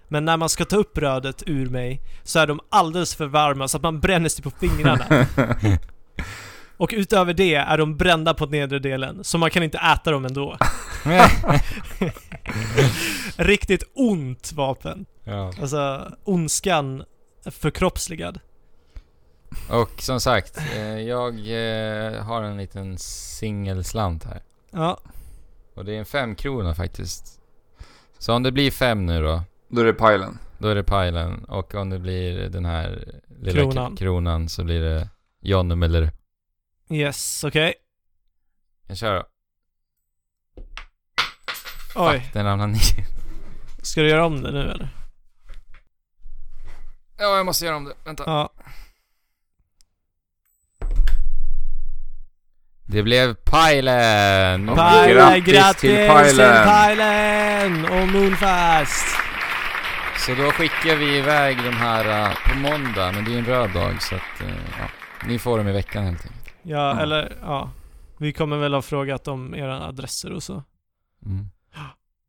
Men 0.09 0.25
när 0.25 0.37
man 0.37 0.49
ska 0.49 0.65
ta 0.65 0.77
upp 0.77 0.95
brödet 0.95 1.43
ur 1.47 1.67
mig 1.71 2.01
så 2.23 2.39
är 2.39 2.47
de 2.47 2.61
alldeles 2.69 3.15
för 3.15 3.27
varma 3.27 3.69
så 3.69 3.77
att 3.77 3.83
man 3.83 4.01
bränner 4.01 4.29
sig 4.29 4.43
på 4.43 4.51
fingrarna. 4.51 5.27
Och 6.77 6.91
utöver 6.97 7.35
det 7.35 7.55
är 7.55 7.79
de 7.79 7.97
brända 7.97 8.35
på 8.35 8.47
nedre 8.47 8.79
delen, 8.79 9.25
så 9.25 9.39
man 9.39 9.51
kan 9.51 9.63
inte 9.63 9.79
äta 9.79 10.11
dem 10.11 10.25
ändå. 10.25 10.57
Riktigt 13.37 13.83
ont 13.95 14.53
vapen. 14.53 15.07
ja. 15.25 15.53
Alltså, 15.61 16.13
ondskan 16.25 17.05
förkroppsligad. 17.51 18.41
Och 19.71 19.91
som 20.03 20.21
sagt, 20.21 20.59
eh, 20.77 21.01
jag 21.01 21.35
eh, 21.35 22.23
har 22.23 22.43
en 22.43 22.57
liten 22.57 22.99
singelslant 22.99 24.25
här. 24.25 24.43
Ja, 24.71 24.99
Och 25.75 25.85
det 25.85 25.95
är 25.95 25.99
en 25.99 26.05
femkrona 26.05 26.75
faktiskt. 26.75 27.41
Så 28.19 28.33
om 28.35 28.43
det 28.43 28.53
blir 28.53 28.71
fem 28.71 29.07
nu 29.07 29.23
då, 29.23 29.43
Då 29.69 29.81
är 29.81 29.85
det 29.85 29.93
pilen. 29.93 30.39
då 30.59 30.69
är 30.69 30.75
det 30.75 30.83
pilen. 30.85 31.45
Och 31.45 31.75
om 31.75 31.91
det 31.91 31.99
blir 31.99 32.49
den 32.49 32.65
här 32.65 33.05
lilla 33.41 33.53
Kronan. 33.53 33.73
kronan, 33.75 33.97
kronan 33.97 34.49
så 34.49 34.65
blir 34.65 34.81
det 34.81 35.09
John 35.41 35.79
Miller. 35.79 36.11
Yes, 36.95 37.45
okej. 37.45 37.75
Jag 38.87 38.97
kör 38.97 39.15
då. 39.15 39.27
Oj, 41.95 42.21
Fuck, 42.21 42.33
den 42.33 42.45
ramlade 42.45 42.73
ner. 42.73 43.07
ska 43.83 44.01
du 44.01 44.09
göra 44.09 44.27
om 44.27 44.43
det 44.43 44.53
nu 44.53 44.61
eller? 44.61 44.89
Ja, 47.19 47.37
jag 47.37 47.47
måste 47.47 47.65
göra 47.65 47.77
om 47.77 47.85
det. 47.85 47.95
Vänta. 48.05 48.23
Ja. 48.27 48.53
Det 52.87 53.03
blev 53.03 53.35
pilen! 53.35 54.67
Ja. 54.67 55.05
Pile, 55.07 55.41
grattis 55.41 55.53
grattis 55.53 56.31
till. 56.31 56.39
Pilen 56.39 57.85
och 57.85 58.09
Moonfast! 58.09 59.17
Så 60.19 60.35
då 60.35 60.51
skickar 60.51 60.97
vi 60.97 61.19
iväg 61.19 61.57
de 61.57 61.71
här 61.71 62.29
uh, 62.29 62.35
på 62.49 62.59
måndag, 62.59 63.13
men 63.13 63.25
det 63.25 63.35
är 63.35 63.39
en 63.39 63.45
röd 63.45 63.71
dag 63.71 64.03
så 64.03 64.15
att, 64.15 64.43
uh, 64.43 64.49
ja. 64.79 64.89
Ni 65.27 65.39
får 65.39 65.59
dem 65.59 65.69
i 65.69 65.73
veckan 65.73 66.05
helt 66.05 66.27
enkelt. 66.27 66.44
Ja, 66.65 66.77
Ja. 66.95 67.01
eller 67.01 67.37
ja. 67.43 67.71
Vi 68.19 68.33
kommer 68.33 68.57
väl 68.57 68.75
ha 68.75 68.83
frågat 68.83 69.29
om 69.29 69.55
era 69.55 69.87
adresser 69.87 70.33
och 70.33 70.43
så. 70.43 70.63
Mm. 71.27 71.47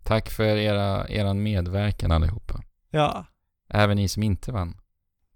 Tack 0.04 0.30
för 0.30 0.44
era, 0.44 1.08
eran 1.08 1.44
medverkan 1.44 2.12
allihopa. 2.12 2.62
Ja. 2.90 3.26
Även 3.70 3.98
ni 3.98 4.08
som 4.08 4.24
inte 4.24 4.52
vann. 4.52 4.78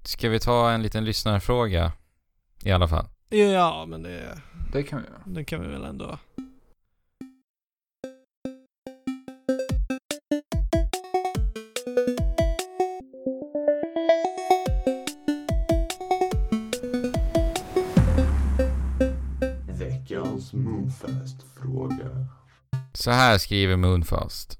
Ska 0.03 0.29
vi 0.29 0.39
ta 0.39 0.71
en 0.71 0.81
liten 0.83 1.05
lyssnarfråga? 1.05 1.91
I 2.63 2.71
alla 2.71 2.87
fall. 2.87 3.05
Ja, 3.29 3.85
men 3.87 4.03
det, 4.03 4.41
Det 4.73 4.83
kan 4.83 5.01
vi 5.01 5.07
göra. 5.07 5.19
det 5.25 5.43
kan 5.43 5.61
vi 5.61 5.67
väl 5.67 5.83
ändå. 5.85 6.17
Veckans 20.49 20.53
Moonfast-fråga. 20.53 22.27
Så 22.93 23.11
här 23.11 23.37
skriver 23.37 23.75
Moonfast. 23.75 24.59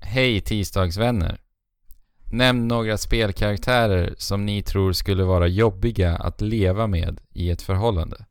Hej 0.00 0.40
tisdagsvänner. 0.40 1.40
Nämn 2.32 2.68
några 2.68 2.98
spelkaraktärer 2.98 4.14
som 4.18 4.46
ni 4.46 4.62
tror 4.62 4.92
skulle 4.92 5.24
vara 5.24 5.46
jobbiga 5.46 6.16
att 6.16 6.40
leva 6.40 6.86
med 6.86 7.20
i 7.32 7.50
ett 7.50 7.62
förhållande. 7.62 8.24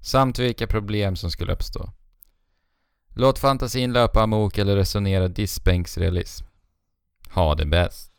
Samt 0.00 0.38
vilka 0.38 0.66
problem 0.66 1.16
som 1.16 1.30
skulle 1.30 1.52
uppstå. 1.52 1.92
Låt 3.14 3.38
fantasin 3.38 3.92
löpa 3.92 4.22
amok 4.22 4.58
eller 4.58 4.76
resonera 4.76 5.28
diskbänksrealism. 5.28 6.46
Ha 7.30 7.54
det 7.54 7.66
bäst. 7.66 8.12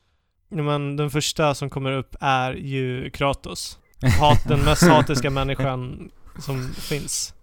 Men 0.49 0.97
den 0.97 1.09
första 1.09 1.55
som 1.55 1.69
kommer 1.69 1.91
upp 1.91 2.15
är 2.19 2.53
ju 2.53 3.09
Kratos. 3.09 3.79
Hat, 4.19 4.47
den 4.47 4.59
mest 4.59 4.83
hatiska 4.83 5.29
människan 5.29 6.11
som 6.39 6.73
finns. 6.73 7.33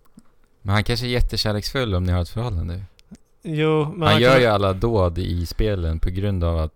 Men 0.67 0.75
han 0.75 0.85
kanske 0.85 1.07
är 1.07 1.11
jättekärleksfull 1.11 1.95
om 1.95 2.05
ni 2.05 2.13
har 2.13 2.21
ett 2.23 2.29
förhållande. 2.29 2.81
Jo, 3.43 3.93
men 3.97 4.09
Han 4.09 4.21
gör 4.21 4.33
kan- 4.33 4.41
ju 4.41 4.47
alla 4.47 4.73
dåd 4.73 5.19
i 5.19 5.47
spelen 5.47 5.99
på 6.01 6.11
grund 6.11 6.45
av 6.45 6.59
att 6.59 6.73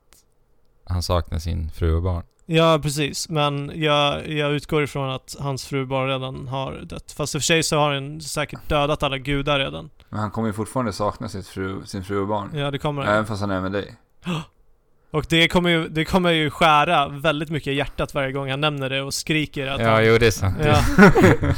han 0.85 1.03
saknar 1.03 1.39
sin 1.39 1.71
fru 1.71 1.95
och 1.95 2.03
barn. 2.03 2.23
Ja, 2.47 2.79
precis. 2.83 3.29
Men 3.29 3.73
jag, 3.75 4.29
jag 4.29 4.53
utgår 4.53 4.83
ifrån 4.83 5.11
att 5.11 5.37
hans 5.41 5.65
fru 5.67 5.87
bara 5.87 6.15
redan 6.15 6.49
har 6.49 6.73
dött. 6.83 7.13
Fast 7.17 7.35
i 7.35 7.39
och 7.39 7.43
för 7.43 7.47
sig 7.47 7.63
så 7.63 7.77
har 7.79 7.95
han 7.95 8.21
säkert 8.21 8.69
dödat 8.69 9.03
alla 9.03 9.19
gudar 9.19 9.59
redan. 9.59 9.91
Men 10.09 10.21
han 10.21 10.31
kommer 10.31 10.49
ju 10.49 10.53
fortfarande 10.53 10.93
sakna 10.93 11.29
sitt 11.29 11.47
fru, 11.47 11.81
sin 11.87 12.05
fru 12.05 12.19
och 12.21 12.29
barn. 12.29 12.51
Ja, 12.55 12.71
det 12.71 12.79
kommer 12.79 13.03
han. 13.03 13.13
Även 13.15 13.27
fast 13.27 13.41
han 13.41 13.51
är 13.51 13.61
med 13.61 13.73
dig. 13.73 13.95
Och 15.11 15.27
det 15.29 15.49
kommer, 15.49 15.71
ju, 15.71 15.89
det 15.89 16.05
kommer 16.05 16.31
ju 16.31 16.51
skära 16.51 17.09
väldigt 17.09 17.51
mycket 17.51 17.67
i 17.73 17.75
hjärtat 17.75 18.15
varje 18.15 18.33
gång 18.33 18.51
han 18.51 18.61
nämner 18.61 18.91
det 18.91 19.03
och 19.03 19.15
skriker 19.15 19.67
att 19.67 19.81
Ja, 19.81 19.91
han... 19.91 20.07
jo 20.07 20.19
det 20.19 20.27
är 20.27 20.31
sant. 20.31 20.57
Ja. 20.65 20.81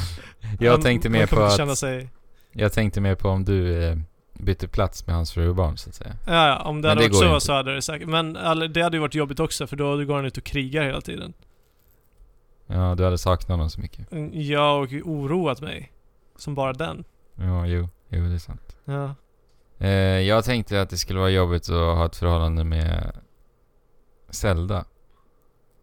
jag 0.60 0.72
Han- 0.72 0.82
tänkte 0.82 1.08
han 1.08 1.12
mer 1.12 1.26
på 1.26 1.42
att... 1.42 1.56
känna 1.56 1.76
sig... 1.76 2.08
Jag 2.52 2.72
tänkte 2.72 3.00
mer 3.00 3.14
på 3.14 3.28
om 3.28 3.44
du 3.44 3.84
eh, 3.84 3.96
bytte 4.32 4.68
plats 4.68 5.06
med 5.06 5.16
hans 5.16 5.32
fru 5.32 5.48
och 5.48 5.54
barn 5.54 5.76
så 5.76 5.88
att 5.88 5.94
säga. 5.94 6.16
Ja, 6.26 6.48
ja, 6.48 6.58
om 6.62 6.82
det 6.82 6.88
Men 6.88 6.90
hade 6.90 7.00
det 7.00 7.08
varit 7.08 7.12
går 7.12 7.28
så 7.28 7.34
inte. 7.34 7.46
så 7.46 7.52
hade 7.52 7.74
det 7.74 7.82
säkert... 7.82 8.08
Men 8.08 8.36
all, 8.36 8.72
det 8.72 8.82
hade 8.82 8.96
ju 8.96 9.00
varit 9.00 9.14
jobbigt 9.14 9.40
också 9.40 9.66
för 9.66 9.76
då 9.76 10.04
går 10.04 10.16
han 10.16 10.24
ut 10.24 10.36
och 10.36 10.44
krigar 10.44 10.82
hela 10.84 11.00
tiden. 11.00 11.32
Ja, 12.66 12.94
du 12.94 13.04
hade 13.04 13.18
saknat 13.18 13.48
honom 13.48 13.70
så 13.70 13.80
mycket. 13.80 14.06
Ja, 14.32 14.72
och 14.72 14.88
oroat 15.04 15.60
mig. 15.60 15.92
Som 16.36 16.54
bara 16.54 16.72
den. 16.72 17.04
Ja, 17.34 17.66
jo, 17.66 17.88
jo 18.08 18.24
det 18.28 18.34
är 18.34 18.38
sant. 18.38 18.76
Ja. 18.84 19.14
Eh, 19.78 19.90
jag 20.20 20.44
tänkte 20.44 20.80
att 20.80 20.90
det 20.90 20.96
skulle 20.96 21.18
vara 21.18 21.30
jobbigt 21.30 21.62
att 21.62 21.96
ha 21.96 22.06
ett 22.06 22.16
förhållande 22.16 22.64
med 22.64 23.12
Zelda. 24.30 24.84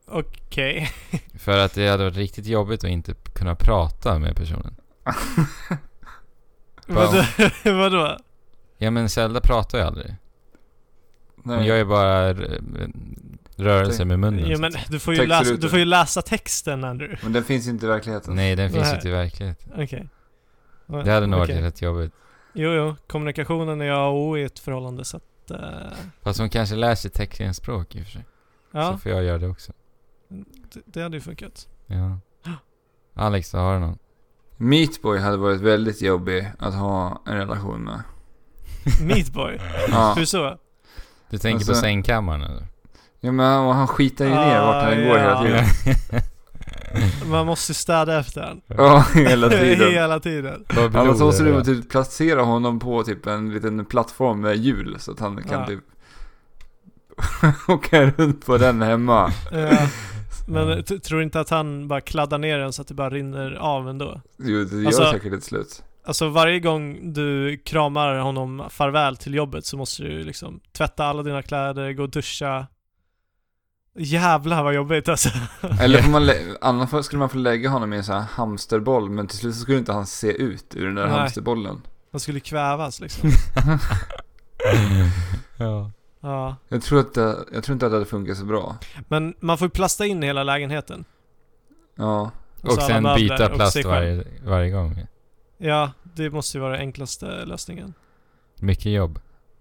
Okej. 0.07 0.89
För 1.37 1.57
att 1.57 1.73
det 1.73 1.87
hade 1.87 2.03
varit 2.03 2.15
riktigt 2.17 2.45
jobbigt 2.45 2.83
att 2.83 2.89
inte 2.89 3.13
kunna 3.13 3.55
prata 3.55 4.19
med 4.19 4.35
personen. 4.35 4.75
Vadå? 6.89 7.23
Vadå? 7.77 8.17
Ja 8.77 8.91
men 8.91 9.09
Zelda 9.09 9.41
pratar 9.41 9.77
ju 9.77 9.83
aldrig. 9.83 10.15
Hon 11.43 11.65
gör 11.65 11.75
ju 11.77 11.85
bara 11.85 12.33
rörelser 13.55 14.05
med 14.05 14.19
munnen. 14.19 14.49
Ja, 14.49 14.55
så 14.55 14.61
men 14.61 14.71
du 14.89 14.99
får, 14.99 15.13
ju 15.13 15.25
läsa, 15.25 15.53
du 15.55 15.69
får 15.69 15.79
ju 15.79 15.85
läsa 15.85 16.21
texten 16.21 16.83
Andrew. 16.83 17.19
Men 17.23 17.33
den 17.33 17.43
finns 17.43 17.67
inte 17.67 17.85
i 17.85 17.89
verkligheten. 17.89 18.35
Nej, 18.35 18.55
den 18.55 18.69
finns 18.71 18.83
Nej. 18.83 18.95
inte 18.95 19.07
i 19.07 19.11
verkligheten. 19.11 19.71
Okej. 19.83 20.09
Det 20.87 21.11
hade 21.11 21.27
nog 21.27 21.41
Okej. 21.41 21.55
varit 21.55 21.65
rätt 21.65 21.81
jobbigt. 21.81 22.13
Jo, 22.53 22.69
jo. 22.71 22.95
Kommunikationen 23.07 23.81
är 23.81 23.91
A 23.91 24.07
och 24.07 24.17
O 24.19 24.37
i 24.37 24.43
ett 24.43 24.59
förhållande 24.59 25.05
så 25.05 25.17
att... 25.17 25.51
eh, 25.51 25.59
Fast 26.21 26.39
hon 26.39 26.49
kanske 26.49 26.75
lär 26.75 26.95
sig 26.95 27.11
teckenspråk 27.11 27.95
i 27.95 28.01
och 28.01 28.05
för 28.05 28.11
sig. 28.11 28.21
Så 28.71 28.77
ja, 28.77 28.97
får 28.97 29.11
jag 29.11 29.23
göra 29.23 29.37
det 29.37 29.47
också. 29.47 29.73
det, 30.73 30.81
det 30.85 31.01
hade 31.01 31.17
ju 31.17 31.21
funkat. 31.21 31.67
Ja. 31.87 32.19
Alex, 33.13 33.53
har 33.53 33.73
du 33.73 33.79
någon? 33.79 33.97
Meatboy 34.61 35.19
hade 35.19 35.37
varit 35.37 35.61
väldigt 35.61 36.01
jobbig 36.01 36.51
att 36.59 36.73
ha 36.73 37.21
en 37.25 37.35
relation 37.37 37.83
med. 37.83 38.01
Meatboy? 39.07 39.59
Ja. 39.89 40.13
Hur 40.17 40.25
så? 40.25 40.57
Du 41.29 41.37
tänker 41.37 41.55
Alltså- 41.55 41.71
på 41.71 41.77
sängkammaren 41.77 42.41
eller? 42.43 42.67
ja 43.19 43.31
men 43.31 43.45
han, 43.45 43.75
han 43.75 43.87
skitar 43.87 44.25
ju 44.25 44.31
ner 44.31 44.61
vart 44.61 44.83
han 44.83 44.93
Ah, 44.93 44.95
går 45.07 45.17
ja. 45.17 45.41
hela 45.43 45.43
tiden. 45.43 45.65
Man 47.29 47.45
måste 47.45 47.73
städa 47.73 48.19
efter 48.19 48.41
den. 48.41 48.61
Ja, 48.67 49.05
hela 49.13 49.49
tiden. 49.49 49.91
Hela 49.91 50.19
tiden. 50.19 50.65
Annars 50.69 50.91
blod 50.91 51.19
måste 51.19 51.43
du 51.43 51.63
typ 51.63 51.89
placera 51.89 52.41
honom 52.41 52.79
på 52.79 53.03
typ 53.03 53.25
en 53.25 53.53
liten 53.53 53.85
plattform 53.85 54.41
med 54.41 54.55
hjul 54.57 54.95
så 54.99 55.11
att 55.11 55.19
han 55.19 55.43
kan 55.43 55.59
Ja. 55.59 55.65
typ 55.67 55.79
åka 57.67 58.05
runt 58.05 58.45
på 58.45 58.57
den 58.57 58.81
hemma. 58.81 59.31
Ja. 59.51 59.77
Men 60.49 60.83
t- 60.83 60.99
tror 60.99 61.23
inte 61.23 61.39
att 61.39 61.49
han 61.49 61.87
bara 61.87 62.01
kladdar 62.01 62.37
ner 62.37 62.59
den 62.59 62.73
så 62.73 62.81
att 62.81 62.87
det 62.87 62.93
bara 62.93 63.09
rinner 63.09 63.51
av 63.51 63.89
ändå? 63.89 64.21
Jo, 64.37 64.63
det 64.63 64.75
gör 64.77 64.85
Alltså- 64.85 65.11
säkert 65.11 65.33
ett 65.33 65.43
slut. 65.43 65.83
Alltså 66.05 66.29
varje 66.29 66.59
gång 66.59 67.13
du 67.13 67.57
kramar 67.57 68.15
honom 68.15 68.63
farväl 68.69 69.17
till 69.17 69.33
jobbet 69.33 69.65
så 69.65 69.77
måste 69.77 70.03
du 70.03 70.23
liksom 70.23 70.59
tvätta 70.71 71.05
alla 71.05 71.23
dina 71.23 71.41
kläder, 71.41 71.93
gå 71.93 72.03
och 72.03 72.09
duscha. 72.09 72.67
Jävlar 73.97 74.63
vad 74.63 74.73
jobbigt 74.73 75.09
alltså. 75.09 75.29
Eller 75.81 76.01
får 76.01 76.11
man 76.11 76.29
annars 76.61 77.05
skulle 77.05 77.19
man 77.19 77.29
få 77.29 77.37
lägga 77.37 77.69
honom 77.69 77.93
i 77.93 77.97
en 77.97 78.03
sån 78.03 78.15
här 78.15 78.25
hamsterboll 78.31 79.09
men 79.09 79.27
till 79.27 79.37
slut 79.37 79.55
så 79.55 79.61
skulle 79.61 79.77
inte 79.77 79.93
han 79.93 80.07
se 80.07 80.31
ut 80.31 80.75
ur 80.75 80.85
den 80.85 80.95
där 80.95 81.07
Nej. 81.07 81.19
hamsterbollen. 81.19 81.81
Han 82.11 82.19
skulle 82.19 82.39
kvävas 82.39 83.01
liksom. 83.01 83.29
ja. 85.57 85.91
Ja. 86.21 86.55
Jag 86.67 86.81
tror, 86.81 86.99
att 86.99 87.13
det, 87.13 87.45
jag 87.53 87.63
tror 87.63 87.73
inte 87.73 87.85
att 87.85 87.91
det 87.91 87.95
hade 87.95 88.05
funkat 88.05 88.37
så 88.37 88.45
bra. 88.45 88.77
Men 89.07 89.33
man 89.39 89.57
får 89.57 89.65
ju 89.65 89.69
plasta 89.69 90.05
in 90.05 90.21
hela 90.23 90.43
lägenheten. 90.43 91.05
Ja. 91.95 92.31
Och 92.61 92.69
alla 92.71 92.81
sen 92.81 93.03
byta 93.15 93.49
och 93.49 93.55
plast 93.55 93.85
varje, 93.85 94.23
varje 94.45 94.71
gång. 94.71 95.05
Ja, 95.57 95.91
det 96.03 96.29
måste 96.29 96.57
ju 96.57 96.61
vara 96.61 96.71
den 96.71 96.81
enklaste 96.81 97.45
lösningen. 97.45 97.93
Mycket 98.55 98.91
jobb. 98.91 99.19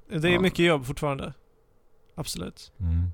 Det 0.09 0.29
är 0.29 0.33
Ja. 0.33 0.41
mycket 0.41 0.65
jobb 0.67 0.87
fortfarande. 0.87 1.33
Absolut. 2.15 2.73
Mm. 2.81 3.11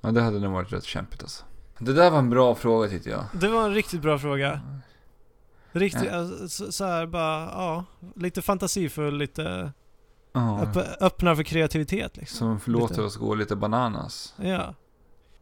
ja, 0.00 0.10
det 0.10 0.20
hade 0.22 0.38
nog 0.40 0.52
varit 0.52 0.72
rätt 0.72 0.84
kämpigt 0.84 1.22
alltså. 1.22 1.44
Det 1.78 1.92
där 1.92 2.10
var 2.10 2.18
en 2.18 2.30
bra 2.30 2.54
fråga 2.54 2.88
tyckte 2.88 3.10
jag. 3.10 3.24
Det 3.32 3.48
var 3.48 3.64
en 3.64 3.74
riktigt 3.74 4.02
bra 4.02 4.18
fråga. 4.18 4.60
Riktigt, 5.72 6.04
Ja. 6.04 6.16
alltså, 6.18 6.48
så, 6.48 6.72
så 6.72 6.84
här 6.84 7.06
bara, 7.06 7.40
ja. 7.44 7.84
Lite 8.16 8.42
fantasifull, 8.42 9.16
lite 9.18 9.72
Ja. 10.32 10.62
öpp, 10.62 10.76
öppna 11.00 11.36
för 11.36 11.42
kreativitet 11.42 12.16
liksom. 12.16 12.38
Som 12.38 12.60
förlåter 12.60 12.94
Lite. 12.94 13.02
oss 13.02 13.16
gå 13.16 13.34
lite 13.34 13.56
bananas. 13.56 14.34
Ja. 14.36 14.74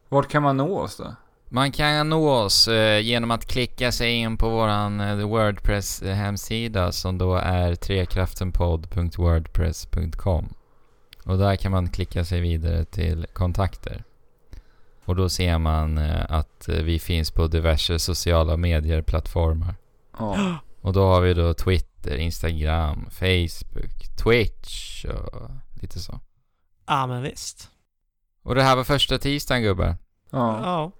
Vart 0.08 0.28
kan 0.28 0.42
man 0.42 0.56
nå 0.56 0.78
oss 0.78 0.96
då? 0.96 1.14
Man 1.48 1.72
kan 1.72 2.08
nå 2.08 2.30
oss 2.30 2.68
eh, 2.68 3.00
genom 3.00 3.30
att 3.30 3.46
klicka 3.46 3.92
sig 3.92 4.12
in 4.12 4.36
på 4.36 4.48
våran 4.48 5.00
eh, 5.00 5.26
Wordpress 5.28 6.02
eh, 6.02 6.14
hemsida 6.14 6.92
som 6.92 7.18
då 7.18 7.34
är 7.34 7.74
trekraftenpodd.wordpress.com 7.74 10.48
Och 11.24 11.38
där 11.38 11.56
kan 11.56 11.72
man 11.72 11.88
klicka 11.88 12.24
sig 12.24 12.40
vidare 12.40 12.84
till 12.84 13.26
kontakter. 13.32 14.04
Och 15.04 15.16
då 15.16 15.28
ser 15.28 15.58
man 15.58 15.98
eh, 15.98 16.24
att 16.28 16.68
eh, 16.68 16.74
vi 16.74 16.98
finns 16.98 17.30
på 17.30 17.46
diverse 17.46 17.98
sociala 17.98 18.56
medier-plattformar. 18.56 19.74
Ja. 20.18 20.58
Och 20.80 20.92
då 20.92 21.04
har 21.04 21.20
vi 21.20 21.34
då 21.34 21.54
Twitter, 21.54 22.16
Instagram, 22.16 23.06
Facebook, 23.10 24.16
Twitch 24.24 25.04
och 25.04 25.50
lite 25.82 26.00
så. 26.00 26.20
Ja 26.86 27.06
men 27.06 27.22
visst. 27.22 27.70
Och 28.42 28.54
det 28.54 28.62
här 28.62 28.76
var 28.76 28.84
första 28.84 29.18
tisdagen 29.18 29.62
gubbar. 29.62 29.96
ja. 30.30 30.60
Ja. 30.62 30.90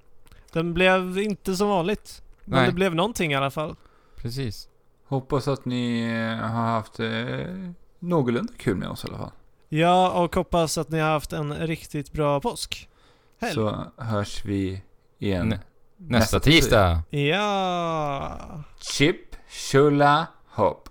Den 0.53 0.74
blev 0.74 1.18
inte 1.18 1.57
som 1.57 1.68
vanligt. 1.68 2.22
Men 2.45 2.59
Nej. 2.59 2.66
det 2.68 2.72
blev 2.74 2.95
någonting 2.95 3.33
i 3.33 3.35
alla 3.35 3.51
fall. 3.51 3.76
Precis. 4.16 4.68
Hoppas 5.09 5.49
att 5.49 5.64
ni 5.64 6.01
eh, 6.03 6.47
har 6.49 6.62
haft 6.66 7.01
eh, 7.01 7.70
någorlunda 7.99 8.53
kul 8.59 8.76
med 8.76 8.89
oss 8.89 9.05
i 9.05 9.09
alla 9.09 9.18
fall. 9.18 9.31
Ja, 9.68 10.11
och 10.11 10.35
hoppas 10.37 10.78
att 10.78 10.91
ni 10.91 10.99
har 10.99 11.11
haft 11.11 11.33
en 11.33 11.55
riktigt 11.55 12.12
bra 12.12 12.41
påsk. 12.41 12.89
Helg. 13.41 13.55
Så 13.55 13.85
hörs 13.97 14.45
vi 14.45 14.83
igen. 15.18 15.49
Nä- 15.49 15.59
Nästa 15.97 16.41
tisdag. 16.41 17.03
Ja. 17.11 18.39
Chip, 18.81 19.30
Shula 19.51 20.28
Hope. 20.57 20.88